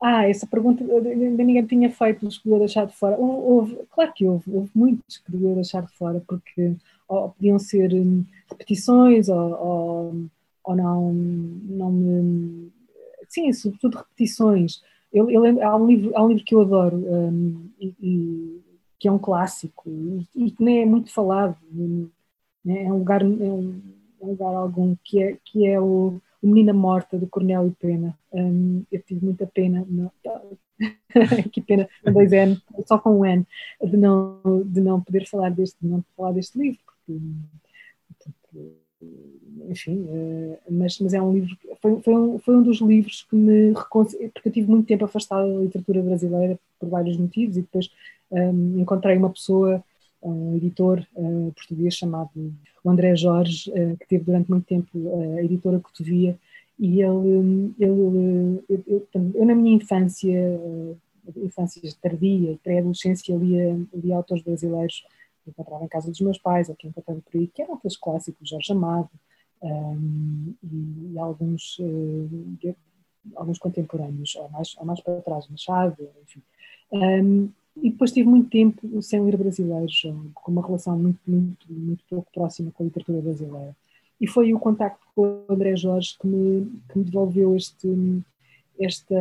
Ah, 0.00 0.28
essa 0.28 0.46
pergunta 0.46 0.84
ninguém 0.84 1.64
tinha 1.64 1.90
feito, 1.90 2.24
nos 2.24 2.38
podia 2.38 2.58
deixar 2.58 2.86
de 2.86 2.94
fora. 2.94 3.16
Houve, 3.16 3.78
claro 3.90 4.12
que 4.12 4.26
houve, 4.26 4.50
houve 4.50 4.70
muitos 4.74 5.16
que 5.16 5.32
devia 5.32 5.54
deixar 5.54 5.82
de 5.82 5.92
fora, 5.94 6.22
porque 6.28 6.76
ou, 7.08 7.30
podiam 7.30 7.58
ser 7.58 7.92
hum, 7.94 8.24
repetições 8.50 9.28
ou, 9.28 9.36
ou, 9.38 10.14
ou, 10.62 10.76
não, 10.76 11.12
não 11.12 11.90
me. 11.90 12.70
Sim, 13.28 13.52
sobretudo 13.52 13.96
repetições. 13.96 14.82
Eu, 15.12 15.30
eu, 15.30 15.62
há, 15.62 15.76
um 15.76 15.86
livro, 15.86 16.12
há 16.14 16.22
um 16.22 16.28
livro 16.28 16.44
que 16.44 16.54
eu 16.54 16.60
adoro 16.60 16.96
um, 16.96 17.70
e, 17.80 17.94
e, 18.00 18.60
que 18.98 19.08
é 19.08 19.12
um 19.12 19.18
clássico 19.18 19.84
e, 20.34 20.50
que 20.50 20.62
nem 20.62 20.82
é 20.82 20.86
muito 20.86 21.10
falado. 21.12 21.56
Né? 22.64 22.84
É 22.84 22.92
um 22.92 22.98
lugar. 22.98 23.22
É 23.22 23.24
um, 23.24 23.80
lugar 24.24 24.54
algum, 24.54 24.96
que 25.02 25.22
é, 25.22 25.36
que 25.44 25.66
é 25.66 25.80
o, 25.80 26.20
o 26.42 26.46
Menina 26.46 26.72
Morta, 26.72 27.18
do 27.18 27.26
Cornélio 27.26 27.74
Pena. 27.78 28.16
Um, 28.32 28.84
eu 28.90 29.00
tive 29.02 29.24
muita 29.24 29.46
pena, 29.46 29.86
não, 29.88 30.10
que 31.52 31.60
pena, 31.60 31.88
dois 32.04 32.32
N, 32.32 32.60
só 32.86 32.98
com 32.98 33.20
um 33.20 33.24
N, 33.24 33.46
de 33.82 33.96
não, 33.96 34.40
de 34.64 34.80
não 34.80 35.00
poder 35.00 35.26
falar 35.26 35.50
deste, 35.50 35.76
de 35.80 35.88
não 35.88 36.04
falar 36.16 36.32
deste 36.32 36.58
livro, 36.58 36.80
porque, 36.84 37.20
porque 38.18 38.74
enfim, 39.68 40.04
uh, 40.08 40.58
mas, 40.70 40.98
mas 40.98 41.14
é 41.14 41.22
um 41.22 41.32
livro, 41.32 41.56
foi, 41.80 42.00
foi, 42.00 42.14
um, 42.14 42.38
foi 42.38 42.56
um 42.56 42.62
dos 42.62 42.80
livros 42.80 43.26
que 43.28 43.36
me 43.36 43.72
reconciliou, 43.72 44.30
porque 44.32 44.48
eu 44.48 44.52
tive 44.52 44.70
muito 44.70 44.86
tempo 44.86 45.04
afastado 45.04 45.52
da 45.52 45.60
literatura 45.60 46.02
brasileira 46.02 46.58
por 46.78 46.88
vários 46.88 47.16
motivos 47.16 47.56
e 47.56 47.62
depois 47.62 47.90
um, 48.30 48.80
encontrei 48.80 49.16
uma 49.16 49.30
pessoa 49.30 49.82
um 50.24 50.56
editor 50.56 51.06
uh, 51.16 51.52
português 51.52 51.94
chamado 51.94 52.52
André 52.84 53.14
Jorge, 53.14 53.70
uh, 53.70 53.96
que 53.98 54.06
teve 54.08 54.24
durante 54.24 54.50
muito 54.50 54.66
tempo 54.66 54.90
a 55.38 55.42
editora 55.42 55.78
Cotovia, 55.80 56.38
e 56.78 57.02
ele, 57.02 57.74
ele 57.78 57.90
eu, 57.90 58.64
eu, 58.68 59.08
eu, 59.34 59.46
na 59.46 59.54
minha 59.54 59.76
infância, 59.76 60.60
infância 61.36 61.80
tardia, 62.02 62.58
pré-adolescência, 62.64 63.36
lia, 63.36 63.78
lia 63.94 64.16
autores 64.16 64.42
brasileiros 64.42 65.04
que 65.44 65.50
encontrava 65.50 65.84
em 65.84 65.88
casa 65.88 66.10
dos 66.10 66.20
meus 66.20 66.38
pais, 66.38 66.68
ou 66.68 66.74
que 66.74 66.88
encontrava 66.88 67.20
por 67.20 67.38
aí, 67.38 67.46
que 67.46 67.62
eram 67.62 67.74
aqueles 67.74 67.96
clássicos, 67.96 68.48
Jorge 68.48 68.72
Amado, 68.72 69.10
um, 69.62 70.54
e, 70.62 71.12
e, 71.12 71.18
alguns, 71.18 71.78
uh, 71.78 72.76
alguns 73.36 73.58
contemporâneos, 73.58 74.34
ou 74.36 74.48
mais, 74.50 74.74
ou 74.78 74.84
mais 74.84 75.00
para 75.00 75.20
trás, 75.20 75.46
Machado, 75.48 76.08
enfim. 76.22 76.42
Um, 76.92 77.50
e 77.76 77.90
depois 77.90 78.12
tive 78.12 78.28
muito 78.28 78.50
tempo 78.50 79.02
sem 79.02 79.20
ler 79.20 79.36
brasileiros, 79.36 80.02
com 80.34 80.52
uma 80.52 80.64
relação 80.64 80.98
muito, 80.98 81.18
muito, 81.26 81.66
muito 81.72 82.04
pouco 82.08 82.30
próxima 82.32 82.70
com 82.70 82.82
a 82.82 82.86
literatura 82.86 83.20
brasileira. 83.20 83.76
E 84.20 84.26
foi 84.26 84.54
o 84.54 84.58
contacto 84.58 85.04
com 85.14 85.44
o 85.48 85.52
André 85.52 85.76
Jorge 85.76 86.16
que 86.18 86.26
me, 86.26 86.66
que 86.88 86.98
me 86.98 87.04
devolveu 87.04 87.56
este, 87.56 88.22
esta, 88.78 89.14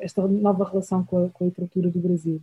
esta 0.00 0.26
nova 0.26 0.68
relação 0.68 1.04
com 1.04 1.24
a, 1.24 1.28
com 1.30 1.44
a 1.44 1.46
literatura 1.46 1.90
do 1.90 2.00
Brasil. 2.00 2.40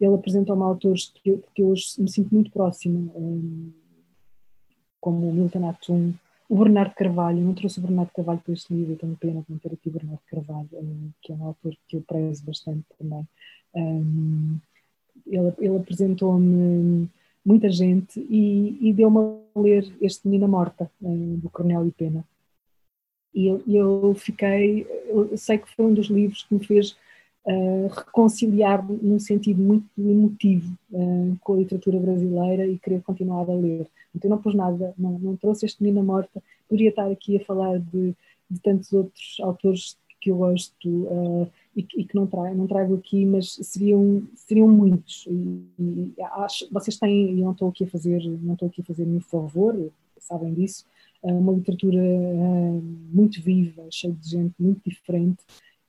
Ele 0.00 0.14
apresentou-me 0.14 0.62
autores 0.62 1.12
que 1.14 1.30
eu, 1.30 1.42
que 1.54 1.62
eu 1.62 1.68
hoje 1.68 1.94
me 1.98 2.10
sinto 2.10 2.34
muito 2.34 2.50
próxima, 2.50 3.10
como 5.00 5.28
o 5.28 5.32
Milton 5.32 5.68
Atum, 5.68 6.12
o 6.48 6.56
Bernardo 6.58 6.94
Carvalho. 6.94 7.40
Não 7.40 7.54
trouxe 7.54 7.78
o 7.78 7.82
Bernardo 7.82 8.10
Carvalho 8.14 8.40
para 8.40 8.52
este 8.52 8.74
livro, 8.74 8.96
tenho 8.96 9.16
pena 9.16 9.40
de 9.40 9.46
não 9.48 9.58
ter 9.58 9.72
aqui 9.72 9.88
o 9.88 9.92
Bernardo 9.92 10.20
Carvalho, 10.30 10.68
que 11.22 11.32
é 11.32 11.34
um 11.34 11.46
autor 11.46 11.74
que 11.88 11.96
eu 11.96 12.02
prezo 12.02 12.44
bastante 12.44 12.84
também. 12.98 13.26
Ele, 15.26 15.52
ele 15.58 15.76
apresentou-me 15.76 17.08
muita 17.44 17.70
gente 17.70 18.20
e, 18.30 18.78
e 18.80 18.92
deu-me 18.92 19.18
a 19.54 19.60
ler 19.60 19.92
este 20.00 20.26
Menina 20.26 20.46
Morta, 20.48 20.90
uh, 21.00 21.36
do 21.36 21.50
Cornélio 21.50 21.92
Pena. 21.92 22.24
E 23.34 23.46
eu, 23.46 23.62
eu 23.66 24.14
fiquei, 24.14 24.86
eu 25.08 25.36
sei 25.36 25.58
que 25.58 25.74
foi 25.74 25.86
um 25.86 25.94
dos 25.94 26.06
livros 26.06 26.44
que 26.44 26.54
me 26.54 26.64
fez 26.64 26.96
uh, 27.46 27.88
reconciliar 27.88 28.84
num 28.86 29.18
sentido 29.18 29.62
muito 29.62 29.86
emotivo 29.98 30.76
uh, 30.92 31.36
com 31.40 31.54
a 31.54 31.56
literatura 31.56 31.98
brasileira 31.98 32.66
e 32.66 32.78
querer 32.78 33.02
continuar 33.02 33.48
a 33.48 33.54
ler. 33.54 33.86
Então 34.14 34.30
não 34.30 34.38
pus 34.38 34.54
nada, 34.54 34.94
não, 34.98 35.18
não 35.18 35.36
trouxe 35.36 35.64
este 35.66 35.82
Menina 35.82 36.02
Morta, 36.02 36.42
poderia 36.68 36.90
estar 36.90 37.10
aqui 37.10 37.36
a 37.36 37.44
falar 37.44 37.78
de, 37.78 38.14
de 38.50 38.60
tantos 38.62 38.92
outros 38.92 39.36
autores 39.40 39.96
que 40.20 40.30
eu 40.30 40.36
gosto 40.36 40.88
uh, 40.88 41.50
e, 41.74 41.82
que 41.82 42.14
não 42.14 42.26
trago, 42.26 42.54
não 42.54 42.66
trago 42.66 42.94
aqui, 42.94 43.24
mas 43.24 43.54
seriam, 43.62 44.22
seriam 44.34 44.68
muitos. 44.68 45.26
E, 45.26 46.12
e 46.18 46.22
acho, 46.22 46.68
vocês 46.70 46.98
têm, 46.98 47.30
e 47.30 47.40
não 47.42 47.52
estou 47.52 47.68
aqui 47.68 47.84
a 47.84 47.86
fazer, 47.86 48.22
não 48.42 48.54
estou 48.54 48.68
aqui 48.68 48.82
a 48.82 48.84
fazer 48.84 49.06
nenhum 49.06 49.20
favor, 49.20 49.90
sabem 50.18 50.52
disso, 50.54 50.84
uh, 51.22 51.32
uma 51.32 51.52
literatura 51.52 51.98
uh, 51.98 52.82
muito 53.12 53.40
viva, 53.40 53.86
cheia 53.90 54.12
de 54.12 54.28
gente 54.28 54.54
muito 54.58 54.80
diferente. 54.88 55.38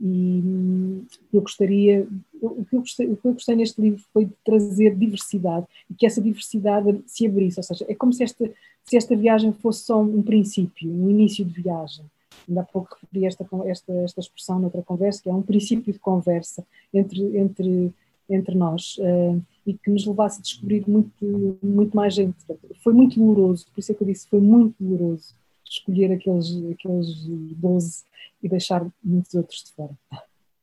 E 0.02 1.04
eu 1.32 1.42
gostaria, 1.42 2.08
o 2.42 2.66
que 2.66 2.76
eu 2.76 2.80
gostei, 2.80 3.08
o 3.08 3.16
que 3.16 3.26
eu 3.26 3.34
gostei 3.34 3.56
neste 3.56 3.80
livro 3.80 4.04
foi 4.12 4.26
de 4.26 4.34
trazer 4.44 4.96
diversidade 4.96 5.66
e 5.90 5.94
que 5.94 6.06
essa 6.06 6.22
diversidade 6.22 7.02
se 7.06 7.26
abrisse, 7.26 7.60
ou 7.60 7.64
seja, 7.64 7.86
é 7.88 7.96
como 7.96 8.12
se 8.12 8.24
esta, 8.24 8.52
se 8.84 8.98
esta 8.98 9.16
viagem 9.16 9.54
fosse 9.54 9.86
só 9.86 10.02
um 10.02 10.22
princípio, 10.22 10.92
um 10.92 11.10
início 11.10 11.46
de 11.46 11.62
viagem 11.62 12.04
ainda 12.48 12.62
há 12.62 12.64
pouco 12.64 12.98
referi 13.02 13.26
esta, 13.26 13.46
esta, 13.66 13.94
esta 13.94 14.20
expressão 14.20 14.60
noutra 14.60 14.82
conversa, 14.82 15.22
que 15.22 15.30
é 15.30 15.34
um 15.34 15.42
princípio 15.42 15.94
de 15.94 16.00
conversa 16.00 16.66
entre, 16.94 17.38
entre, 17.38 17.94
entre 18.30 18.56
nós 18.56 18.98
uh, 19.00 19.42
e 19.66 19.74
que 19.74 19.90
nos 19.90 20.06
levasse 20.06 20.40
a 20.40 20.42
descobrir 20.42 20.84
muito, 20.88 21.58
muito 21.62 21.96
mais 21.96 22.14
gente. 22.14 22.36
Foi 22.84 22.94
muito 22.94 23.20
doloroso, 23.20 23.66
por 23.74 23.80
isso 23.80 23.92
é 23.92 23.96
que 23.96 24.04
eu 24.04 24.08
disse, 24.08 24.28
foi 24.28 24.42
muito 24.42 24.76
doloroso 24.80 25.36
escolher 25.66 26.12
aqueles, 26.12 26.48
aqueles 26.72 27.26
12 27.26 28.04
e 28.42 28.50
deixar 28.50 28.86
muitos 29.04 29.34
outros 29.34 29.64
de 29.64 29.72
fora. 29.74 29.98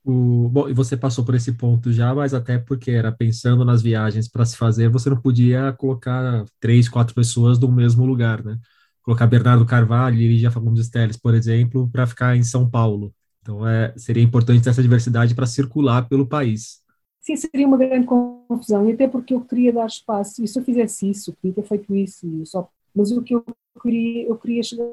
O, 0.05 0.49
bom, 0.49 0.69
e 0.69 0.73
você 0.73 0.97
passou 0.97 1.25
por 1.25 1.35
esse 1.35 1.53
ponto 1.53 1.93
já, 1.93 2.15
mas 2.15 2.33
até 2.33 2.59
porque 2.59 2.91
era 2.91 3.13
pensando 3.13 3.65
nas 3.65 3.83
viagens 3.83 4.29
para 4.29 4.47
se 4.47 4.57
fazer, 4.57 4.89
você 4.89 5.11
não 5.11 5.21
podia 5.21 5.73
colocar 5.75 6.45
três, 6.59 6.89
quatro 6.89 7.15
pessoas 7.15 7.59
no 7.59 7.71
mesmo 7.71 8.07
lugar, 8.07 8.43
né? 8.43 8.59
Colocar 9.03 9.27
Bernardo 9.27 9.65
Carvalho 9.67 10.17
e 10.17 10.29
Lígia 10.29 10.51
Fagundes 10.51 10.89
Teles, 10.89 11.17
por 11.17 11.35
exemplo, 11.35 11.89
para 11.91 12.07
ficar 12.07 12.37
em 12.37 12.43
São 12.43 12.69
Paulo. 12.69 13.15
Então, 13.43 13.67
é, 13.67 13.93
seria 13.97 14.23
importante 14.23 14.69
essa 14.69 14.83
diversidade 14.83 15.35
para 15.35 15.47
circular 15.47 16.09
pelo 16.09 16.27
país. 16.27 16.81
Sim, 17.21 17.37
seria 17.37 17.67
uma 17.67 17.77
grande 17.77 18.07
confusão, 18.07 18.89
e 18.89 18.93
até 18.93 19.07
porque 19.07 19.35
eu 19.35 19.43
queria 19.43 19.73
dar 19.73 19.87
espaço, 19.87 20.43
e 20.43 20.49
se 20.49 20.59
eu 20.59 20.65
fizesse 20.65 21.11
isso, 21.11 21.31
eu 21.31 21.35
queria 21.37 21.55
ter 21.55 21.69
feito 21.69 21.95
isso, 21.95 22.27
só, 22.47 22.69
mas 22.95 23.13
o 23.13 23.23
que 23.23 23.35
eu 23.35 23.45
queria, 23.83 24.27
eu 24.27 24.37
queria 24.37 24.63
chegar 24.63 24.85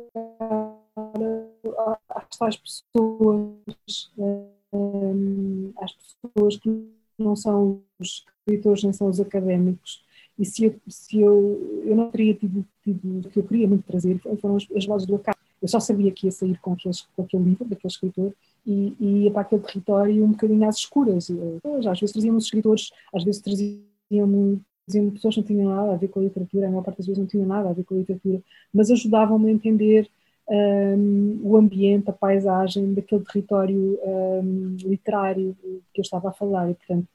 às 2.40 2.58
pessoas, 2.58 4.12
às 5.82 5.94
pessoas 5.94 6.58
que 6.58 6.90
não 7.18 7.36
são 7.36 7.82
os 8.00 8.26
escritores 8.46 8.84
nem 8.84 8.94
são 8.94 9.08
os 9.08 9.20
académicos. 9.20 10.06
E 10.38 10.46
se 10.46 10.66
eu, 10.66 10.76
se 10.88 11.20
eu, 11.20 11.84
eu 11.86 11.96
não 11.96 12.12
teria 12.12 12.34
tido, 12.34 12.66
tido 12.84 13.28
o 13.28 13.30
que 13.30 13.40
eu 13.40 13.44
queria 13.44 13.68
muito 13.68 13.84
trazer, 13.84 14.20
foram 14.40 14.56
as, 14.56 14.68
as 14.76 14.86
vozes 14.86 15.08
do 15.08 15.16
acaso. 15.16 15.38
Eu 15.62 15.68
só 15.68 15.80
sabia 15.80 16.12
que 16.12 16.28
ia 16.28 16.32
sair 16.32 16.60
com, 16.60 16.74
aqueles, 16.74 17.02
com 17.16 17.24
aquele 17.24 17.44
livro, 17.44 17.66
daquele 17.66 17.92
escritor, 17.92 18.34
e, 18.66 18.96
e 19.00 19.06
ia 19.24 19.32
para 19.32 19.42
aquele 19.42 19.62
território 19.62 20.24
um 20.24 20.32
bocadinho 20.32 20.68
às 20.68 20.78
escuras. 20.78 21.30
Eu, 21.30 21.60
às 21.90 22.00
vezes 22.00 22.14
traziam 22.14 22.38
escritores, 22.38 22.92
às 23.14 23.24
vezes 23.24 23.42
traziam 23.42 24.62
diziam 24.88 25.10
pessoas 25.12 25.36
que 25.36 25.42
não 25.42 25.48
tinham 25.48 25.70
nada 25.70 25.94
a 25.94 25.98
ver 25.98 26.08
com 26.08 26.22
a 26.22 26.24
literatura, 26.24 26.68
a 26.68 26.70
maior 26.70 26.84
parte 26.84 26.98
das 26.98 27.08
vezes 27.08 27.20
não 27.20 27.28
tinham 27.28 27.46
nada 27.46 27.70
a 27.70 27.74
ver 27.74 27.84
com 27.84 27.94
a 27.94 27.98
literatura, 27.98 28.42
mas 28.74 28.90
ajudavam-me 28.90 29.50
a 29.50 29.52
entender 29.54 30.10
um, 30.50 31.40
o 31.44 31.58
ambiente, 31.58 32.10
a 32.10 32.14
paisagem 32.14 32.94
daquele 32.94 33.24
território 33.26 34.00
um, 34.02 34.78
literário 34.82 35.56
que 35.94 36.00
eu 36.00 36.04
estava 36.04 36.30
a 36.30 36.34
falar. 36.34 36.72
E, 36.72 36.74
portanto, 36.76 37.08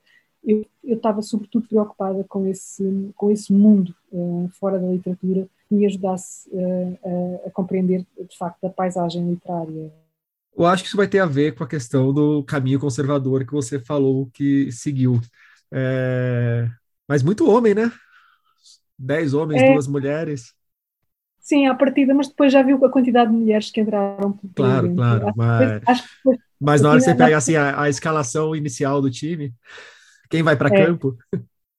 eu, 0.44 0.66
estava 0.84 1.22
sobretudo 1.22 1.66
preocupada 1.68 2.24
com 2.24 2.46
esse, 2.46 3.12
com 3.16 3.30
esse 3.30 3.52
mundo 3.52 3.94
uh, 4.12 4.48
fora 4.58 4.78
da 4.78 4.88
literatura 4.88 5.48
que 5.68 5.74
me 5.74 5.86
ajudasse 5.86 6.48
uh, 6.50 6.98
a, 7.44 7.48
a, 7.48 7.50
compreender, 7.50 8.04
de 8.18 8.36
facto, 8.36 8.64
a 8.64 8.70
paisagem 8.70 9.28
literária. 9.28 9.92
Eu 10.56 10.66
acho 10.66 10.82
que 10.82 10.88
isso 10.88 10.96
vai 10.96 11.08
ter 11.08 11.20
a 11.20 11.26
ver 11.26 11.54
com 11.54 11.64
a 11.64 11.68
questão 11.68 12.12
do 12.12 12.42
caminho 12.44 12.78
conservador 12.78 13.44
que 13.46 13.52
você 13.52 13.78
falou 13.78 14.28
que 14.34 14.70
seguiu. 14.70 15.20
É... 15.72 16.68
Mas 17.08 17.22
muito 17.22 17.48
homem, 17.48 17.74
né? 17.74 17.90
Dez 18.98 19.32
homens, 19.32 19.62
é... 19.62 19.72
duas 19.72 19.86
mulheres. 19.86 20.52
Sim, 21.42 21.66
à 21.66 21.74
partida, 21.74 22.14
mas 22.14 22.28
depois 22.28 22.52
já 22.52 22.62
viu 22.62 22.84
a 22.84 22.90
quantidade 22.90 23.30
de 23.30 23.36
mulheres 23.36 23.70
que 23.70 23.80
entraram. 23.80 24.38
Claro, 24.54 24.94
claro, 24.94 25.26
acho 25.86 26.04
mas, 26.24 26.38
mas 26.60 26.80
na 26.80 26.90
hora 26.90 26.98
que 26.98 27.04
você 27.04 27.14
pega 27.16 27.36
assim, 27.36 27.56
a, 27.56 27.82
a, 27.82 27.88
escalação 27.88 28.54
inicial 28.54 29.02
do 29.02 29.10
time, 29.10 29.52
quem 30.32 30.42
vai 30.42 30.56
para 30.56 30.74
é, 30.74 30.86
campo? 30.86 31.16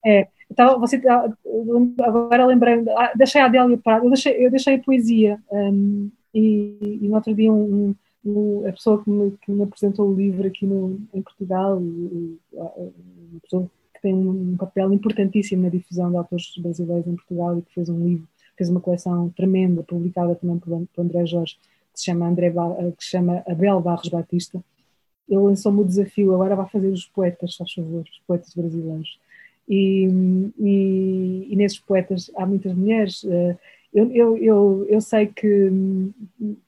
É, 0.06 0.28
então 0.50 0.80
você 0.80 1.00
tá, 1.00 1.28
agora 2.04 2.46
lembrei, 2.46 2.84
ah, 2.96 3.12
deixei 3.16 3.42
a 3.42 3.46
Adélia 3.46 3.78
parada, 3.78 4.06
eu 4.06 4.10
deixei, 4.10 4.46
eu 4.46 4.52
deixei 4.52 4.76
a 4.76 4.80
poesia 4.80 5.40
um, 5.52 6.12
e, 6.34 7.00
e 7.02 7.08
no 7.08 7.16
outro 7.16 7.34
dia 7.34 7.52
um, 7.52 7.96
um, 8.24 8.68
a 8.68 8.72
pessoa 8.72 9.04
que 9.04 9.10
me, 9.10 9.32
que 9.42 9.52
me, 9.52 9.64
apresentou 9.64 10.08
o 10.08 10.16
livro 10.16 10.46
aqui 10.48 10.66
no, 10.66 11.00
em 11.14 11.22
Portugal, 11.22 11.78
uma 11.78 13.40
pessoa 13.42 13.70
que 13.94 14.02
tem 14.02 14.14
um 14.14 14.56
papel 14.56 14.94
importantíssimo 14.94 15.64
na 15.64 15.70
difusão 15.70 16.12
de 16.12 16.18
autores 16.18 16.54
brasileiros 16.58 17.08
em 17.08 17.16
Portugal 17.16 17.58
e 17.58 17.62
que 17.64 17.74
fez 17.74 17.90
um 17.90 18.06
livro 18.06 18.28
fez 18.56 18.70
uma 18.70 18.80
coleção 18.80 19.30
tremenda, 19.30 19.84
publicada 19.84 20.36
também 20.36 20.60
por, 20.60 20.86
por 20.94 21.02
André 21.02 21.26
Jorge, 21.26 21.58
que 21.94 22.00
se 22.00 22.06
chama, 22.06 22.28
André 22.28 22.52
que 22.52 23.04
se 23.04 23.12
chama 23.12 23.44
Abel 23.48 23.80
Barros 23.82 24.10
Batista. 24.10 24.64
Ele 25.34 25.42
lançou-me 25.42 25.82
o 25.82 25.86
desafio, 25.86 26.34
agora 26.34 26.56
vai 26.56 26.70
fazer 26.70 26.90
os 26.90 27.06
poetas, 27.06 27.56
faz 27.56 27.74
favor, 27.74 28.02
os 28.02 28.22
poetas 28.28 28.54
brasileiros. 28.54 29.20
E, 29.68 30.08
e, 30.60 31.48
e 31.50 31.56
nesses 31.56 31.80
poetas 31.80 32.30
há 32.36 32.46
muitas 32.46 32.74
mulheres. 32.74 33.26
Eh, 33.26 33.58
eu, 33.94 34.12
eu, 34.12 34.38
eu, 34.38 34.86
eu 34.90 35.02
sei 35.02 35.28
que, 35.28 35.72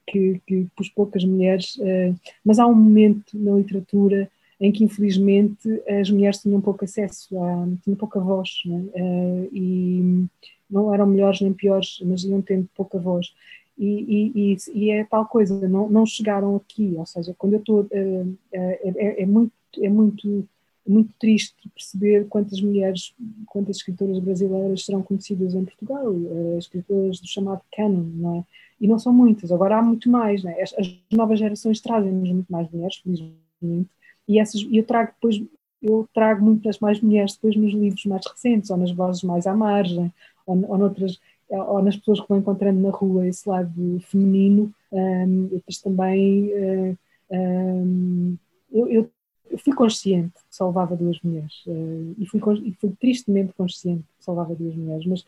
que, 0.07 0.41
que 0.47 0.67
pus 0.75 0.89
poucas 0.89 1.23
mulheres, 1.23 1.77
eh, 1.81 2.13
mas 2.43 2.57
há 2.57 2.65
um 2.65 2.73
momento 2.73 3.37
na 3.37 3.55
literatura 3.55 4.29
em 4.59 4.71
que 4.71 4.83
infelizmente 4.83 5.69
as 5.87 6.09
mulheres 6.09 6.39
tinham 6.39 6.61
pouco 6.61 6.85
acesso, 6.85 7.37
a, 7.37 7.67
tinham 7.83 7.97
pouca 7.97 8.19
voz, 8.19 8.49
é? 8.95 9.47
e 9.51 10.25
não 10.69 10.93
eram 10.93 11.05
melhores 11.05 11.41
nem 11.41 11.53
piores, 11.53 11.99
mas 12.03 12.23
iam 12.23 12.41
tendo 12.41 12.67
pouca 12.73 12.97
voz. 12.97 13.33
E, 13.77 14.31
e, 14.53 14.57
e, 14.73 14.89
é 14.91 15.03
tal 15.03 15.25
coisa, 15.25 15.67
não, 15.67 15.89
não 15.89 16.05
chegaram 16.05 16.55
aqui, 16.55 16.95
ou 16.97 17.05
seja, 17.05 17.35
quando 17.37 17.53
eu 17.53 17.59
estou, 17.59 17.81
uh, 17.81 18.37
é, 18.53 18.79
é, 18.83 19.23
é, 19.23 19.25
muito, 19.25 19.53
é 19.81 19.89
muito, 19.89 20.47
muito 20.87 21.13
triste 21.19 21.69
perceber 21.75 22.25
quantas 22.29 22.61
mulheres, 22.61 23.13
quantas 23.47 23.77
escritoras 23.77 24.19
brasileiras 24.19 24.85
serão 24.85 25.03
conhecidas 25.03 25.53
em 25.53 25.65
Portugal, 25.65 26.09
uh, 26.09 26.57
escritoras 26.57 27.19
do 27.19 27.27
chamado 27.27 27.61
canon, 27.75 28.03
não 28.15 28.37
é? 28.37 28.43
E 28.79 28.87
não 28.87 28.99
são 28.99 29.11
muitas, 29.13 29.51
agora 29.51 29.77
há 29.77 29.81
muito 29.81 30.09
mais, 30.09 30.43
é? 30.45 30.61
as, 30.61 30.73
as 30.77 30.97
novas 31.11 31.39
gerações 31.39 31.81
trazem-nos 31.81 32.31
muito 32.31 32.51
mais 32.51 32.69
mulheres, 32.71 32.97
felizmente, 32.97 33.89
e 34.27 34.39
essas, 34.39 34.65
eu 34.71 34.83
trago 34.83 35.11
depois, 35.13 35.41
eu 35.81 36.07
trago 36.13 36.43
muitas 36.43 36.79
mais 36.79 36.99
mulheres 37.01 37.33
depois 37.33 37.55
nos 37.55 37.73
livros 37.73 38.05
mais 38.05 38.25
recentes, 38.25 38.69
ou 38.69 38.77
nas 38.77 38.91
vozes 38.91 39.23
mais 39.23 39.45
à 39.45 39.55
margem, 39.55 40.11
ou, 40.45 40.69
ou, 40.69 40.77
noutras, 40.77 41.19
ou 41.49 41.81
nas 41.81 41.95
pessoas 41.95 42.19
que 42.19 42.27
vou 42.27 42.37
encontrando 42.37 42.79
na 42.79 42.89
rua, 42.89 43.27
esse 43.27 43.47
lado 43.47 43.99
feminino, 44.01 44.73
um, 44.91 45.47
depois 45.47 45.79
também 45.79 46.51
uh, 46.53 46.97
um, 47.31 48.37
eu, 48.71 48.87
eu, 48.87 49.11
fui 49.57 49.73
consciente 49.73 50.33
que 50.33 50.55
só 50.55 50.67
levava 50.67 50.95
duas 50.95 51.19
mulheres 51.21 51.63
uh, 51.67 52.15
e, 52.17 52.25
fui, 52.25 52.41
e 52.63 52.73
fui 52.73 52.91
tristemente 52.99 53.53
consciente 53.53 54.03
que 54.17 54.25
só 54.25 54.31
levava 54.31 54.55
duas 54.55 54.75
mulheres, 54.75 55.05
mas 55.05 55.25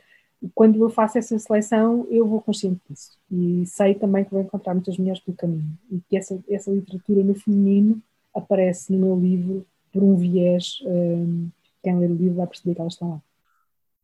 quando 0.53 0.84
eu 0.84 0.89
faço 0.89 1.18
essa 1.18 1.38
seleção, 1.39 2.07
eu 2.09 2.28
vou 2.28 2.41
consciente 2.41 2.80
disso. 2.89 3.18
E 3.32 3.65
sei 3.65 3.95
também 3.95 4.24
que 4.24 4.32
vou 4.32 4.41
encontrar 4.41 4.74
muitas 4.74 4.97
mulheres 4.97 5.20
pelo 5.20 5.36
caminho. 5.36 5.78
E 5.91 5.99
que 6.07 6.15
essa, 6.15 6.39
essa 6.47 6.72
literatura 6.72 7.24
no 7.24 7.34
feminino 7.34 8.01
aparece 8.36 8.93
no 8.93 8.99
meu 8.99 9.20
livro 9.20 9.65
por 9.91 10.03
um 10.03 10.15
viés. 10.15 10.80
Um, 10.86 11.49
quem 11.82 11.97
ler 11.97 12.11
o 12.11 12.15
livro 12.15 12.36
vai 12.36 12.47
perceber 12.47 12.76
que 12.76 12.82
elas 12.82 12.93
estão 12.93 13.09
lá. 13.09 13.22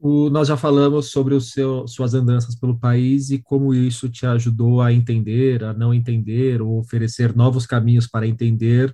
O, 0.05 0.29
nós 0.29 0.49
já 0.49 0.57
falamos 0.57 1.11
sobre 1.11 1.33
o 1.33 1.39
seu, 1.39 1.87
suas 1.87 2.13
andanças 2.13 2.55
pelo 2.55 2.77
país 2.77 3.29
e 3.29 3.39
como 3.39 3.73
isso 3.73 4.09
te 4.09 4.25
ajudou 4.25 4.81
a 4.81 4.91
entender, 4.91 5.63
a 5.63 5.73
não 5.73 5.93
entender, 5.93 6.61
ou 6.61 6.77
oferecer 6.77 7.33
novos 7.33 7.65
caminhos 7.65 8.05
para 8.05 8.27
entender 8.27 8.93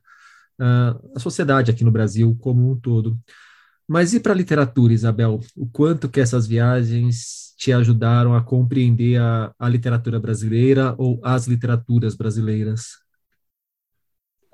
uh, 0.62 1.12
a 1.16 1.20
sociedade 1.20 1.72
aqui 1.72 1.84
no 1.84 1.90
Brasil 1.90 2.38
como 2.40 2.72
um 2.72 2.80
todo. 2.80 3.18
Mas 3.88 4.14
e 4.14 4.20
para 4.20 4.34
a 4.34 4.36
literatura, 4.36 4.94
Isabel? 4.94 5.40
O 5.56 5.66
quanto 5.66 6.08
que 6.08 6.20
essas 6.20 6.46
viagens 6.46 7.56
te 7.58 7.74
ajudaram 7.74 8.36
a 8.36 8.44
compreender 8.44 9.20
a, 9.20 9.52
a 9.58 9.68
literatura 9.68 10.20
brasileira 10.20 10.94
ou 10.96 11.20
as 11.24 11.48
literaturas 11.48 12.14
brasileiras? 12.14 13.00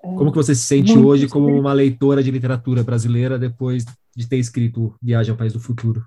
Como 0.01 0.31
que 0.31 0.37
você 0.37 0.55
se 0.55 0.61
sente 0.63 0.93
Muito 0.93 1.05
hoje 1.05 1.27
como 1.27 1.47
uma 1.47 1.73
leitora 1.73 2.23
de 2.23 2.31
literatura 2.31 2.81
brasileira 2.81 3.37
depois 3.37 3.83
de 4.15 4.25
ter 4.25 4.37
escrito 4.37 4.95
Viagem 5.01 5.33
ao 5.33 5.37
País 5.37 5.51
do 5.51 5.59
Futuro? 5.59 6.01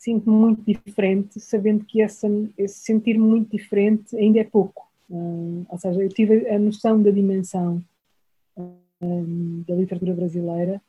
Sinto-me 0.00 0.34
muito 0.34 0.62
diferente, 0.64 1.38
sabendo 1.38 1.84
que 1.84 2.00
essa, 2.00 2.26
esse 2.56 2.80
sentir-me 2.80 3.22
muito 3.22 3.54
diferente 3.54 4.16
ainda 4.16 4.40
é 4.40 4.44
pouco. 4.44 4.88
Um, 5.10 5.66
ou 5.68 5.78
seja, 5.78 6.02
eu 6.02 6.08
tive 6.08 6.48
a 6.48 6.58
noção 6.58 7.02
da 7.02 7.10
dimensão 7.10 7.84
um, 8.56 9.62
da 9.68 9.74
literatura 9.74 10.14
brasileira 10.14 10.80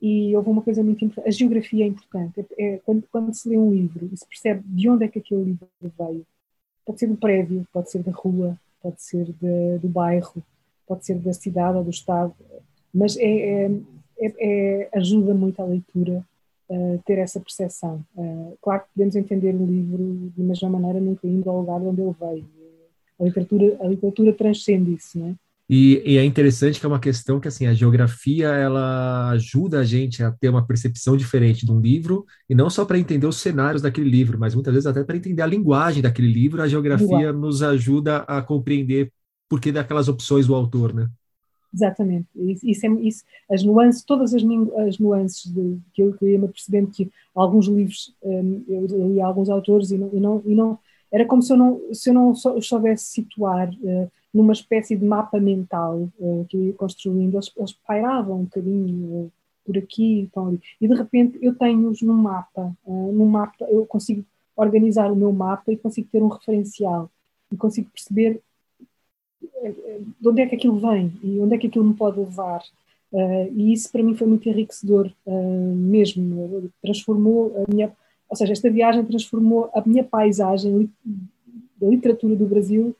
e 0.00 0.36
houve 0.36 0.50
uma 0.50 0.62
coisa 0.62 0.84
muito 0.84 1.04
importante. 1.04 1.28
A 1.28 1.32
geografia 1.32 1.84
é 1.84 1.88
importante. 1.88 2.46
É, 2.56 2.74
é, 2.74 2.78
quando, 2.78 3.02
quando, 3.10 3.34
se 3.34 3.48
lê 3.48 3.58
um 3.58 3.72
livro 3.72 4.08
e 4.12 4.16
se 4.16 4.24
percebe 4.24 4.62
de 4.64 4.88
onde 4.88 5.04
é 5.04 5.08
que 5.08 5.18
aquele 5.18 5.42
livro 5.42 5.68
veio, 5.82 6.24
pode 6.86 7.00
ser 7.00 7.08
do 7.08 7.16
prédio, 7.16 7.66
pode 7.72 7.90
ser 7.90 8.04
da 8.04 8.12
rua, 8.12 8.56
pode 8.80 9.02
ser 9.02 9.24
de, 9.24 9.78
do 9.82 9.88
bairro, 9.88 10.44
pode 10.86 11.04
ser 11.04 11.18
da 11.18 11.32
cidade 11.32 11.76
ou 11.76 11.82
do 11.82 11.90
estado, 11.90 12.32
mas 12.94 13.16
é, 13.16 13.24
é, 13.24 13.70
é, 14.20 14.34
é 14.38 14.90
ajuda 14.92 15.34
muito 15.34 15.60
a 15.60 15.64
leitura 15.64 16.24
ter 17.04 17.18
essa 17.18 17.40
percepção. 17.40 18.04
Uh, 18.16 18.56
claro 18.62 18.82
que 18.82 18.88
podemos 18.94 19.16
entender 19.16 19.54
o 19.54 19.66
livro 19.66 20.32
de 20.36 20.42
mesma 20.42 20.68
maneira, 20.68 21.00
nunca 21.00 21.26
indo 21.26 21.48
ao 21.50 21.60
lugar 21.60 21.80
onde 21.80 22.00
ele 22.00 22.14
veio. 22.18 22.46
A 23.20 23.24
literatura, 23.24 23.76
a 23.80 23.88
literatura 23.88 24.32
transcende 24.32 24.94
isso, 24.94 25.18
não 25.18 25.28
é? 25.28 25.34
E, 25.72 26.02
e, 26.04 26.18
é 26.18 26.24
interessante 26.24 26.80
que 26.80 26.86
é 26.86 26.88
uma 26.88 26.98
questão 26.98 27.38
que 27.38 27.46
assim 27.46 27.64
a 27.68 27.72
geografia 27.72 28.48
ela 28.48 29.30
ajuda 29.30 29.78
a 29.78 29.84
gente 29.84 30.20
a 30.20 30.32
ter 30.32 30.48
uma 30.48 30.66
percepção 30.66 31.16
diferente 31.16 31.64
de 31.64 31.70
um 31.70 31.80
livro 31.80 32.26
e 32.48 32.56
não 32.56 32.68
só 32.68 32.84
para 32.84 32.98
entender 32.98 33.28
os 33.28 33.36
cenários 33.36 33.80
daquele 33.80 34.10
livro, 34.10 34.36
mas 34.36 34.52
muitas 34.52 34.74
vezes 34.74 34.86
até 34.88 35.04
para 35.04 35.16
entender 35.16 35.42
a 35.42 35.46
linguagem 35.46 36.02
daquele 36.02 36.26
livro. 36.26 36.60
A 36.60 36.66
geografia 36.66 37.32
nos 37.32 37.62
ajuda 37.62 38.18
a 38.26 38.42
compreender 38.42 39.12
por 39.48 39.60
que 39.60 39.70
daquelas 39.70 40.08
opções 40.08 40.44
do 40.44 40.56
autor, 40.56 40.92
né? 40.92 41.08
Exatamente. 41.72 42.26
Isso, 42.34 42.86
é, 42.86 42.88
isso, 43.00 43.24
as 43.50 43.62
nuances, 43.62 44.02
todas 44.02 44.34
as, 44.34 44.42
as 44.86 44.98
nuances 44.98 45.52
de, 45.52 45.78
que 45.92 46.02
eu, 46.02 46.16
ia 46.22 46.38
me 46.38 46.48
percebendo 46.48 46.90
que 46.90 47.10
alguns 47.34 47.66
livros, 47.66 48.14
um, 48.22 48.64
eu 48.68 49.08
li 49.08 49.20
alguns 49.20 49.48
autores 49.48 49.90
e 49.90 49.98
não, 49.98 50.10
e 50.12 50.20
não, 50.20 50.42
e 50.44 50.54
não, 50.54 50.78
era 51.12 51.24
como 51.24 51.42
se 51.42 51.52
eu 51.52 51.56
não, 51.56 51.80
se 51.94 52.10
eu 52.10 52.14
não 52.14 52.34
soubesse 52.34 53.06
situar 53.06 53.70
uh, 53.70 54.10
numa 54.32 54.52
espécie 54.52 54.96
de 54.96 55.04
mapa 55.04 55.40
mental 55.40 56.08
uh, 56.18 56.46
que 56.48 56.56
eu 56.56 56.64
ia 56.64 56.72
construindo, 56.72 57.34
eles, 57.34 57.52
eles 57.56 57.72
pairavam 57.72 58.40
um 58.40 58.44
bocadinho 58.44 59.26
uh, 59.26 59.32
por 59.64 59.78
aqui 59.78 60.20
então 60.20 60.48
ali. 60.48 60.60
E 60.80 60.88
de 60.88 60.94
repente 60.94 61.38
eu 61.40 61.54
tenho-os 61.54 62.02
num 62.02 62.14
mapa, 62.14 62.74
num 62.86 63.26
mapa, 63.26 63.64
eu 63.68 63.86
consigo 63.86 64.24
organizar 64.56 65.10
o 65.12 65.16
meu 65.16 65.32
mapa 65.32 65.72
e 65.72 65.76
consigo 65.76 66.08
ter 66.10 66.22
um 66.22 66.28
referencial 66.28 67.10
e 67.52 67.56
consigo 67.56 67.90
perceber 67.90 68.40
de 70.20 70.28
onde 70.28 70.42
é 70.42 70.46
que 70.46 70.54
aquilo 70.54 70.78
vem 70.78 71.12
e 71.22 71.40
onde 71.40 71.54
é 71.54 71.58
que 71.58 71.66
aquilo 71.66 71.84
me 71.84 71.94
pode 71.94 72.18
levar. 72.18 72.62
Uh, 73.12 73.52
e 73.52 73.72
isso 73.72 73.90
para 73.90 74.02
mim 74.02 74.14
foi 74.14 74.26
muito 74.26 74.48
enriquecedor 74.48 75.10
uh, 75.26 75.74
mesmo. 75.74 76.70
Transformou 76.82 77.54
a 77.56 77.72
minha. 77.72 77.92
Ou 78.28 78.36
seja, 78.36 78.52
esta 78.52 78.70
viagem 78.70 79.04
transformou 79.04 79.70
a 79.74 79.82
minha 79.84 80.04
paisagem 80.04 80.90
da 81.80 81.88
literatura 81.88 82.36
do 82.36 82.46
Brasil, 82.46 82.94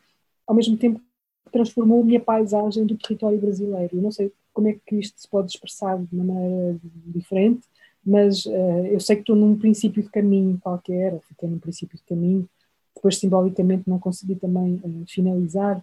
ao 0.46 0.54
mesmo 0.54 0.76
tempo 0.76 0.98
que 1.44 1.52
transformou 1.52 2.00
a 2.00 2.04
minha 2.04 2.20
paisagem 2.20 2.84
do 2.84 2.96
território 2.96 3.38
brasileiro. 3.38 3.96
Eu 3.96 4.02
não 4.02 4.10
sei 4.10 4.32
como 4.52 4.68
é 4.68 4.76
que 4.84 4.96
isto 4.96 5.20
se 5.20 5.28
pode 5.28 5.52
expressar 5.52 5.96
de 5.98 6.16
maneira 6.16 6.76
diferente, 7.06 7.60
mas 8.04 8.44
uh, 8.46 8.86
eu 8.86 8.98
sei 8.98 9.16
que 9.16 9.22
estou 9.22 9.36
num 9.36 9.56
princípio 9.56 10.02
de 10.02 10.08
caminho 10.08 10.58
qualquer, 10.60 11.20
fiquei 11.28 11.48
num 11.48 11.58
princípio 11.58 11.96
de 11.96 12.02
caminho, 12.02 12.48
depois 12.94 13.18
simbolicamente 13.18 13.88
não 13.88 13.98
consegui 13.98 14.34
também 14.34 14.80
finalizar, 15.06 15.82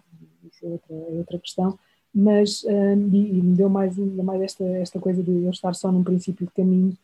é 0.62 0.68
outra, 0.68 0.94
é 0.94 1.18
outra 1.18 1.38
questão, 1.38 1.78
mas 2.14 2.62
uh, 2.64 2.94
e, 3.12 3.42
me 3.42 3.56
deu 3.56 3.68
mais, 3.68 3.96
mais 3.96 4.42
esta, 4.42 4.64
esta 4.64 4.98
coisa 4.98 5.22
de 5.22 5.30
eu 5.30 5.50
estar 5.50 5.74
só 5.74 5.90
num 5.92 6.04
princípio 6.04 6.46
de 6.46 6.52
caminho, 6.52 6.96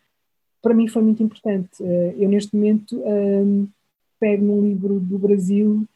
para 0.62 0.74
mim 0.74 0.88
foi 0.88 1.02
muito 1.02 1.22
importante. 1.22 1.82
eu 2.16 2.26
neste 2.26 2.56
momento 2.56 2.98
pego 4.18 4.46
num 4.46 4.66
livro 4.66 4.98
do 4.98 5.18
Brasil 5.18 5.86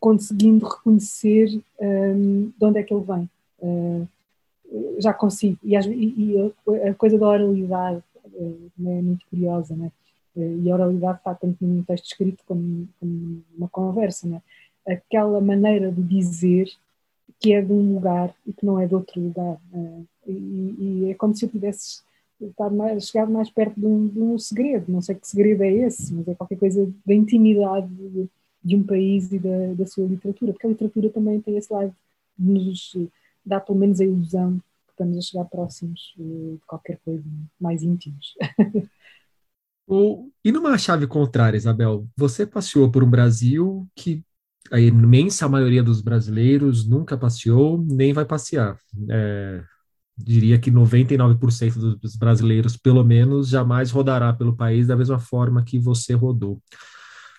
conseguindo 0.00 0.66
reconhecer 0.66 1.46
de 1.46 2.64
onde 2.64 2.80
é 2.80 2.82
que 2.82 2.92
ele 2.92 3.04
vem. 3.04 4.08
já 4.98 5.14
consigo. 5.14 5.56
E, 5.62 5.76
e, 5.76 6.52
a 6.88 6.94
coisa 6.94 7.16
da 7.16 7.28
oralidade 7.28 8.02
é 8.34 9.02
muito 9.02 9.24
curiosa, 9.30 9.76
né? 9.76 9.92
E 10.36 10.70
a 10.70 10.74
oralidade 10.74 11.18
está 11.18 11.34
tanto 11.34 11.64
num 11.64 11.82
texto 11.82 12.06
escrito 12.06 12.42
como, 12.46 12.88
como 12.98 13.42
uma 13.56 13.68
conversa, 13.68 14.28
né? 14.28 14.42
Aquela 14.86 15.40
maneira 15.40 15.90
de 15.90 16.02
dizer 16.02 16.70
que 17.40 17.52
é 17.52 17.62
de 17.62 17.72
um 17.72 17.94
lugar 17.94 18.34
e 18.46 18.52
que 18.52 18.64
não 18.64 18.78
é 18.78 18.86
de 18.86 18.94
outro 18.94 19.20
lugar. 19.20 19.58
Né? 19.72 20.04
E, 20.26 20.32
e, 20.78 21.10
é 21.10 21.14
como 21.14 21.34
se 21.34 21.44
eu 21.44 21.48
tivesse 21.48 22.02
estar 22.40 22.70
mais, 22.70 23.08
chegado 23.08 23.32
mais 23.32 23.50
perto 23.50 23.78
de 23.80 23.86
um, 23.86 24.06
de 24.08 24.20
um, 24.20 24.38
segredo. 24.38 24.92
Não 24.92 25.00
sei 25.00 25.14
que 25.14 25.26
segredo 25.26 25.62
é 25.62 25.72
esse, 25.72 26.12
mas 26.12 26.28
é 26.28 26.34
qualquer 26.34 26.58
coisa 26.58 26.92
da 27.04 27.14
intimidade 27.14 27.88
de, 27.88 28.28
de 28.62 28.76
um 28.76 28.82
país 28.82 29.32
e 29.32 29.38
da, 29.38 29.74
da, 29.74 29.86
sua 29.86 30.06
literatura, 30.06 30.52
porque 30.52 30.66
a 30.66 30.70
literatura 30.70 31.10
também 31.10 31.40
tem 31.40 31.56
esse 31.56 31.72
lado 31.72 31.94
de 32.38 32.52
nos 32.52 32.96
dá 33.44 33.58
pelo 33.58 33.78
menos 33.78 34.00
a 34.00 34.04
ilusão 34.04 34.60
estamos 35.00 35.16
a 35.16 35.20
chegar 35.22 35.44
próximos 35.46 36.14
eh, 36.18 36.54
de 36.54 36.60
qualquer 36.66 36.98
coisa, 37.04 37.24
mais 37.58 37.82
íntimos. 37.82 38.34
e 40.44 40.52
numa 40.52 40.76
chave 40.76 41.06
contrária, 41.06 41.56
Isabel, 41.56 42.06
você 42.16 42.46
passeou 42.46 42.90
por 42.90 43.02
um 43.02 43.10
Brasil 43.10 43.88
que 43.94 44.22
a 44.70 44.80
imensa 44.80 45.48
maioria 45.48 45.82
dos 45.82 46.00
brasileiros 46.00 46.86
nunca 46.86 47.16
passeou, 47.16 47.84
nem 47.88 48.12
vai 48.12 48.24
passear. 48.24 48.78
É, 49.08 49.62
diria 50.16 50.58
que 50.58 50.70
99% 50.70 51.96
dos 51.96 52.16
brasileiros, 52.16 52.76
pelo 52.76 53.04
menos, 53.04 53.48
jamais 53.48 53.90
rodará 53.90 54.32
pelo 54.32 54.56
país 54.56 54.86
da 54.86 54.96
mesma 54.96 55.18
forma 55.18 55.64
que 55.64 55.78
você 55.78 56.14
rodou. 56.14 56.62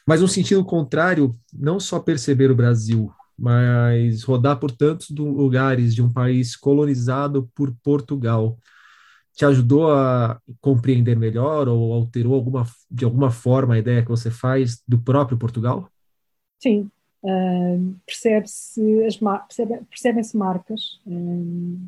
Mas 0.06 0.22
no 0.22 0.28
sentido 0.28 0.64
contrário, 0.66 1.32
não 1.54 1.80
só 1.80 2.00
perceber 2.00 2.52
o 2.52 2.56
Brasil 2.56 3.12
mas 3.42 4.22
rodar 4.22 4.60
por 4.60 4.70
tantos 4.70 5.10
lugares 5.10 5.96
de 5.96 6.02
um 6.04 6.14
país 6.14 6.56
colonizado 6.56 7.50
por 7.56 7.74
Portugal 7.84 8.56
te 9.34 9.46
ajudou 9.46 9.92
a 9.92 10.40
compreender 10.60 11.18
melhor 11.18 11.68
ou 11.68 11.92
alterou 11.92 12.36
alguma, 12.36 12.68
de 12.90 13.04
alguma 13.04 13.32
forma 13.32 13.74
a 13.74 13.80
ideia 13.80 14.04
que 14.04 14.10
você 14.10 14.30
faz 14.30 14.84
do 14.88 15.00
próprio 15.00 15.38
Portugal? 15.40 15.90
Sim, 16.62 16.92
uh, 17.24 17.96
percebe-se 18.06 19.06
as 19.06 19.18
percebe, 19.18 19.84
percebem-se 19.86 20.38
marcas, 20.38 21.00
uh, 21.06 21.80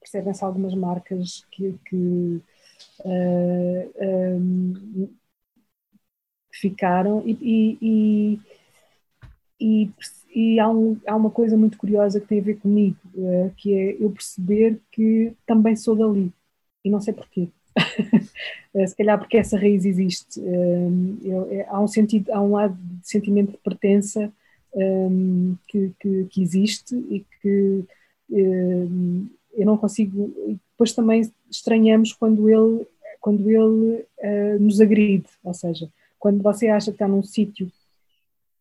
percebem-se 0.00 0.44
algumas 0.44 0.74
marcas 0.74 1.46
que, 1.50 1.78
que 1.84 2.42
uh, 3.00 5.10
ficaram 6.52 7.22
e, 7.26 7.32
e, 7.40 8.40
e, 9.60 9.60
e 9.60 9.92
e 10.36 10.60
há, 10.60 10.68
um, 10.68 11.00
há, 11.06 11.16
uma 11.16 11.30
coisa 11.30 11.56
muito 11.56 11.78
curiosa 11.78 12.20
que 12.20 12.26
tem 12.26 12.40
a 12.40 12.42
ver 12.42 12.60
comigo, 12.60 12.98
uh, 13.14 13.50
que 13.56 13.72
é 13.72 13.96
eu 13.98 14.10
perceber 14.10 14.78
que 14.92 15.34
também 15.46 15.74
sou 15.74 15.96
dali 15.96 16.30
e 16.84 16.90
não 16.90 17.00
sei 17.00 17.14
porquê. 17.14 17.48
Uh, 18.74 18.86
se 18.88 18.96
calhar 18.96 19.18
porque 19.18 19.36
essa 19.36 19.58
raiz 19.58 19.84
existe. 19.84 20.40
Uh, 20.40 21.18
eu, 21.22 21.48
é, 21.50 21.66
há 21.68 21.80
um 21.80 21.88
sentido, 21.88 22.30
há 22.30 22.40
um 22.40 22.52
lado 22.52 22.74
de 22.74 23.08
sentimento 23.08 23.52
de 23.52 23.58
pertença 23.58 24.32
um, 24.74 25.56
que, 25.68 25.92
que, 26.00 26.24
que, 26.30 26.42
existe 26.42 26.94
e 26.94 27.24
que 27.40 27.84
eu 28.28 29.64
não 29.64 29.76
consigo. 29.76 30.34
Depois 30.72 30.92
também 30.92 31.30
estranhamos 31.50 32.12
quando 32.12 32.48
ele, 32.50 32.86
quando 33.20 33.48
ele 33.48 34.04
nos 34.58 34.80
agride, 34.80 35.26
ou 35.42 35.54
seja, 35.54 35.88
quando 36.18 36.42
você 36.42 36.68
acha 36.68 36.90
que 36.90 36.96
está 36.96 37.08
num 37.08 37.22
sítio 37.22 37.70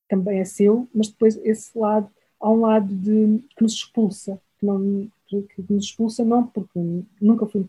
também 0.08 0.40
é 0.40 0.46
seu, 0.46 0.88
mas 0.94 1.08
depois 1.08 1.36
esse 1.44 1.78
lado, 1.78 2.10
há 2.40 2.50
um 2.50 2.62
lado 2.62 2.88
de, 2.88 3.44
que 3.56 3.64
nos 3.64 3.74
expulsa, 3.74 4.40
que, 4.60 4.66
não, 4.66 5.08
que 5.28 5.66
nos 5.70 5.86
expulsa 5.86 6.24
não 6.24 6.46
porque 6.46 6.80
nunca 7.20 7.46
fui, 7.46 7.66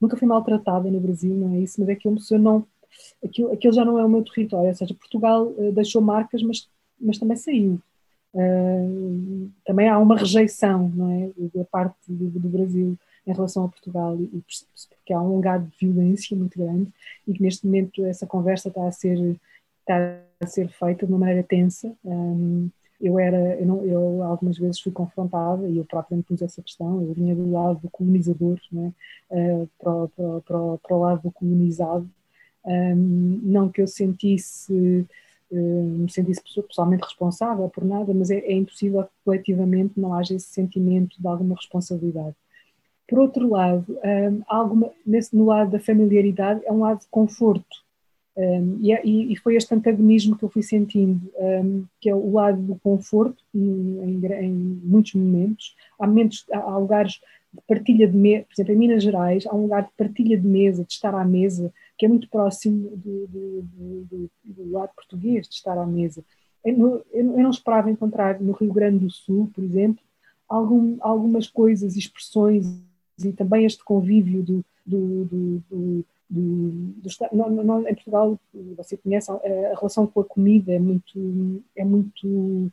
nunca 0.00 0.16
fui 0.16 0.26
maltratada 0.26 0.90
no 0.90 1.00
Brasil, 1.00 1.34
não 1.34 1.54
é 1.54 1.60
isso, 1.60 1.80
mas 1.80 1.88
é 1.88 1.94
que 1.94 2.08
eu 2.08 2.16
não, 2.38 2.66
aquilo, 3.24 3.52
aquilo 3.52 3.72
já 3.72 3.84
não 3.84 3.98
é 3.98 4.04
o 4.04 4.08
meu 4.08 4.22
território, 4.22 4.68
ou 4.68 4.74
seja, 4.74 4.94
Portugal 4.94 5.46
uh, 5.46 5.72
deixou 5.72 6.02
marcas, 6.02 6.42
mas, 6.42 6.68
mas 7.00 7.18
também 7.18 7.36
saiu. 7.36 7.80
Uh, 8.34 9.50
também 9.64 9.88
há 9.88 9.98
uma 9.98 10.16
rejeição, 10.16 10.90
não 10.94 11.10
é, 11.10 11.30
da 11.54 11.64
parte 11.64 11.96
do, 12.06 12.28
do 12.38 12.48
Brasil 12.48 12.98
em 13.26 13.32
relação 13.32 13.64
a 13.64 13.68
Portugal 13.68 14.16
e 14.20 14.44
porque 14.88 15.12
há 15.12 15.20
um 15.20 15.36
legado 15.36 15.66
de 15.66 15.86
violência 15.86 16.36
muito 16.36 16.58
grande 16.58 16.92
e 17.26 17.32
que 17.32 17.42
neste 17.42 17.66
momento 17.66 18.04
essa 18.04 18.26
conversa 18.26 18.68
está 18.68 18.86
a 18.86 18.92
ser 18.92 19.36
está 19.80 20.20
a 20.40 20.46
ser 20.46 20.68
feita 20.68 21.06
de 21.06 21.12
uma 21.12 21.20
maneira 21.20 21.42
tensa. 21.42 21.94
Um, 22.04 22.68
eu 23.00 23.18
era, 23.18 23.56
eu, 23.60 23.66
não, 23.66 23.84
eu, 23.84 24.22
algumas 24.22 24.56
vezes 24.58 24.80
fui 24.80 24.92
confrontada 24.92 25.68
e 25.68 25.76
eu 25.76 25.84
própria 25.84 26.16
me 26.16 26.22
pus 26.22 26.40
essa 26.42 26.62
questão. 26.62 27.02
Eu 27.02 27.12
vinha 27.12 27.34
do 27.34 27.50
lado 27.50 27.80
do 27.80 27.90
colonizador, 27.90 28.58
né, 28.72 28.92
uh, 29.30 29.68
para, 29.78 30.08
para, 30.08 30.40
para, 30.40 30.78
para, 30.78 30.96
o 30.96 31.00
lado 31.00 31.22
do 31.22 31.30
colonizado. 31.30 32.08
Um, 32.64 33.40
não 33.42 33.68
que 33.68 33.80
eu 33.80 33.86
sentisse, 33.86 35.06
uh, 35.50 35.56
me 35.56 36.10
sentisse 36.10 36.42
pessoalmente 36.42 37.04
responsável 37.04 37.68
por 37.68 37.84
nada, 37.84 38.12
mas 38.14 38.30
é, 38.30 38.38
é 38.38 38.52
impossível 38.52 39.04
que 39.04 39.10
coletivamente 39.24 40.00
não 40.00 40.14
haja 40.14 40.34
esse 40.34 40.48
sentimento 40.48 41.20
de 41.20 41.28
alguma 41.28 41.54
responsabilidade. 41.54 42.34
Por 43.08 43.20
outro 43.20 43.48
lado, 43.48 43.84
um, 44.04 44.42
alguma, 44.48 44.90
nesse, 45.06 45.36
no 45.36 45.44
lado 45.44 45.70
da 45.70 45.78
familiaridade, 45.78 46.62
é 46.64 46.72
um 46.72 46.80
lado 46.80 47.00
de 47.00 47.06
conforto 47.08 47.85
um, 48.36 48.80
é, 48.84 49.00
e, 49.02 49.32
e, 49.32 49.36
foi 49.36 49.56
este 49.56 49.74
antagonismo 49.74 50.36
que 50.36 50.44
eu 50.44 50.50
fui 50.50 50.62
sentindo, 50.62 51.32
um, 51.38 51.84
que 51.98 52.10
é 52.10 52.14
o 52.14 52.32
lado 52.32 52.60
do 52.60 52.76
conforto, 52.76 53.42
em, 53.54 54.20
em, 54.20 54.26
em 54.26 54.52
muitos 54.84 55.14
momentos. 55.14 55.74
Há, 55.98 56.06
momentos. 56.06 56.44
há, 56.52 56.76
lugares 56.76 57.20
de 57.52 57.62
partilha 57.66 58.06
de 58.06 58.14
mesa, 58.14 58.44
por 58.44 58.52
exemplo, 58.54 58.72
em 58.74 58.76
Minas 58.76 59.02
Gerais, 59.02 59.46
há 59.46 59.54
um 59.54 59.62
lugar 59.62 59.84
de 59.84 59.90
partilha 59.96 60.38
de 60.38 60.46
mesa, 60.46 60.84
de 60.84 60.92
estar 60.92 61.14
à 61.14 61.24
mesa, 61.24 61.72
que 61.96 62.04
é 62.04 62.08
muito 62.08 62.28
próximo 62.28 62.90
do, 62.90 63.26
do, 63.26 63.62
do, 64.04 64.30
do 64.44 64.72
lado 64.72 64.90
português, 64.94 65.48
de 65.48 65.54
estar 65.54 65.78
à 65.78 65.86
mesa. 65.86 66.22
Eu, 66.62 66.76
eu, 66.76 67.04
eu, 67.12 67.42
não 67.42 67.50
esperava 67.50 67.90
encontrar 67.90 68.38
no 68.38 68.52
Rio 68.52 68.72
Grande 68.72 68.98
do 68.98 69.10
Sul, 69.10 69.50
por 69.54 69.64
exemplo, 69.64 70.02
algum, 70.46 70.98
algumas 71.00 71.48
coisas, 71.48 71.96
expressões 71.96 72.66
e 73.24 73.32
também 73.32 73.64
este 73.64 73.82
convívio 73.82 74.42
do, 74.42 74.64
do 76.28 76.92
do, 76.98 77.08
do 77.30 77.36
não, 77.36 77.50
não, 77.64 77.88
em 77.88 77.94
Portugal 77.94 78.38
você 78.76 78.96
conhece 78.96 79.30
a, 79.30 79.38
relação 79.78 80.06
com 80.06 80.20
a 80.20 80.24
comida 80.24 80.72
é 80.72 80.78
muito 80.78 81.62
é 81.74 81.84
muito 81.84 82.70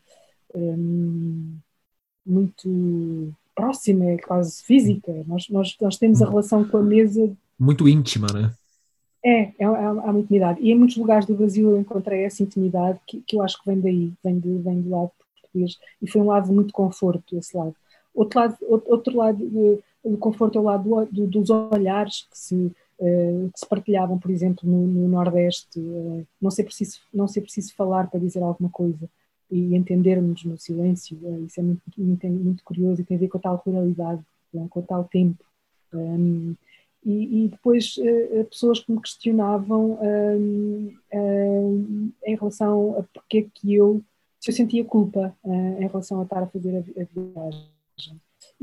um, 0.55 1.57
muito 2.25 3.33
próxima 3.55 4.05
é 4.05 4.17
quase 4.17 4.63
física. 4.63 5.11
Nós, 5.27 5.47
nós 5.49 5.75
nós 5.79 5.97
temos 5.97 6.21
a 6.21 6.29
relação 6.29 6.67
com 6.67 6.77
a 6.77 6.81
mesa 6.81 7.31
muito 7.59 7.87
íntima 7.87 8.27
né? 8.33 8.51
É, 9.25 9.43
é, 9.43 9.53
é 9.59 9.65
há 9.65 9.91
uma 9.91 10.19
intimidade. 10.19 10.59
E 10.61 10.71
em 10.71 10.75
muitos 10.75 10.97
lugares 10.97 11.25
do 11.25 11.35
Brasil 11.35 11.71
eu 11.71 11.79
encontrei 11.79 12.23
essa 12.23 12.43
intimidade 12.43 12.99
que, 13.07 13.21
que 13.21 13.35
eu 13.37 13.41
acho 13.41 13.61
que 13.61 13.69
vem 13.69 13.79
daí 13.79 14.13
vem, 14.23 14.39
de, 14.39 14.57
vem 14.57 14.81
do 14.81 14.89
lado 14.89 15.11
português. 15.41 15.77
E 16.01 16.09
foi 16.09 16.21
um 16.21 16.27
lado 16.27 16.47
de 16.47 16.53
muito 16.53 16.73
conforto 16.73 17.37
esse 17.37 17.55
lado. 17.55 17.75
Outro 18.13 18.39
lado 18.39 18.57
outro, 18.87 19.17
lado 19.17 19.37
do 20.03 20.17
conforto 20.17 20.57
é 20.57 20.61
o 20.61 20.65
lado 20.65 21.07
do, 21.11 21.27
dos 21.27 21.49
olhares 21.49 22.27
que 22.29 22.37
se 22.37 22.71
eh, 22.99 23.49
que 23.51 23.59
se 23.59 23.67
partilhavam, 23.67 24.19
por 24.19 24.29
exemplo, 24.31 24.69
no, 24.69 24.87
no 24.87 25.07
Nordeste, 25.07 25.79
uh, 25.79 26.25
não, 26.39 26.51
ser 26.51 26.63
preciso, 26.63 26.99
não 27.13 27.27
ser 27.27 27.41
preciso 27.41 27.73
falar 27.75 28.09
para 28.09 28.19
dizer 28.19 28.41
alguma 28.43 28.69
coisa 28.69 29.09
e 29.49 29.75
entendermos 29.75 30.43
no 30.43 30.57
silêncio, 30.57 31.17
uh, 31.21 31.45
isso 31.45 31.59
é 31.59 31.63
muito, 31.63 31.81
muito, 31.97 32.27
muito, 32.27 32.63
curioso 32.63 33.01
e 33.01 33.03
tem 33.03 33.17
a 33.17 33.19
ver 33.19 33.27
com 33.29 33.37
a 33.37 33.41
tal 33.41 33.55
ruralidade, 33.65 34.23
com 34.69 34.79
o 34.79 34.83
tal 34.83 35.03
tempo. 35.05 35.43
E, 37.05 37.45
e, 37.45 37.47
depois 37.49 37.95
pessoas 38.49 38.79
que 38.79 38.91
me 38.91 39.01
questionavam 39.01 39.99
em 41.11 42.35
relação 42.35 42.97
a 42.97 43.03
porque 43.03 43.39
é 43.39 43.45
que 43.53 43.73
eu, 43.73 44.01
se 44.39 44.49
eu 44.49 44.55
sentia 44.55 44.85
culpa 44.85 45.35
em 45.45 45.87
relação 45.87 46.21
a 46.21 46.23
estar 46.23 46.43
a 46.43 46.47
fazer 46.47 46.77
a 46.77 46.81
viagem. 46.81 47.71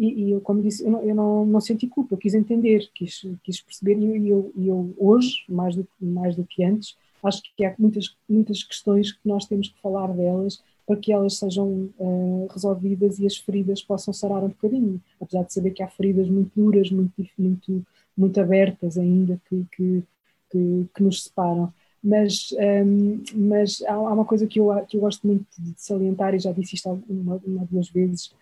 E, 0.01 0.25
e 0.25 0.31
eu, 0.31 0.41
como 0.41 0.63
disse, 0.63 0.83
eu, 0.83 0.91
não, 0.91 1.03
eu 1.03 1.15
não, 1.15 1.47
não, 1.47 1.61
senti 1.61 1.87
culpa, 1.87 2.15
eu 2.15 2.19
quis 2.19 2.33
entender, 2.33 2.89
quis, 2.95 3.27
quis 3.45 3.61
perceber, 3.61 3.99
e 3.99 4.31
eu, 4.31 4.51
eu, 4.57 4.95
hoje, 4.97 5.45
mais 5.47 5.77
do, 5.77 5.87
mais 6.01 6.35
do 6.35 6.45
que 6.45 6.65
antes, 6.65 6.97
acho 7.23 7.43
que 7.55 7.65
há 7.65 7.75
muitas, 7.79 8.17
muitas 8.27 8.63
questões 8.63 9.13
que 9.13 9.29
nós 9.29 9.45
temos 9.45 9.69
que 9.69 9.81
falar 9.81 10.09
delas 10.15 10.63
para 10.87 10.97
que 10.97 11.13
elas 11.13 11.37
sejam 11.37 11.91
uh, 11.99 12.49
resolvidas 12.51 13.19
e 13.19 13.27
as 13.27 13.37
feridas 13.37 13.83
possam 13.83 14.13
sarar 14.15 14.43
um 14.43 14.49
bocadinho, 14.49 15.01
apesar 15.21 15.45
de 15.45 15.53
saber 15.53 15.73
que 15.73 15.83
há 15.83 15.89
feridas 15.89 16.29
muito 16.29 16.51
duras, 16.57 16.91
muito, 16.91 17.13
muito 17.39 17.85
muito 18.17 18.41
abertas 18.41 18.99
ainda 18.99 19.41
que, 19.49 19.65
que, 19.73 20.03
que, 20.51 20.87
que 20.95 21.03
nos 21.03 21.25
separam. 21.25 21.73
Mas, 22.03 22.55
um, 22.87 23.23
mas 23.35 23.83
há, 23.83 23.93
há, 23.93 24.13
uma 24.13 24.25
coisa 24.25 24.47
que 24.47 24.59
eu, 24.59 24.69
que 24.87 24.97
eu 24.97 25.01
gosto 25.03 25.27
muito 25.27 25.45
de 25.59 25.75
salientar, 25.77 26.35
e 26.35 26.39
já 26.39 26.53
disse 26.53 26.77
isto 26.77 27.03
uma, 27.09 27.41
uma 27.45 27.67
duas 27.71 27.91
vezes, 27.91 28.33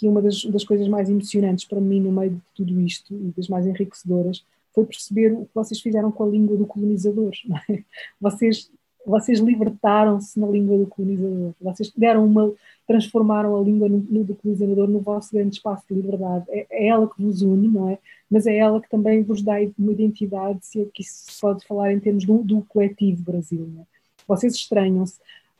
que 0.00 0.08
uma 0.08 0.22
das, 0.22 0.42
das 0.46 0.64
coisas 0.64 0.88
mais 0.88 1.10
emocionantes 1.10 1.66
para 1.66 1.78
mim 1.78 2.00
no 2.00 2.10
meio 2.10 2.30
de 2.30 2.40
tudo 2.54 2.80
isto 2.80 3.14
e 3.14 3.34
das 3.36 3.48
mais 3.48 3.66
enriquecedoras 3.66 4.42
foi 4.74 4.86
perceber 4.86 5.30
o 5.34 5.44
que 5.44 5.54
vocês 5.54 5.78
fizeram 5.78 6.10
com 6.10 6.24
a 6.24 6.28
língua 6.28 6.56
do 6.56 6.66
colonizador. 6.66 7.32
É? 7.68 7.82
Vocês, 8.18 8.70
vocês 9.04 9.40
libertaram-se 9.40 10.40
na 10.40 10.46
língua 10.46 10.78
do 10.78 10.86
colonizador. 10.86 11.52
Vocês 11.60 11.92
deram 11.94 12.24
uma, 12.24 12.50
transformaram 12.86 13.54
a 13.54 13.62
língua 13.62 13.90
no, 13.90 13.98
no, 13.98 14.24
do 14.24 14.34
colonizador 14.34 14.88
no 14.88 15.00
vosso 15.00 15.32
grande 15.34 15.56
espaço 15.56 15.84
de 15.90 15.94
liberdade. 15.94 16.46
É, 16.48 16.66
é, 16.70 16.86
ela 16.88 17.06
que 17.06 17.22
vos 17.22 17.42
une, 17.42 17.68
não 17.68 17.90
é? 17.90 17.98
Mas 18.30 18.46
é 18.46 18.56
ela 18.56 18.80
que 18.80 18.88
também 18.88 19.22
vos 19.22 19.42
dá 19.42 19.56
uma 19.78 19.92
identidade, 19.92 20.60
se 20.62 20.80
é 20.80 20.86
que 20.94 21.04
se 21.04 21.38
pode 21.38 21.66
falar 21.66 21.92
em 21.92 22.00
termos 22.00 22.24
do, 22.24 22.38
do 22.38 22.62
coletivo 22.62 23.22
Brasil. 23.22 23.70
É? 23.80 23.82
Vocês 24.26 24.54
estranham-se. 24.54 25.18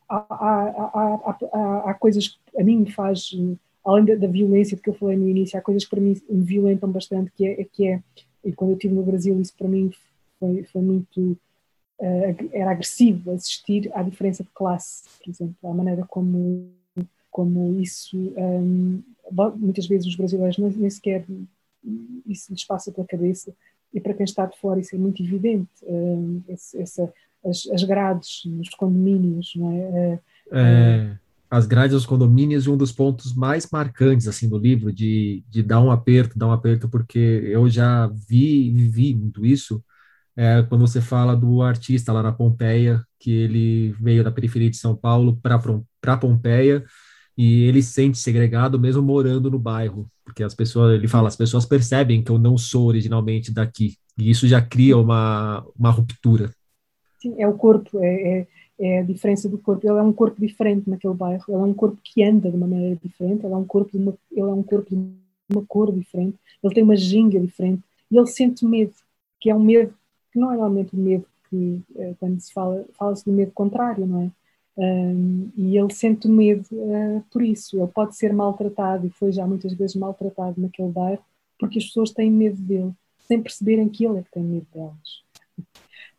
Há, 0.09 0.25
há, 0.31 1.39
há, 1.53 1.91
há, 1.91 1.95
coisas 1.95 2.29
que 2.29 2.39
a 2.59 2.65
mim 2.65 2.79
me 2.79 2.91
faz, 2.91 3.31
além 3.85 4.05
da, 4.05 4.15
da, 4.15 4.27
violência 4.27 4.77
de 4.77 4.83
que 4.83 4.91
eu 4.91 4.95
falei 4.95 5.17
no 5.17 5.29
início, 5.29 5.59
há 5.59 5.63
coisas 5.63 5.85
que 5.85 5.91
para 5.91 6.01
mim 6.01 6.21
me 6.29 6.45
violentam 6.45 6.91
bastante, 6.91 7.31
que 7.33 7.47
é, 7.47 7.65
que 7.65 7.87
é 7.87 8.03
e 8.45 8.53
quando 8.53 8.71
eu 8.71 8.77
estive 8.77 8.95
no 8.95 9.03
Brasil 9.03 9.39
isso 9.41 9.55
para 9.57 9.69
mim 9.69 9.91
foi, 10.39 10.65
foi 10.65 10.83
muito 10.83 11.21
uh, 11.99 12.51
era 12.53 12.71
agressivo 12.71 13.33
assistir 13.33 13.91
à 13.95 14.03
diferença 14.03 14.43
de 14.43 14.51
classe, 14.51 15.05
por 15.23 15.31
exemplo, 15.31 15.57
à 15.63 15.75
maneira 15.75 16.05
como 16.07 16.71
como 17.31 17.81
isso 17.81 18.17
um, 18.17 19.03
muitas 19.57 19.87
vezes 19.87 20.07
os 20.09 20.17
brasileiros 20.17 20.57
nem 20.57 20.91
sequer 20.91 21.25
isso 22.27 22.53
lhes 22.53 22.65
passa 22.65 22.91
pela 22.91 23.07
cabeça 23.07 23.55
e 23.95 24.01
para 24.01 24.15
quem 24.15 24.25
está 24.25 24.47
de 24.47 24.59
fora 24.59 24.81
isso 24.81 24.97
é 24.97 24.99
muito 24.99 25.23
evidente 25.23 25.71
um, 25.85 26.43
esse, 26.49 26.81
essa, 26.81 27.13
as, 27.45 27.69
as, 27.73 27.85
grades 27.85 28.43
nos 28.47 28.71
condomínios 28.71 29.53
não 29.55 29.71
é? 29.71 30.21
é 30.53 31.19
as 31.51 31.67
grades 31.67 31.93
dos 31.93 32.07
condomínios 32.07 32.65
e 32.65 32.71
um 32.71 32.77
dos 32.77 32.93
pontos 32.93 33.35
mais 33.35 33.69
marcantes 33.71 34.29
assim 34.29 34.49
do 34.49 34.57
livro 34.57 34.93
de, 34.93 35.45
de 35.49 35.63
dar 35.63 35.81
um 35.81 35.91
aperto, 35.91 36.39
dar 36.39 36.47
um 36.47 36.53
aperto 36.53 36.89
porque 36.89 37.19
eu 37.19 37.69
já 37.69 38.07
vi 38.29 38.71
vivi 38.71 39.15
muito 39.15 39.45
isso 39.45 39.83
é, 40.37 40.63
quando 40.63 40.87
você 40.87 41.01
fala 41.01 41.35
do 41.37 41.61
artista 41.61 42.13
lá 42.13 42.23
na 42.23 42.33
Pompeia 42.33 43.05
que 43.19 43.33
ele 43.33 43.93
veio 44.01 44.23
da 44.23 44.31
periferia 44.31 44.71
de 44.71 44.77
São 44.77 44.95
Paulo 44.95 45.37
para 45.43 45.61
para 46.01 46.17
Pompeia 46.17 46.85
e 47.37 47.65
ele 47.65 47.83
se 47.83 47.93
sente 47.93 48.19
segregado 48.19 48.79
mesmo 48.79 49.03
morando 49.03 49.51
no 49.51 49.59
bairro 49.59 50.09
porque 50.25 50.45
as 50.45 50.55
pessoas 50.55 50.95
ele 50.95 51.09
fala 51.09 51.27
as 51.27 51.37
pessoas 51.37 51.67
percebem 51.67 52.23
que 52.23 52.31
eu 52.31 52.39
não 52.39 52.57
sou 52.57 52.87
originalmente 52.87 53.53
daqui 53.53 53.97
e 54.17 54.31
isso 54.31 54.47
já 54.47 54.63
cria 54.63 54.97
uma 54.97 55.67
uma 55.77 55.91
ruptura. 55.91 56.51
Sim, 57.21 57.35
é 57.39 57.49
o 57.49 57.55
corpo 57.55 57.99
é, 58.03 58.41
é 58.41 58.47
é 58.81 59.01
a 59.01 59.03
diferença 59.03 59.49
do 59.49 59.59
corpo. 59.59 59.87
Ele 59.87 59.99
é 59.99 60.03
um 60.03 60.13
corpo 60.13 60.41
diferente 60.41 60.89
naquele 60.89 61.15
bairro, 61.15 61.45
ele 61.49 61.57
é 61.57 61.65
um 61.65 61.75
corpo 61.75 61.99
que 62.03 62.23
anda 62.23 62.51
de 62.51 62.57
uma 62.57 62.67
maneira 62.67 62.99
diferente, 63.03 63.45
ele 63.45 63.53
é 63.53 63.57
um 63.57 63.65
corpo 63.65 63.91
de 63.93 63.99
uma, 63.99 64.15
ele 64.33 64.41
é 64.41 64.45
um 64.45 64.63
corpo 64.63 64.91
de 64.91 64.97
uma 65.53 65.67
cor 65.67 65.93
diferente, 65.93 66.39
ele 66.63 66.75
tem 66.75 66.83
uma 66.83 66.97
ginga 66.97 67.39
diferente 67.39 67.83
e 68.11 68.17
ele 68.17 68.27
sente 68.27 68.65
medo, 68.65 68.95
que 69.39 69.51
é 69.51 69.55
um 69.55 69.61
medo 69.61 69.95
que 70.33 70.39
não 70.39 70.53
é 70.53 70.55
normalmente 70.55 70.95
o 70.95 70.99
medo 70.99 71.27
que 71.49 71.83
eh, 71.97 72.15
quando 72.19 72.41
se 72.41 72.53
fala, 72.53 72.85
fala-se 72.95 73.25
do 73.25 73.33
medo 73.33 73.53
contrário, 73.53 74.07
não 74.07 74.23
é? 74.23 74.31
Um, 74.77 75.51
e 75.57 75.77
ele 75.77 75.93
sente 75.93 76.29
medo 76.29 76.65
uh, 76.73 77.23
por 77.31 77.43
isso. 77.43 77.77
Ele 77.77 77.89
pode 77.89 78.17
ser 78.17 78.33
maltratado 78.33 79.07
e 79.07 79.11
foi 79.11 79.33
já 79.33 79.47
muitas 79.47 79.75
vezes 79.75 79.97
maltratado 79.97 80.61
naquele 80.61 80.89
bairro 80.91 81.23
porque 81.61 81.79
as 81.79 81.85
pessoas 81.85 82.11
têm 82.11 82.31
medo 82.31 82.57
dele, 82.57 82.93
sem 83.29 83.43
perceberem 83.43 83.89
que 83.89 84.07
ele 84.07 84.19
é 84.19 84.23
que 84.23 84.31
tem 84.31 84.43
medo 84.43 84.67
delas, 84.73 85.23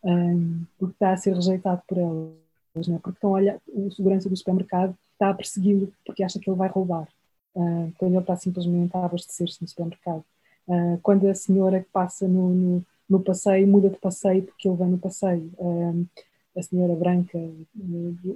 um, 0.03 0.63
porque 0.77 0.93
está 0.93 1.13
a 1.13 1.17
ser 1.17 1.33
rejeitado 1.33 1.81
por 1.87 1.97
elas 1.97 2.41
né? 2.75 2.99
porque 3.01 3.17
estão 3.17 3.31
a 3.31 3.33
olhar, 3.33 3.59
o 3.67 3.91
segurança 3.91 4.29
do 4.29 4.35
supermercado 4.35 4.95
está 5.13 5.29
a 5.29 5.33
persegui-lo 5.33 5.91
porque 6.05 6.23
acha 6.23 6.39
que 6.39 6.49
ele 6.49 6.57
vai 6.57 6.69
roubar, 6.69 7.07
uh, 7.55 7.91
quando 7.97 8.13
ele 8.13 8.21
está 8.21 8.35
simplesmente 8.35 8.95
a 8.95 9.05
abastecer-se 9.05 9.61
no 9.61 9.67
supermercado. 9.67 10.23
Uh, 10.67 10.99
quando 11.01 11.27
a 11.27 11.35
senhora 11.35 11.81
que 11.81 11.89
passa 11.91 12.27
no, 12.27 12.49
no, 12.49 12.85
no, 13.09 13.19
passeio 13.19 13.67
muda 13.67 13.89
de 13.89 13.97
passeio 13.97 14.43
porque 14.43 14.67
ele 14.67 14.77
vem 14.77 14.89
no 14.89 14.97
passeio. 14.97 15.51
Uh, 15.57 16.07
a 16.55 16.61
senhora 16.61 16.93
branca, 16.95 17.39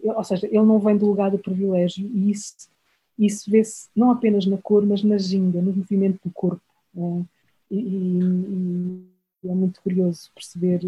ou 0.04 0.24
seja, 0.24 0.48
ele 0.48 0.62
não 0.62 0.80
vem 0.80 0.96
do 0.96 1.06
lugar 1.06 1.30
do 1.30 1.38
privilégio 1.38 2.10
e 2.14 2.32
isso, 2.32 2.70
isso 3.20 3.52
vê-se 3.52 3.90
não 3.94 4.10
apenas 4.10 4.46
na 4.46 4.58
cor, 4.58 4.86
mas 4.86 5.04
na 5.04 5.18
ginga, 5.18 5.62
no 5.62 5.74
movimento 5.74 6.22
do 6.24 6.32
corpo. 6.32 6.62
E, 7.70 7.78
e, 7.78 9.06
e, 9.44 9.50
é 9.50 9.54
muito 9.54 9.82
curioso 9.82 10.32
perceber, 10.34 10.80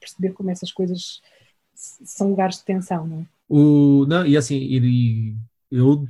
perceber 0.00 0.32
como 0.32 0.50
essas 0.50 0.72
coisas 0.72 1.20
são 2.04 2.30
lugares 2.30 2.58
de 2.58 2.64
tensão, 2.64 3.06
não 3.06 3.20
é? 3.20 3.26
O, 3.48 4.06
não, 4.06 4.26
e 4.26 4.36
assim, 4.36 4.56
ele, 4.56 5.36
eu 5.70 6.06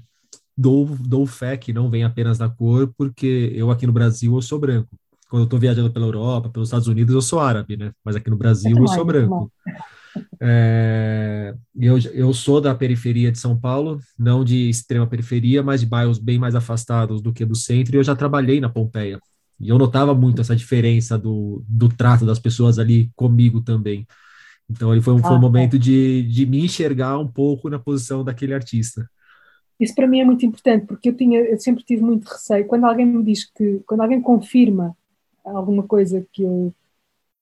dou, 0.56 0.86
dou 1.00 1.26
fé 1.26 1.56
que 1.56 1.72
não 1.72 1.88
vem 1.88 2.04
apenas 2.04 2.36
da 2.36 2.48
cor, 2.48 2.92
porque 2.96 3.52
eu 3.54 3.70
aqui 3.70 3.86
no 3.86 3.92
Brasil 3.92 4.34
eu 4.34 4.42
sou 4.42 4.58
branco. 4.58 4.88
Quando 5.28 5.42
eu 5.42 5.44
estou 5.44 5.58
viajando 5.58 5.92
pela 5.92 6.06
Europa, 6.06 6.50
pelos 6.50 6.68
Estados 6.68 6.88
Unidos, 6.88 7.14
eu 7.14 7.22
sou 7.22 7.40
árabe, 7.40 7.76
né? 7.76 7.92
Mas 8.04 8.16
aqui 8.16 8.28
no 8.28 8.36
Brasil 8.36 8.76
eu, 8.76 8.82
eu 8.82 8.88
sou 8.88 9.04
branco. 9.04 9.50
É, 10.40 11.54
eu, 11.78 11.98
eu 12.12 12.34
sou 12.34 12.60
da 12.60 12.74
periferia 12.74 13.30
de 13.30 13.38
São 13.38 13.58
Paulo, 13.58 14.00
não 14.18 14.44
de 14.44 14.68
extrema 14.68 15.06
periferia, 15.06 15.62
mas 15.62 15.80
de 15.80 15.86
bairros 15.86 16.18
bem 16.18 16.38
mais 16.38 16.54
afastados 16.54 17.22
do 17.22 17.32
que 17.32 17.44
do 17.44 17.54
centro, 17.54 17.94
e 17.94 17.98
eu 17.98 18.04
já 18.04 18.16
trabalhei 18.16 18.60
na 18.60 18.68
Pompeia. 18.68 19.20
E 19.58 19.68
eu 19.68 19.78
notava 19.78 20.14
muito 20.14 20.40
essa 20.40 20.56
diferença 20.56 21.16
do, 21.16 21.62
do 21.68 21.88
trato 21.88 22.26
das 22.26 22.38
pessoas 22.38 22.78
ali 22.78 23.10
comigo 23.14 23.60
também. 23.60 24.06
Então, 24.70 24.92
ele 24.92 25.02
foi 25.02 25.14
um, 25.14 25.18
foi 25.18 25.32
um 25.32 25.34
ah, 25.34 25.40
momento 25.40 25.76
é. 25.76 25.78
de, 25.78 26.22
de 26.22 26.46
me 26.46 26.64
enxergar 26.64 27.18
um 27.18 27.26
pouco 27.26 27.68
na 27.68 27.78
posição 27.78 28.22
daquele 28.22 28.54
artista. 28.54 29.08
Isso 29.80 29.94
para 29.94 30.06
mim 30.06 30.20
é 30.20 30.24
muito 30.24 30.44
importante, 30.44 30.86
porque 30.86 31.08
eu, 31.08 31.16
tinha, 31.16 31.40
eu 31.40 31.58
sempre 31.58 31.82
tive 31.82 32.02
muito 32.02 32.28
receio. 32.28 32.66
Quando 32.66 32.84
alguém 32.84 33.06
me 33.06 33.24
diz 33.24 33.50
que, 33.50 33.80
quando 33.86 34.02
alguém 34.02 34.20
confirma 34.20 34.94
alguma 35.42 35.82
coisa 35.82 36.24
que 36.32 36.42
eu, 36.42 36.72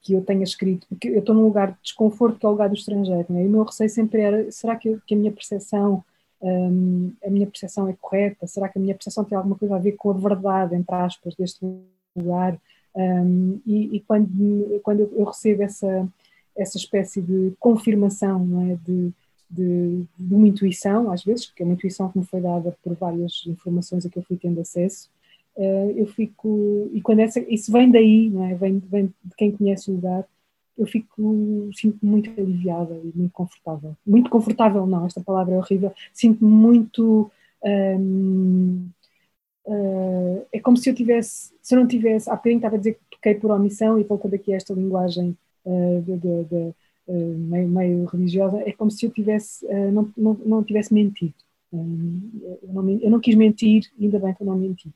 que 0.01 0.13
eu 0.13 0.23
tenha 0.23 0.45
escrito, 0.45 0.87
porque 0.89 1.09
eu 1.09 1.19
estou 1.19 1.35
num 1.35 1.43
lugar 1.43 1.73
de 1.73 1.79
desconforto 1.83 2.39
que 2.39 2.47
é 2.47 2.49
o 2.49 2.53
lugar 2.53 2.69
do 2.69 2.77
estrangeiro, 2.77 3.27
né? 3.29 3.43
e 3.43 3.47
o 3.47 3.51
meu 3.51 3.65
receio 3.65 3.91
sempre 3.91 4.21
era: 4.21 4.51
será 4.53 4.77
que, 4.77 4.99
que 5.05 5.15
a 5.15 5.19
minha 5.19 5.33
percepção, 5.33 6.05
um, 6.41 7.13
a 7.25 7.29
minha 7.29 7.47
percepção 7.47 7.89
é 7.89 7.95
correta? 8.01 8.47
Será 8.47 8.69
que 8.69 8.79
a 8.79 8.81
minha 8.81 8.95
percepção 8.95 9.25
tem 9.25 9.37
alguma 9.37 9.57
coisa 9.59 9.75
a 9.75 9.81
ver 9.81 9.93
com 9.93 10.11
a 10.11 10.15
verdade, 10.15 10.77
entre 10.77 10.95
aspas, 10.95 11.35
deste 11.35 11.67
lugar? 12.17 12.57
Um, 12.95 13.61
e, 13.67 13.97
e, 13.97 14.01
quando, 14.01 14.81
quando 14.83 15.01
eu, 15.01 15.13
eu 15.17 15.25
recebo 15.25 15.63
essa 15.63 16.09
essa 16.59 16.77
espécie 16.77 17.23
de 17.23 17.53
confirmação 17.59 18.45
não 18.45 18.71
é? 18.71 18.77
de, 18.85 19.13
de, 19.49 20.05
de, 20.19 20.35
uma 20.35 20.49
intuição, 20.49 21.11
às 21.11 21.25
vezes, 21.25 21.51
que 21.51 21.63
é 21.63 21.65
uma 21.65 21.75
intuição 21.75 22.11
que 22.11 22.19
me 22.19 22.25
foi 22.25 22.41
dada 22.41 22.77
por 22.83 22.95
várias 22.95 23.45
informações 23.47 24.05
a 24.05 24.11
que 24.11 24.19
eu 24.19 24.23
fui 24.23 24.37
tendo 24.37 24.61
acesso, 24.61 25.09
uh, 25.57 25.91
eu 25.97 26.07
fico, 26.07 26.91
e 26.93 27.01
quando 27.01 27.21
essa, 27.21 27.41
isso 27.41 27.73
vem 27.73 27.91
daí, 27.91 28.29
não 28.29 28.45
é? 28.45 28.55
vem, 28.55 28.79
vem 28.79 29.07
de 29.25 29.37
quem 29.37 29.53
conhece 29.53 29.91
o 29.91 29.95
lugar, 29.95 30.27
eu 30.77 30.87
fico, 30.87 31.71
sinto-me 31.75 32.11
muito 32.11 32.31
aliviada 32.31 32.95
e 32.95 33.13
muito 33.17 33.33
confortável. 33.33 33.97
Muito 34.07 34.31
confortável, 34.31 34.87
não, 34.87 35.07
esta 35.07 35.21
palavra 35.21 35.55
é 35.55 35.59
horrível, 35.59 35.93
sinto-me 36.13 36.51
muito. 36.51 37.31
Uh, 37.63 38.89
eh, 39.69 40.47
é 40.55 40.61
como 40.61 40.77
se 40.77 40.89
eu 40.89 40.95
tivesse, 40.95 41.53
se 41.61 41.75
eu 41.75 41.81
não 41.81 41.87
tivesse, 41.87 42.31
há 42.31 42.37
bocadinho 42.37 42.59
estava 42.59 42.77
a 42.77 42.79
dizer 42.79 42.95
que 42.95 43.01
toquei 43.11 43.35
por 43.35 43.51
omissão 43.51 43.99
e 43.99 44.05
voltando 44.05 44.35
aqui 44.35 44.53
a 44.53 44.57
esta 44.57 44.73
linguagem 44.73 45.37
uh, 45.65 46.03
de, 46.03 46.17
de, 46.17 46.45
de 46.45 46.75
uh, 47.07 47.39
meio, 47.39 47.69
meio, 47.69 48.05
religiosa, 48.07 48.59
é 48.67 48.73
como 48.73 48.91
se 48.91 49.07
eu 49.07 49.11
tivesse, 49.11 49.65
uh, 49.67 49.93
não, 49.93 50.13
não, 50.17 50.35
não 50.45 50.65
tivesse 50.65 50.93
mentido. 50.93 51.35
Eu 51.73 51.85
não, 52.73 52.91
eu, 52.91 53.11
não, 53.11 53.21
quis 53.21 53.35
mentir, 53.35 53.85
ainda 54.01 54.19
bem 54.19 54.35
que 54.35 54.43
eu 54.43 54.47
não 54.47 54.57
menti. 54.57 54.91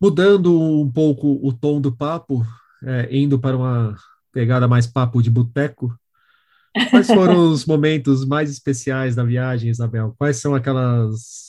Mudando 0.00 0.58
um 0.58 0.90
pouco 0.90 1.38
o 1.42 1.52
tom 1.52 1.80
do 1.80 1.94
papo, 1.94 2.42
é, 2.82 3.08
indo 3.14 3.38
para 3.38 3.56
uma 3.56 3.96
pegada 4.32 4.66
mais 4.66 4.86
papo 4.86 5.20
de 5.20 5.30
boteco, 5.30 5.94
quais 6.90 7.08
foram 7.08 7.50
os 7.50 7.66
momentos 7.66 8.24
mais 8.24 8.50
especiais 8.50 9.14
da 9.14 9.24
viagem, 9.24 9.68
Isabel? 9.68 10.14
Quais 10.16 10.38
são 10.38 10.54
aquelas 10.54 11.48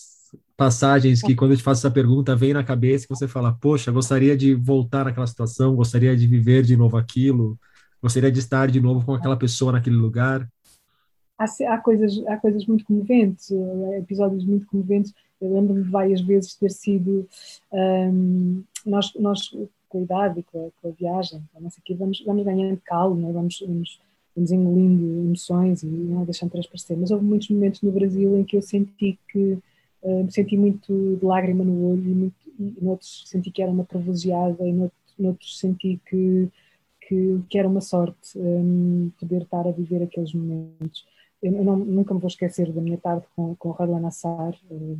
passagens 0.57 1.21
que, 1.21 1.35
quando 1.35 1.51
eu 1.51 1.57
te 1.57 1.63
faço 1.63 1.79
essa 1.79 1.93
pergunta, 1.93 2.35
vem 2.35 2.53
na 2.53 2.63
cabeça 2.63 3.07
que 3.07 3.15
você 3.15 3.27
fala, 3.27 3.53
poxa, 3.53 3.91
gostaria 3.91 4.35
de 4.35 4.53
voltar 4.53 5.05
naquela 5.05 5.27
situação, 5.27 5.75
gostaria 5.75 6.17
de 6.17 6.27
viver 6.27 6.63
de 6.63 6.75
novo 6.75 6.97
aquilo? 6.97 7.57
Gostaria 8.01 8.31
de 8.31 8.39
estar 8.39 8.71
de 8.71 8.79
novo 8.79 9.05
com 9.05 9.13
aquela 9.13 9.35
pessoa 9.35 9.73
naquele 9.73 9.97
lugar? 9.97 10.47
Há, 11.37 11.45
há 11.73 11.77
coisas, 11.77 12.25
há 12.27 12.37
coisas 12.37 12.65
muito 12.65 12.85
comoventes, 12.85 13.51
eh, 13.51 13.99
episódios 13.99 14.43
muito 14.45 14.65
comoventes. 14.67 15.13
Eu 15.39 15.53
lembro-me 15.53 15.83
várias 15.83 16.21
vezes 16.21 16.55
ter 16.55 16.71
sido. 16.71 17.27
Um, 17.71 18.63
nós, 18.85 19.13
nós, 19.15 19.49
com 19.87 19.99
a 19.99 20.01
idade 20.01 20.39
e 20.39 20.43
com 20.43 20.67
a, 20.67 20.81
com 20.81 20.89
a 20.89 20.91
viagem, 20.91 21.41
não 21.59 21.69
sei 21.69 21.95
vamos, 21.95 22.21
vamos 22.25 22.43
ganhando 22.43 22.81
calma, 22.85 23.27
né? 23.27 23.33
vamos, 23.33 23.61
vamos, 23.65 24.01
vamos 24.35 24.51
engolindo 24.51 25.27
emoções 25.27 25.83
e 25.83 25.87
não 25.87 26.23
deixando 26.25 26.51
transparecer. 26.51 26.97
Mas 26.97 27.11
houve 27.11 27.23
muitos 27.23 27.49
momentos 27.49 27.81
no 27.81 27.91
Brasil 27.91 28.37
em 28.37 28.43
que 28.43 28.57
eu 28.57 28.61
senti 28.61 29.19
que. 29.27 29.57
Uh, 30.01 30.23
me 30.23 30.31
senti 30.31 30.55
muito 30.55 31.17
de 31.19 31.25
lágrima 31.25 31.61
no 31.61 31.91
olho 31.91 32.01
e, 32.01 32.15
muito, 32.15 32.35
e 32.57 32.77
noutros 32.81 33.25
senti 33.27 33.51
que 33.51 33.61
era 33.61 33.69
uma 33.69 33.83
provoseada 33.83 34.65
e 34.65 34.71
noutros 34.71 34.99
noutros 35.19 35.59
senti 35.59 35.99
que, 36.09 36.49
que, 37.09 37.43
que, 37.49 37.57
era 37.57 37.67
uma 37.67 37.81
sorte 37.81 38.37
um, 38.37 39.11
poder 39.19 39.41
estar 39.41 39.67
a 39.67 39.71
viver 39.71 40.03
aqueles 40.03 40.31
momentos. 40.31 41.07
Eu, 41.41 41.51
não, 41.51 41.75
nunca 41.75 42.13
me 42.13 42.19
vou 42.19 42.27
esquecer 42.27 42.71
da 42.71 42.79
minha 42.79 42.99
tarde 42.99 43.25
com, 43.35 43.55
com 43.55 43.69
o 43.69 43.71
Radwan 43.71 44.05
Assar, 44.05 44.53
uh, 44.69 44.99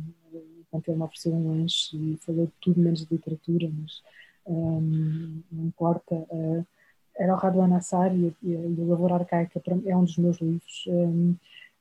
quando 0.68 0.88
ele 0.88 0.96
me 0.96 1.04
ofereceu 1.04 1.32
um 1.32 1.48
lanche 1.48 1.96
e 1.96 2.18
falou 2.20 2.46
de 2.46 2.52
tudo 2.60 2.80
menos 2.80 3.06
de 3.06 3.14
literatura, 3.14 3.70
mas 3.72 4.02
um, 4.44 5.40
não 5.52 5.66
importa. 5.66 6.16
Uh, 6.30 6.66
era 7.16 7.32
o 7.32 7.36
Radwan 7.36 7.76
Assar 7.76 8.12
e, 8.12 8.34
e, 8.42 8.50
e 8.50 8.76
o 8.80 8.88
Lavoura 8.88 9.14
Arcaica 9.16 9.62
é 9.86 9.96
um 9.96 10.04
dos 10.04 10.16
meus 10.16 10.38
livros. 10.38 10.84
Um, 10.88 11.36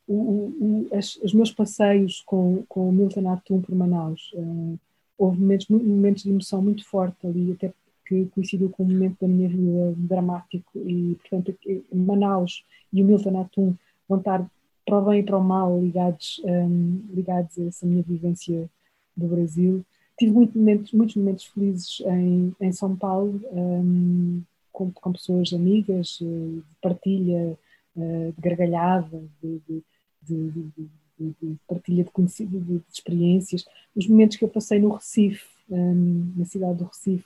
o, 0.08 0.14
o, 0.14 0.90
as, 0.96 1.16
os 1.18 1.34
meus 1.34 1.52
passeios 1.52 2.22
com, 2.22 2.64
com 2.70 2.90
o 2.90 2.92
Milton 2.92 3.32
Atum 3.32 3.62
por 3.62 3.74
Manaus, 3.74 4.32
uh, 4.36 4.78
houve 5.18 5.40
momentos, 5.40 5.68
momentos 5.70 6.24
de 6.24 6.30
emoção 6.30 6.62
muito 6.62 6.86
forte 6.86 7.26
ali, 7.26 7.52
até 7.54 7.74
que 8.10 8.26
coincidiu 8.34 8.72
com 8.72 8.84
um 8.84 8.88
momento 8.88 9.18
da 9.22 9.28
minha 9.28 9.48
vida 9.48 9.94
dramático 9.96 10.80
e, 10.80 11.16
portanto, 11.22 11.56
Manaus 11.94 12.66
e 12.92 13.04
o 13.04 13.06
Milton 13.06 13.40
Atum 13.40 13.76
vão 14.08 14.18
estar 14.18 14.50
para 14.84 14.98
o 14.98 15.06
bem 15.06 15.20
e 15.20 15.24
para 15.24 15.38
o 15.38 15.44
mal 15.44 15.80
ligados, 15.80 16.42
um, 16.44 17.02
ligados 17.14 17.60
a 17.60 17.66
essa 17.66 17.86
minha 17.86 18.02
vivência 18.02 18.68
do 19.16 19.28
Brasil. 19.28 19.86
Tive 20.18 20.32
muito 20.32 20.58
momentos, 20.58 20.92
muitos 20.92 21.16
momentos 21.16 21.46
felizes 21.46 22.02
em, 22.08 22.54
em 22.60 22.72
São 22.72 22.96
Paulo, 22.96 23.40
um, 23.52 24.42
com, 24.74 24.92
com, 24.92 25.12
pessoas 25.12 25.54
amigas, 25.54 26.20
eh, 26.22 26.26
de 26.26 26.64
partilha, 26.82 27.58
eh, 27.96 28.32
de 28.36 28.42
gargalhada, 28.42 29.22
de, 29.42 29.62
de, 29.68 29.84
de, 30.24 30.72
de 31.20 31.58
partilha 31.68 32.04
de, 32.04 32.82
experiências. 32.92 33.66
Os 33.96 34.08
momentos 34.08 34.38
que 34.38 34.44
eu 34.44 34.50
passei 34.50 34.80
no 34.80 34.90
Recife, 34.90 35.46
um, 35.70 36.34
na 36.36 36.46
cidade 36.46 36.80
do 36.80 36.86
Recife, 36.86 37.26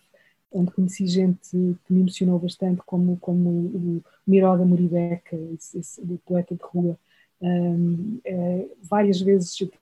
onde 0.54 0.72
conheci 0.72 1.08
gente 1.08 1.50
que 1.52 1.94
me 1.94 2.02
emocionou 2.02 2.40
bastante, 2.40 2.82
como, 2.86 3.18
como 3.18 3.50
o 3.50 4.04
Miró 4.26 4.56
da 4.56 4.66
Muribeca, 4.66 5.36
esse, 5.54 5.80
esse, 5.80 6.02
o 6.02 6.20
poeta 6.26 6.56
de 6.56 6.62
rua. 6.62 6.98
Um, 7.42 8.20
é, 8.24 8.68
várias 8.82 9.20
vezes 9.20 9.54
tive 9.54 9.74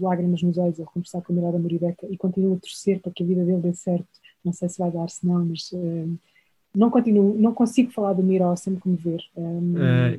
lágrimas 0.00 0.42
nos 0.42 0.58
olhos 0.58 0.78
ao 0.78 0.86
conversar 0.86 1.22
com 1.22 1.32
o 1.32 1.36
Miró 1.36 1.50
da 1.50 1.58
Muribeca 1.58 2.06
e 2.10 2.16
continuo 2.16 2.56
a 2.56 2.60
torcer 2.60 3.00
para 3.00 3.12
que 3.12 3.22
a 3.22 3.26
vida 3.26 3.44
dele 3.44 3.62
dê 3.62 3.72
certo. 3.72 4.08
Não 4.44 4.52
sei 4.52 4.68
se 4.68 4.78
vai 4.78 4.90
dar, 4.90 5.08
se 5.08 5.26
não, 5.26 5.44
mas 5.44 5.70
um, 5.72 6.16
não 6.74 6.90
continuo, 6.90 7.36
não 7.38 7.54
consigo 7.54 7.90
falar 7.90 8.12
do 8.12 8.22
Miró 8.22 8.54
sem 8.56 8.74
me 8.74 8.80
comover. 8.80 9.20
Um, 9.36 9.74
é, 9.78 10.16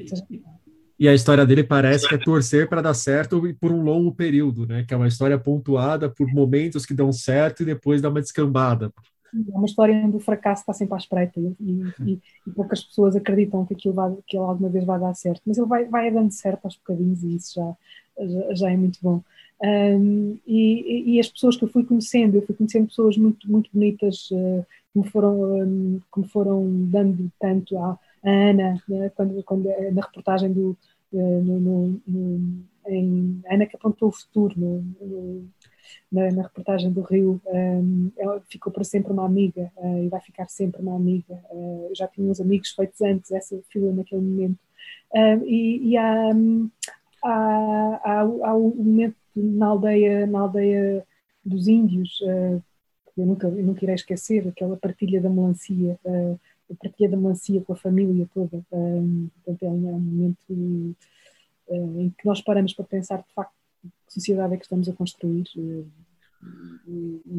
e 1.01 1.07
a 1.07 1.15
história 1.15 1.47
dele 1.47 1.63
parece 1.63 2.07
que 2.07 2.13
é 2.13 2.17
torcer 2.19 2.69
para 2.69 2.79
dar 2.79 2.93
certo 2.93 3.41
por 3.59 3.71
um 3.71 3.81
longo 3.81 4.13
período, 4.13 4.67
né? 4.67 4.83
Que 4.87 4.93
é 4.93 4.97
uma 4.97 5.07
história 5.07 5.35
pontuada 5.35 6.07
por 6.07 6.27
momentos 6.27 6.85
que 6.85 6.93
dão 6.93 7.11
certo 7.11 7.63
e 7.63 7.65
depois 7.65 8.03
dá 8.03 8.09
uma 8.09 8.21
descambada. 8.21 8.93
É 9.33 9.57
uma 9.57 9.65
história 9.65 9.95
onde 9.95 10.17
o 10.17 10.19
fracasso 10.19 10.61
está 10.61 10.73
sempre 10.73 10.95
à 10.95 10.97
espreita 10.97 11.39
e, 11.39 11.55
e, 11.59 12.21
e, 12.47 12.51
poucas 12.51 12.83
pessoas 12.83 13.15
acreditam 13.15 13.65
que 13.65 13.73
aquilo, 13.73 13.93
vai, 13.93 14.13
que 14.27 14.37
alguma 14.37 14.69
vez 14.69 14.83
vai 14.83 14.99
dar 14.99 15.13
certo, 15.13 15.41
mas 15.45 15.57
ele 15.57 15.67
vai, 15.67 15.85
vai 15.85 16.11
dando 16.11 16.31
certo 16.31 16.65
aos 16.65 16.75
bocadinhos 16.75 17.23
e 17.23 17.35
isso 17.35 17.53
já, 17.55 17.75
já, 18.19 18.53
já 18.55 18.71
é 18.71 18.77
muito 18.77 18.99
bom. 19.01 19.21
Um, 19.63 20.39
e, 20.45 21.15
e, 21.15 21.19
as 21.19 21.29
pessoas 21.29 21.55
que 21.55 21.63
eu 21.63 21.69
fui 21.69 21.85
conhecendo, 21.85 22.35
eu 22.35 22.41
fui 22.41 22.55
conhecendo 22.55 22.87
pessoas 22.87 23.15
muito, 23.15 23.49
muito 23.49 23.69
bonitas 23.71 24.29
uh, 24.31 24.65
que, 24.91 24.99
me 24.99 25.07
foram, 25.07 25.61
um, 25.61 26.01
foram 26.29 26.65
dando 26.89 27.31
tanto 27.39 27.77
à, 27.77 27.91
à 28.23 28.29
Ana, 28.29 28.81
né, 28.89 29.09
quando, 29.15 29.43
quando, 29.43 29.65
na 29.93 30.01
reportagem 30.01 30.51
do, 30.51 30.75
uh, 31.13 31.41
no, 31.43 31.59
no, 31.59 32.01
no, 32.07 32.63
em 32.87 33.39
Ana 33.49 33.67
que 33.67 33.75
apontou 33.75 34.09
o 34.09 34.11
futuro 34.11 34.55
no, 34.57 35.47
na, 36.11 36.31
na, 36.31 36.43
reportagem 36.43 36.91
do 36.91 37.01
Rio, 37.01 37.41
um, 37.45 38.11
ela 38.17 38.41
ficou 38.49 38.71
para 38.71 38.83
sempre 38.83 39.11
uma 39.11 39.25
amiga 39.25 39.71
uh, 39.77 40.03
e 40.03 40.09
vai 40.09 40.21
ficar 40.21 40.47
sempre 40.49 40.81
uma 40.81 40.95
amiga. 40.95 41.41
Uh, 41.49 41.91
já 41.95 42.07
tinha 42.07 42.29
uns 42.29 42.39
amigos 42.39 42.71
feitos 42.71 43.01
antes 43.01 43.31
essa 43.31 43.59
fila 43.69 43.91
naquele 43.91 44.21
momento. 44.21 44.59
Uh, 45.13 45.45
e, 45.45 45.89
e 45.89 45.97
há, 45.97 46.31
há, 47.23 48.01
há, 48.03 48.19
há 48.21 48.55
um 48.55 48.75
momento 48.75 49.15
na 49.35 49.67
aldeia, 49.67 50.25
na 50.27 50.41
aldeia 50.41 51.05
dos 51.43 51.67
índios, 51.67 52.19
que 53.13 53.21
eu 53.21 53.25
nunca, 53.25 53.47
eu 53.47 53.63
nunca 53.63 53.83
irei 53.83 53.95
esquecer, 53.95 54.47
aquela 54.47 54.77
partilha 54.77 55.19
da 55.19 55.29
melancia, 55.29 55.99
a 56.71 56.75
partilha 56.75 57.09
da 57.09 57.17
melancia 57.17 57.61
com 57.61 57.73
a 57.73 57.75
família 57.75 58.27
toda. 58.33 58.63
Um, 58.71 59.29
portanto, 59.43 59.63
é 59.63 59.69
um, 59.69 59.89
é 59.89 59.93
um 59.93 59.99
momento 59.99 60.95
uh, 61.67 62.01
em 62.01 62.09
que 62.09 62.25
nós 62.25 62.41
paramos 62.41 62.73
para 62.73 62.85
pensar, 62.85 63.17
de 63.17 63.33
facto, 63.33 63.53
sociedade 64.13 64.53
é 64.53 64.57
que 64.57 64.63
estamos 64.63 64.89
a 64.89 64.93
construir. 64.93 65.43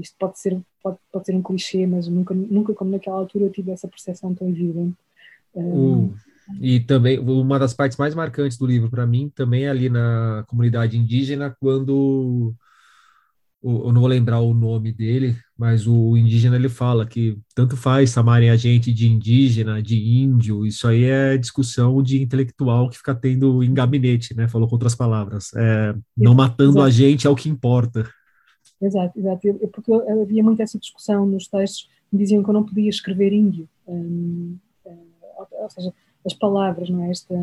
isto 0.01 0.17
pode 0.19 0.39
ser, 0.39 0.61
pode, 0.83 0.99
pode 1.13 1.27
ser 1.27 1.35
um 1.35 1.43
clichê, 1.43 1.87
mas 1.87 2.09
nunca, 2.09 2.35
nunca 2.35 2.75
como 2.75 2.91
naquela 2.91 3.17
altura 3.17 3.45
eu 3.45 3.51
tive 3.51 3.71
essa 3.71 3.89
percepção 3.89 4.35
tão 4.35 4.49
evidente. 4.49 4.97
Um, 5.55 6.15
e 6.61 6.81
também, 6.81 7.19
uma 7.19 7.59
das 7.59 7.75
partes 7.75 7.99
mais 7.99 8.15
marcantes 8.15 8.57
do 8.59 8.67
livro 8.67 8.91
para 8.91 9.07
mim 9.07 9.31
também 9.35 9.65
é 9.65 9.69
ali 9.69 9.89
na 9.89 10.45
comunidade 10.49 10.97
indígena, 10.97 11.55
quando 11.61 12.55
eu 13.63 13.93
não 13.93 14.01
vou 14.01 14.09
lembrar 14.09 14.41
o 14.41 14.53
nome 14.53 14.93
dele, 14.93 15.37
mas 15.57 15.87
o 15.87 16.17
indígena 16.17 16.57
ele 16.57 16.69
fala 16.69 17.07
que 17.07 17.39
tanto 17.55 17.77
faz 17.77 18.11
chamarem 18.11 18.51
a 18.51 18.57
gente 18.57 18.93
de 18.93 19.09
indígena, 19.09 19.81
de 19.81 19.97
índio, 19.97 20.67
isso 20.67 20.89
aí 20.89 21.05
é 21.05 21.39
discussão 21.39 22.03
de 22.03 22.21
intelectual 22.21 22.91
que 22.91 22.97
fica 22.97 23.15
tendo 23.15 23.63
em 23.63 23.73
gabinete, 23.73 24.35
né? 24.35 24.49
Falou 24.49 24.67
com 24.67 24.75
outras 24.75 24.95
palavras. 24.95 25.51
É, 25.55 25.95
não 26.17 26.35
matando 26.35 26.79
exato. 26.79 26.87
a 26.87 26.91
gente 26.91 27.27
é 27.27 27.31
o 27.31 27.37
que 27.37 27.49
importa. 27.49 28.09
Exato, 28.81 29.17
exato. 29.19 29.41
Porque 29.73 29.93
havia 29.93 30.43
muito 30.43 30.61
essa 30.61 30.79
discussão 30.79 31.25
nos 31.25 31.47
textos, 31.47 31.89
me 32.13 32.19
diziam 32.19 32.43
que 32.43 32.51
eu 32.51 32.55
não 32.55 32.65
podia 32.65 32.91
escrever 32.91 33.33
índio. 33.33 33.69
Hum, 33.87 34.57
hum, 34.85 34.99
ou 35.37 35.71
seja, 35.71 35.93
as 36.27 36.35
palavras, 36.35 36.91
não 36.91 37.05
é? 37.05 37.11
Esta, 37.11 37.35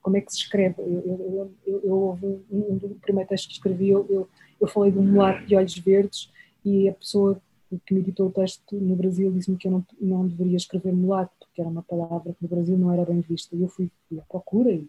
como 0.00 0.16
é 0.16 0.20
que 0.20 0.32
se 0.32 0.38
escreve? 0.38 0.74
Eu, 0.78 1.02
eu, 1.06 1.52
eu, 1.66 1.80
eu 1.84 2.18
um, 2.22 2.42
um, 2.50 2.80
um 2.84 2.98
primeiro 3.00 3.28
texto 3.28 3.46
que 3.46 3.54
escrevi, 3.54 3.90
eu, 3.90 4.28
eu, 4.62 4.68
falei 4.68 4.92
de 4.92 4.98
um 4.98 5.02
mulato 5.02 5.44
de 5.44 5.56
olhos 5.56 5.76
verdes 5.78 6.30
e 6.64 6.88
a 6.88 6.92
pessoa 6.92 7.40
que 7.86 7.94
me 7.94 8.00
editou 8.00 8.28
o 8.28 8.30
texto 8.30 8.76
no 8.76 8.94
Brasil 8.94 9.30
disse-me 9.32 9.56
que 9.56 9.66
eu 9.66 9.72
não, 9.72 9.86
não 10.00 10.26
deveria 10.26 10.56
escrever 10.56 10.92
mulato, 10.92 11.32
porque 11.40 11.60
era 11.60 11.70
uma 11.70 11.82
palavra 11.82 12.32
que 12.32 12.42
no 12.42 12.48
Brasil 12.48 12.76
não 12.76 12.92
era 12.92 13.04
bem 13.04 13.20
vista. 13.20 13.56
E 13.56 13.62
eu 13.62 13.68
fui, 13.68 13.90
à 14.18 14.22
procura 14.22 14.70
e, 14.70 14.86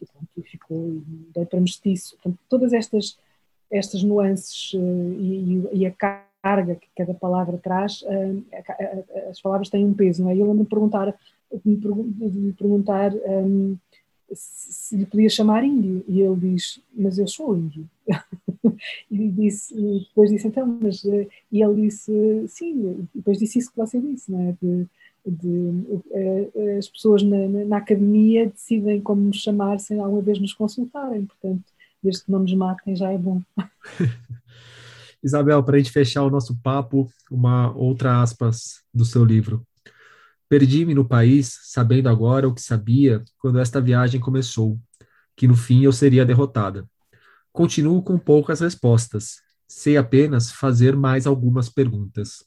e, 0.00 0.06
pronto, 0.06 0.28
e 0.36 0.42
ficou, 0.42 0.88
e 0.88 1.02
dei 1.34 1.46
para 1.46 1.60
mestiço. 1.60 2.14
Portanto, 2.16 2.38
todas 2.48 2.72
estas, 2.72 3.18
estas 3.70 4.02
nuances 4.02 4.74
uh, 4.74 4.78
e, 5.18 5.68
e, 5.72 5.86
a 5.86 5.90
carga 5.90 6.74
que 6.76 6.88
cada 6.94 7.14
palavra 7.14 7.56
traz, 7.56 8.02
uh, 8.02 8.44
as 9.30 9.40
palavras 9.40 9.70
têm 9.70 9.84
um 9.84 9.94
peso, 9.94 10.22
não 10.22 10.30
é? 10.30 10.36
E 10.36 10.40
eu 10.40 10.46
lembro 10.46 10.64
de 10.64 10.70
perguntar 10.70 11.16
de 11.52 11.60
me 11.68 12.52
perguntar 12.52 13.12
um, 13.14 13.76
se 14.32 14.96
lhe 14.96 15.06
podia 15.06 15.28
chamar 15.28 15.64
índio. 15.64 16.04
E 16.08 16.20
ele 16.20 16.36
diz, 16.36 16.80
mas 16.94 17.18
eu 17.18 17.26
sou 17.26 17.56
índio. 17.56 17.88
e 19.10 19.28
disse, 19.30 19.74
depois 19.74 20.30
disse, 20.30 20.46
então, 20.48 20.66
mas. 20.80 21.04
Eh, 21.04 21.28
e 21.50 21.62
ele 21.62 21.82
disse, 21.82 22.12
sim, 22.48 23.08
depois 23.14 23.38
disse 23.38 23.58
isso 23.58 23.70
que 23.70 23.76
você 23.76 24.00
disse, 24.00 24.30
não 24.30 24.40
é? 24.40 24.56
De, 24.60 24.86
de, 25.26 26.00
eh, 26.12 26.76
as 26.78 26.88
pessoas 26.88 27.22
na, 27.22 27.48
na, 27.64 27.76
academia 27.78 28.48
decidem 28.48 29.00
como 29.00 29.22
nos 29.22 29.38
chamar 29.38 29.78
sem 29.78 29.98
alguma 29.98 30.22
vez 30.22 30.38
nos 30.38 30.52
consultarem, 30.52 31.26
portanto, 31.26 31.64
desde 32.02 32.24
que 32.24 32.30
não 32.30 32.40
nos 32.40 32.54
matem 32.54 32.94
já 32.94 33.10
é 33.10 33.18
bom. 33.18 33.40
Isabel, 35.22 35.62
para 35.62 35.76
a 35.76 35.78
gente 35.78 35.90
fechar 35.90 36.22
o 36.22 36.30
nosso 36.30 36.56
papo, 36.62 37.10
uma 37.30 37.72
outra 37.76 38.22
aspas 38.22 38.82
do 38.94 39.04
seu 39.04 39.24
livro. 39.24 39.66
Perdi-me 40.48 40.94
no 40.94 41.04
país, 41.04 41.58
sabendo 41.64 42.08
agora 42.08 42.46
o 42.46 42.54
que 42.54 42.62
sabia 42.62 43.24
quando 43.38 43.58
esta 43.58 43.80
viagem 43.80 44.20
começou, 44.20 44.78
que 45.34 45.48
no 45.48 45.56
fim 45.56 45.82
eu 45.82 45.92
seria 45.92 46.24
derrotada. 46.24 46.88
Continuo 47.56 48.02
com 48.02 48.18
poucas 48.18 48.60
respostas. 48.60 49.40
Sei 49.66 49.96
apenas 49.96 50.52
fazer 50.52 50.94
mais 50.94 51.26
algumas 51.26 51.70
perguntas. 51.70 52.44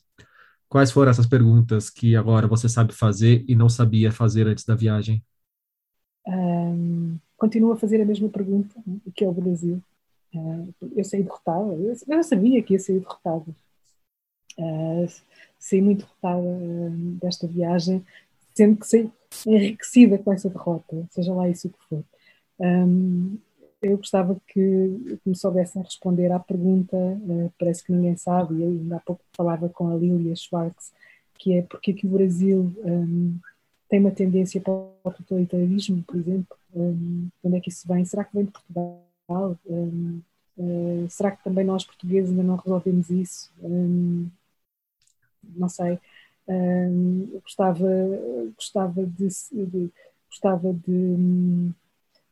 Quais 0.68 0.91
foram 0.91 1.10
essas 1.10 1.26
perguntas 1.26 1.89
que 1.89 2.16
agora 2.16 2.47
você 2.47 2.70
sabe 2.70 2.93
fazer 2.93 3.43
e 3.47 3.55
não 3.55 3.68
sabia 3.68 4.12
fazer 4.12 4.45
antes 4.45 4.64
da 4.64 4.76
viagem? 4.76 5.26
Um, 6.28 7.18
continuo 7.36 7.72
a 7.72 7.76
fazer 7.76 7.99
a 7.99 8.05
mesma 8.05 8.30
pergunta, 8.30 8.80
o 9.03 9.12
que 9.12 9.26
é 9.26 9.28
o 9.28 9.34
Brasil. 9.34 9.82
Uh, 10.32 10.72
eu 10.95 11.03
saí 11.03 11.24
derrotada, 11.24 11.74
eu, 11.74 11.95
eu 12.07 12.24
sabia 12.24 12.62
que 12.62 12.74
ia 12.74 12.80
sair 12.80 12.99
derrotada. 12.99 13.47
Uh, 14.60 15.12
saí 15.57 15.82
muito 15.82 16.05
derrotada 16.05 16.39
uh, 16.39 17.18
desta 17.20 17.47
viagem, 17.47 18.05
sendo 18.53 18.78
que 18.78 18.86
saí 18.86 19.12
enriquecida 19.47 20.20
com 20.20 20.32
essa 20.32 20.51
derrota, 20.51 21.03
seja 21.10 21.34
lá 21.34 21.49
isso 21.49 21.68
que 21.68 21.80
for. 21.89 22.03
Um, 22.60 23.39
eu 23.82 23.97
gostava 23.97 24.36
que, 24.47 24.59
que 25.23 25.30
me 25.30 25.36
soubessem 25.36 25.82
responder 25.82 26.32
à 26.32 26.39
pergunta, 26.39 26.95
uh, 26.97 27.53
parece 27.57 27.84
que 27.84 27.91
ninguém 27.91 28.15
sabe, 28.17 28.55
e 28.55 28.63
ainda 28.63 28.97
há 28.97 28.99
pouco 28.99 29.23
falava 29.34 29.69
com 29.69 29.89
a 29.89 29.95
Lilia 29.95 30.36
Schwartz, 30.36 30.91
que 31.36 31.57
é 31.57 31.61
porque 31.61 31.93
que 31.93 32.05
o 32.05 32.09
Brasil 32.09 32.73
um, 32.84 33.39
tem 33.89 33.99
uma 33.99 34.11
tendência 34.11 34.59
para 34.61 34.73
o 34.73 35.13
totalitarismo, 35.17 36.03
por 36.03 36.17
exemplo, 36.17 36.57
um, 36.75 37.30
onde 37.43 37.57
é 37.57 37.59
que 37.61 37.69
isso 37.69 37.88
vem? 37.88 38.03
Será 38.05 38.23
que 38.23 38.36
vem 38.36 38.45
de 38.45 38.51
Portugal? 38.51 39.05
Um, 39.65 40.21
uh, 40.57 41.07
será 41.09 41.32
que 41.32 41.43
também 41.43 41.65
nós 41.65 41.86
portugueses 41.86 42.32
ainda 42.32 42.43
não 42.43 42.57
resolvemos 42.57 43.09
isso? 43.09 43.51
Não 45.55 45.69
sei. 45.69 45.99
gostava, 47.43 47.88
gostava 48.55 49.05
de, 49.05 49.27
de 49.51 49.91
gostava 50.30 50.73
de 50.73 50.91
hum, 50.91 51.73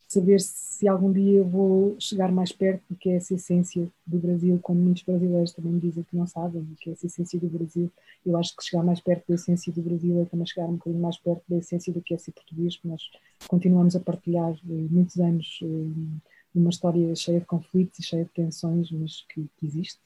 saber 0.08 0.40
se 0.40 0.88
algum 0.88 1.12
dia 1.12 1.44
vou 1.44 1.96
chegar 2.00 2.32
mais 2.32 2.52
perto 2.52 2.82
do 2.90 2.96
que 2.96 3.10
é 3.10 3.16
essa 3.18 3.34
essência 3.34 3.88
do 4.06 4.18
Brasil, 4.18 4.58
quando 4.62 4.80
muitos 4.80 5.04
brasileiros 5.04 5.52
também 5.52 5.74
me 5.74 5.80
dizem 5.82 6.04
que 6.04 6.16
não 6.16 6.26
sabem 6.26 6.62
o 6.62 6.76
que 6.76 6.90
é 6.90 6.94
essa 6.94 7.08
essência 7.08 7.40
do 7.40 7.48
Brasil. 7.48 7.92
Eu 8.26 8.38
acho 8.38 8.56
que 8.56 8.64
chegar 8.64 8.84
mais 8.84 9.02
perto 9.02 9.26
da 9.28 9.36
essência 9.36 9.72
do 9.74 9.82
Brasil 9.82 10.22
é 10.22 10.26
também 10.26 10.46
chegar 10.46 10.68
um 10.68 10.76
bocadinho 10.76 11.02
mais 11.02 11.18
perto 11.18 11.44
da 11.50 11.58
essência 11.58 11.92
do 11.92 12.02
que 12.02 12.14
é 12.14 12.18
ser 12.18 12.32
português, 12.32 12.78
porque 12.78 12.88
nós 12.88 13.02
continuamos 13.48 13.96
a 13.96 14.00
partilhar 14.00 14.52
eh, 14.52 14.88
muitos 14.90 15.18
anos 15.20 15.60
eh, 15.62 16.22
uma 16.56 16.70
história 16.70 17.16
cheia 17.16 17.40
de 17.40 17.46
conflitos 17.46 18.00
e 18.00 18.04
cheia 18.04 18.24
de 18.24 18.32
tensões, 18.32 18.92
mas 18.92 19.26
que, 19.30 19.46
que 19.58 19.66
existe. 19.66 20.00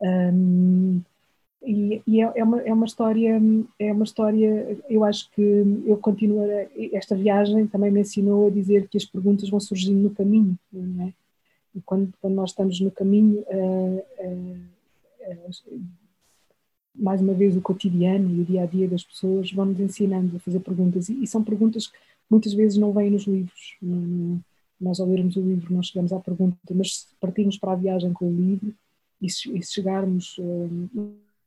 Um, 0.00 1.02
e, 1.62 2.00
e 2.06 2.22
é, 2.22 2.32
é, 2.36 2.44
uma, 2.44 2.60
é 2.62 2.72
uma 2.72 2.86
história, 2.86 3.40
é 3.78 3.92
uma 3.92 4.04
história, 4.04 4.78
eu 4.88 5.04
acho 5.04 5.30
que 5.32 5.42
eu 5.86 5.96
continuo, 5.96 6.46
esta 6.92 7.16
viagem 7.16 7.66
também 7.66 7.90
me 7.90 8.00
ensinou 8.00 8.46
a 8.46 8.50
dizer 8.50 8.88
que 8.88 8.96
as 8.96 9.04
perguntas 9.04 9.50
vão 9.50 9.58
surgindo 9.58 10.00
no 10.00 10.10
caminho, 10.10 10.58
não 10.72 11.06
é? 11.06 11.12
E 11.74 11.80
quando, 11.82 12.12
quando 12.20 12.34
nós 12.34 12.50
estamos 12.50 12.80
no 12.80 12.90
caminho, 12.90 13.44
uh, 13.48 14.04
uh, 14.20 14.58
uh, 15.28 15.80
mais 16.94 17.20
uma 17.20 17.34
vez 17.34 17.56
o 17.56 17.60
cotidiano 17.60 18.30
e 18.30 18.40
o 18.40 18.44
dia 18.44 18.62
a 18.62 18.66
dia 18.66 18.88
das 18.88 19.04
pessoas 19.04 19.52
vão 19.52 19.66
nos 19.66 19.78
ensinando 19.78 20.36
a 20.36 20.40
fazer 20.40 20.60
perguntas 20.60 21.08
e, 21.08 21.22
e 21.22 21.26
são 21.26 21.44
perguntas 21.44 21.86
que 21.88 21.98
muitas 22.30 22.54
vezes 22.54 22.78
não 22.78 22.92
vêm 22.92 23.10
nos 23.10 23.24
livros. 23.24 23.76
Não, 23.82 24.40
nós, 24.80 24.98
ao 24.98 25.08
lermos 25.08 25.36
o 25.36 25.40
livro, 25.40 25.74
não 25.74 25.82
chegamos 25.82 26.12
à 26.12 26.20
pergunta, 26.20 26.56
mas 26.72 27.00
se 27.00 27.06
partirmos 27.20 27.58
para 27.58 27.72
a 27.72 27.76
viagem 27.76 28.12
com 28.12 28.28
o 28.28 28.34
livro 28.34 28.74
e 29.20 29.28
se, 29.28 29.50
e 29.56 29.62
se 29.62 29.74
chegarmos 29.74 30.40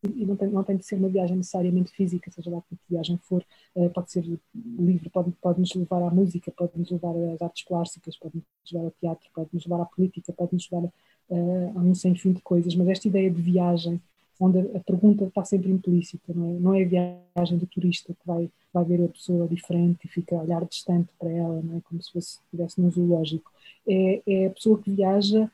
e 0.04 0.26
não 0.26 0.36
tem, 0.36 0.50
não 0.50 0.64
tem 0.64 0.78
de 0.78 0.86
ser 0.86 0.96
uma 0.96 1.10
viagem 1.10 1.38
necessariamente 1.38 1.92
física, 1.92 2.32
seja 2.32 2.50
lá 2.50 2.62
que 2.62 2.76
viagem 2.90 3.18
for, 3.18 3.44
uh, 3.76 3.90
pode 3.92 4.12
ser 4.12 4.24
livre, 4.56 5.10
pode, 5.10 5.32
pode 5.42 5.60
nos 5.60 5.74
levar 5.76 6.02
à 6.02 6.10
música, 6.10 6.52
pode 6.52 6.72
nos 6.76 6.90
levar 6.90 7.14
às 7.34 7.42
artes 7.42 7.64
plásticas, 7.64 8.18
pode 8.18 8.36
nos 8.36 8.72
levar 8.72 8.86
ao 8.86 8.92
teatro, 9.00 9.30
pode 9.34 9.50
nos 9.54 9.66
levar 9.66 9.84
à 9.84 9.86
política, 9.86 10.34
pode 10.34 10.54
nos 10.54 10.70
levar 10.72 10.88
uh, 10.88 11.74
a 11.76 11.80
um 11.80 11.94
sem 11.94 12.16
fim 12.16 12.32
de 12.34 12.42
coisas, 12.42 12.74
mas 12.76 12.88
esta 12.88 13.08
ideia 13.08 13.30
de 13.30 13.42
viagem, 13.42 14.02
onde 14.40 14.60
a, 14.60 14.78
a 14.78 14.80
pergunta 14.80 15.26
está 15.26 15.46
sempre 15.46 15.70
implícita, 15.70 16.34
não 16.34 16.46
é, 16.46 16.60
não 16.60 16.74
é 16.74 16.84
a 16.84 16.88
viagem 17.36 17.60
do 17.60 17.68
turista 17.68 18.12
que 18.14 18.26
vai, 18.26 18.50
vai 18.74 18.84
ver 18.84 19.04
a 19.06 19.08
pessoa 19.08 19.48
diferente 19.48 20.06
e 20.06 20.08
fica 20.08 20.36
a 20.36 20.42
olhar 20.42 20.66
distante 20.66 21.10
para 21.20 21.30
ela, 21.30 21.62
não 21.62 21.78
é? 21.78 21.82
Como 21.82 22.02
se 22.02 22.12
fosse, 22.12 22.40
estivesse 22.46 22.82
num 22.82 22.90
zoológico, 22.90 23.52
é, 23.88 24.22
é 24.26 24.48
a 24.48 24.50
pessoa 24.50 24.80
que 24.80 24.90
viaja 24.90 25.50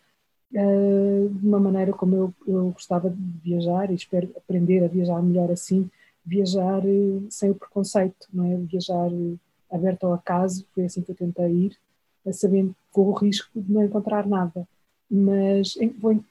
uh, 0.53 1.29
de 1.29 1.47
uma 1.47 1.59
maneira 1.59 1.93
como 1.93 2.15
eu, 2.15 2.33
eu 2.47 2.69
gostava 2.71 3.09
de 3.09 3.21
viajar 3.43 3.91
e 3.91 3.95
espero 3.95 4.31
aprender 4.35 4.83
a 4.83 4.87
viajar 4.87 5.21
melhor 5.21 5.51
assim, 5.51 5.89
viajar 6.25 6.83
uh, 6.85 7.27
sem 7.29 7.51
o 7.51 7.55
preconceito, 7.55 8.27
não 8.33 8.45
é? 8.45 8.57
Viajar 8.57 9.11
uh, 9.11 9.39
aberto 9.71 10.05
ao 10.05 10.13
acaso, 10.13 10.65
foi 10.73 10.85
assim 10.85 11.01
que 11.01 11.11
eu 11.11 11.15
tentei 11.15 11.51
ir, 11.51 11.77
sabendo 12.31 12.69
que 12.69 12.91
corro 12.91 13.11
o 13.11 13.15
risco 13.15 13.49
de 13.55 13.71
não 13.71 13.83
encontrar 13.83 14.27
nada. 14.27 14.67
Mas 15.09 15.77
vou, 15.99 16.21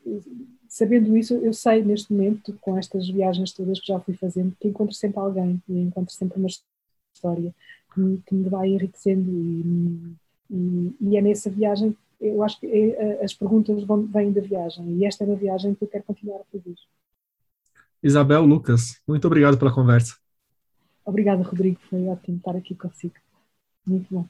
sabendo 0.68 1.16
isso, 1.16 1.34
eu 1.34 1.52
sei 1.52 1.82
neste 1.82 2.12
momento, 2.12 2.56
com 2.60 2.76
estas 2.76 3.08
viagens 3.08 3.52
todas 3.52 3.80
que 3.80 3.86
já 3.86 3.98
fui 4.00 4.14
fazendo, 4.14 4.54
que 4.60 4.68
encontro 4.68 4.94
sempre 4.94 5.18
alguém 5.18 5.62
e 5.68 5.80
encontro 5.80 6.14
sempre 6.14 6.38
uma 6.38 6.48
história 7.14 7.54
que 7.92 8.00
me, 8.00 8.18
que 8.26 8.34
me 8.34 8.48
vai 8.48 8.68
enriquecendo 8.68 9.30
e, 9.30 10.14
e, 10.50 10.96
e, 11.00 11.16
é 11.16 11.22
nessa 11.22 11.48
viagem 11.48 11.96
eu 12.20 12.42
acho 12.42 12.60
que 12.60 12.66
é, 12.66 13.24
as 13.24 13.34
perguntas 13.34 13.82
vão, 13.84 14.06
vêm 14.06 14.32
da 14.32 14.40
viagem 14.40 14.96
e 14.96 15.04
esta 15.04 15.24
é 15.24 15.32
a 15.32 15.36
viagem 15.36 15.74
que 15.74 15.84
eu 15.84 15.88
quero 15.88 16.04
continuar 16.04 16.40
a 16.40 16.44
fazer. 16.44 16.74
Isabel 18.02 18.44
Lucas, 18.44 19.00
muito 19.06 19.26
obrigado 19.26 19.58
pela 19.58 19.72
conversa. 19.72 20.16
Obrigada, 21.04 21.42
Rodrigo. 21.42 21.78
Foi 21.88 22.04
ótimo 22.06 22.36
estar 22.38 22.56
aqui 22.56 22.74
consigo. 22.74 23.14
Muito 23.86 24.06
bom. 24.10 24.26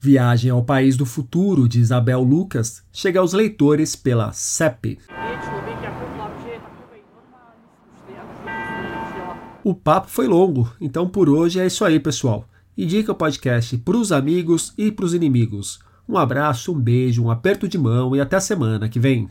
Viagem 0.00 0.50
ao 0.50 0.64
País 0.64 0.96
do 0.96 1.06
Futuro, 1.06 1.68
de 1.68 1.80
Isabel 1.80 2.20
Lucas, 2.22 2.84
chega 2.92 3.20
aos 3.20 3.32
leitores 3.32 3.96
pela 3.96 4.32
CEP. 4.32 4.98
O 9.62 9.74
papo 9.74 10.08
foi 10.08 10.26
longo, 10.26 10.70
então 10.78 11.08
por 11.08 11.30
hoje 11.30 11.58
é 11.58 11.66
isso 11.66 11.84
aí, 11.86 11.98
pessoal. 11.98 12.46
Indica 12.76 13.12
o 13.12 13.14
podcast 13.14 13.78
para 13.78 13.96
os 13.96 14.12
amigos 14.12 14.74
e 14.76 14.92
para 14.92 15.06
os 15.06 15.14
inimigos. 15.14 15.78
Um 16.08 16.18
abraço, 16.18 16.72
um 16.72 16.78
beijo, 16.78 17.24
um 17.24 17.30
aperto 17.30 17.66
de 17.66 17.78
mão 17.78 18.14
e 18.14 18.20
até 18.20 18.36
a 18.36 18.40
semana 18.40 18.88
que 18.88 19.00
vem. 19.00 19.26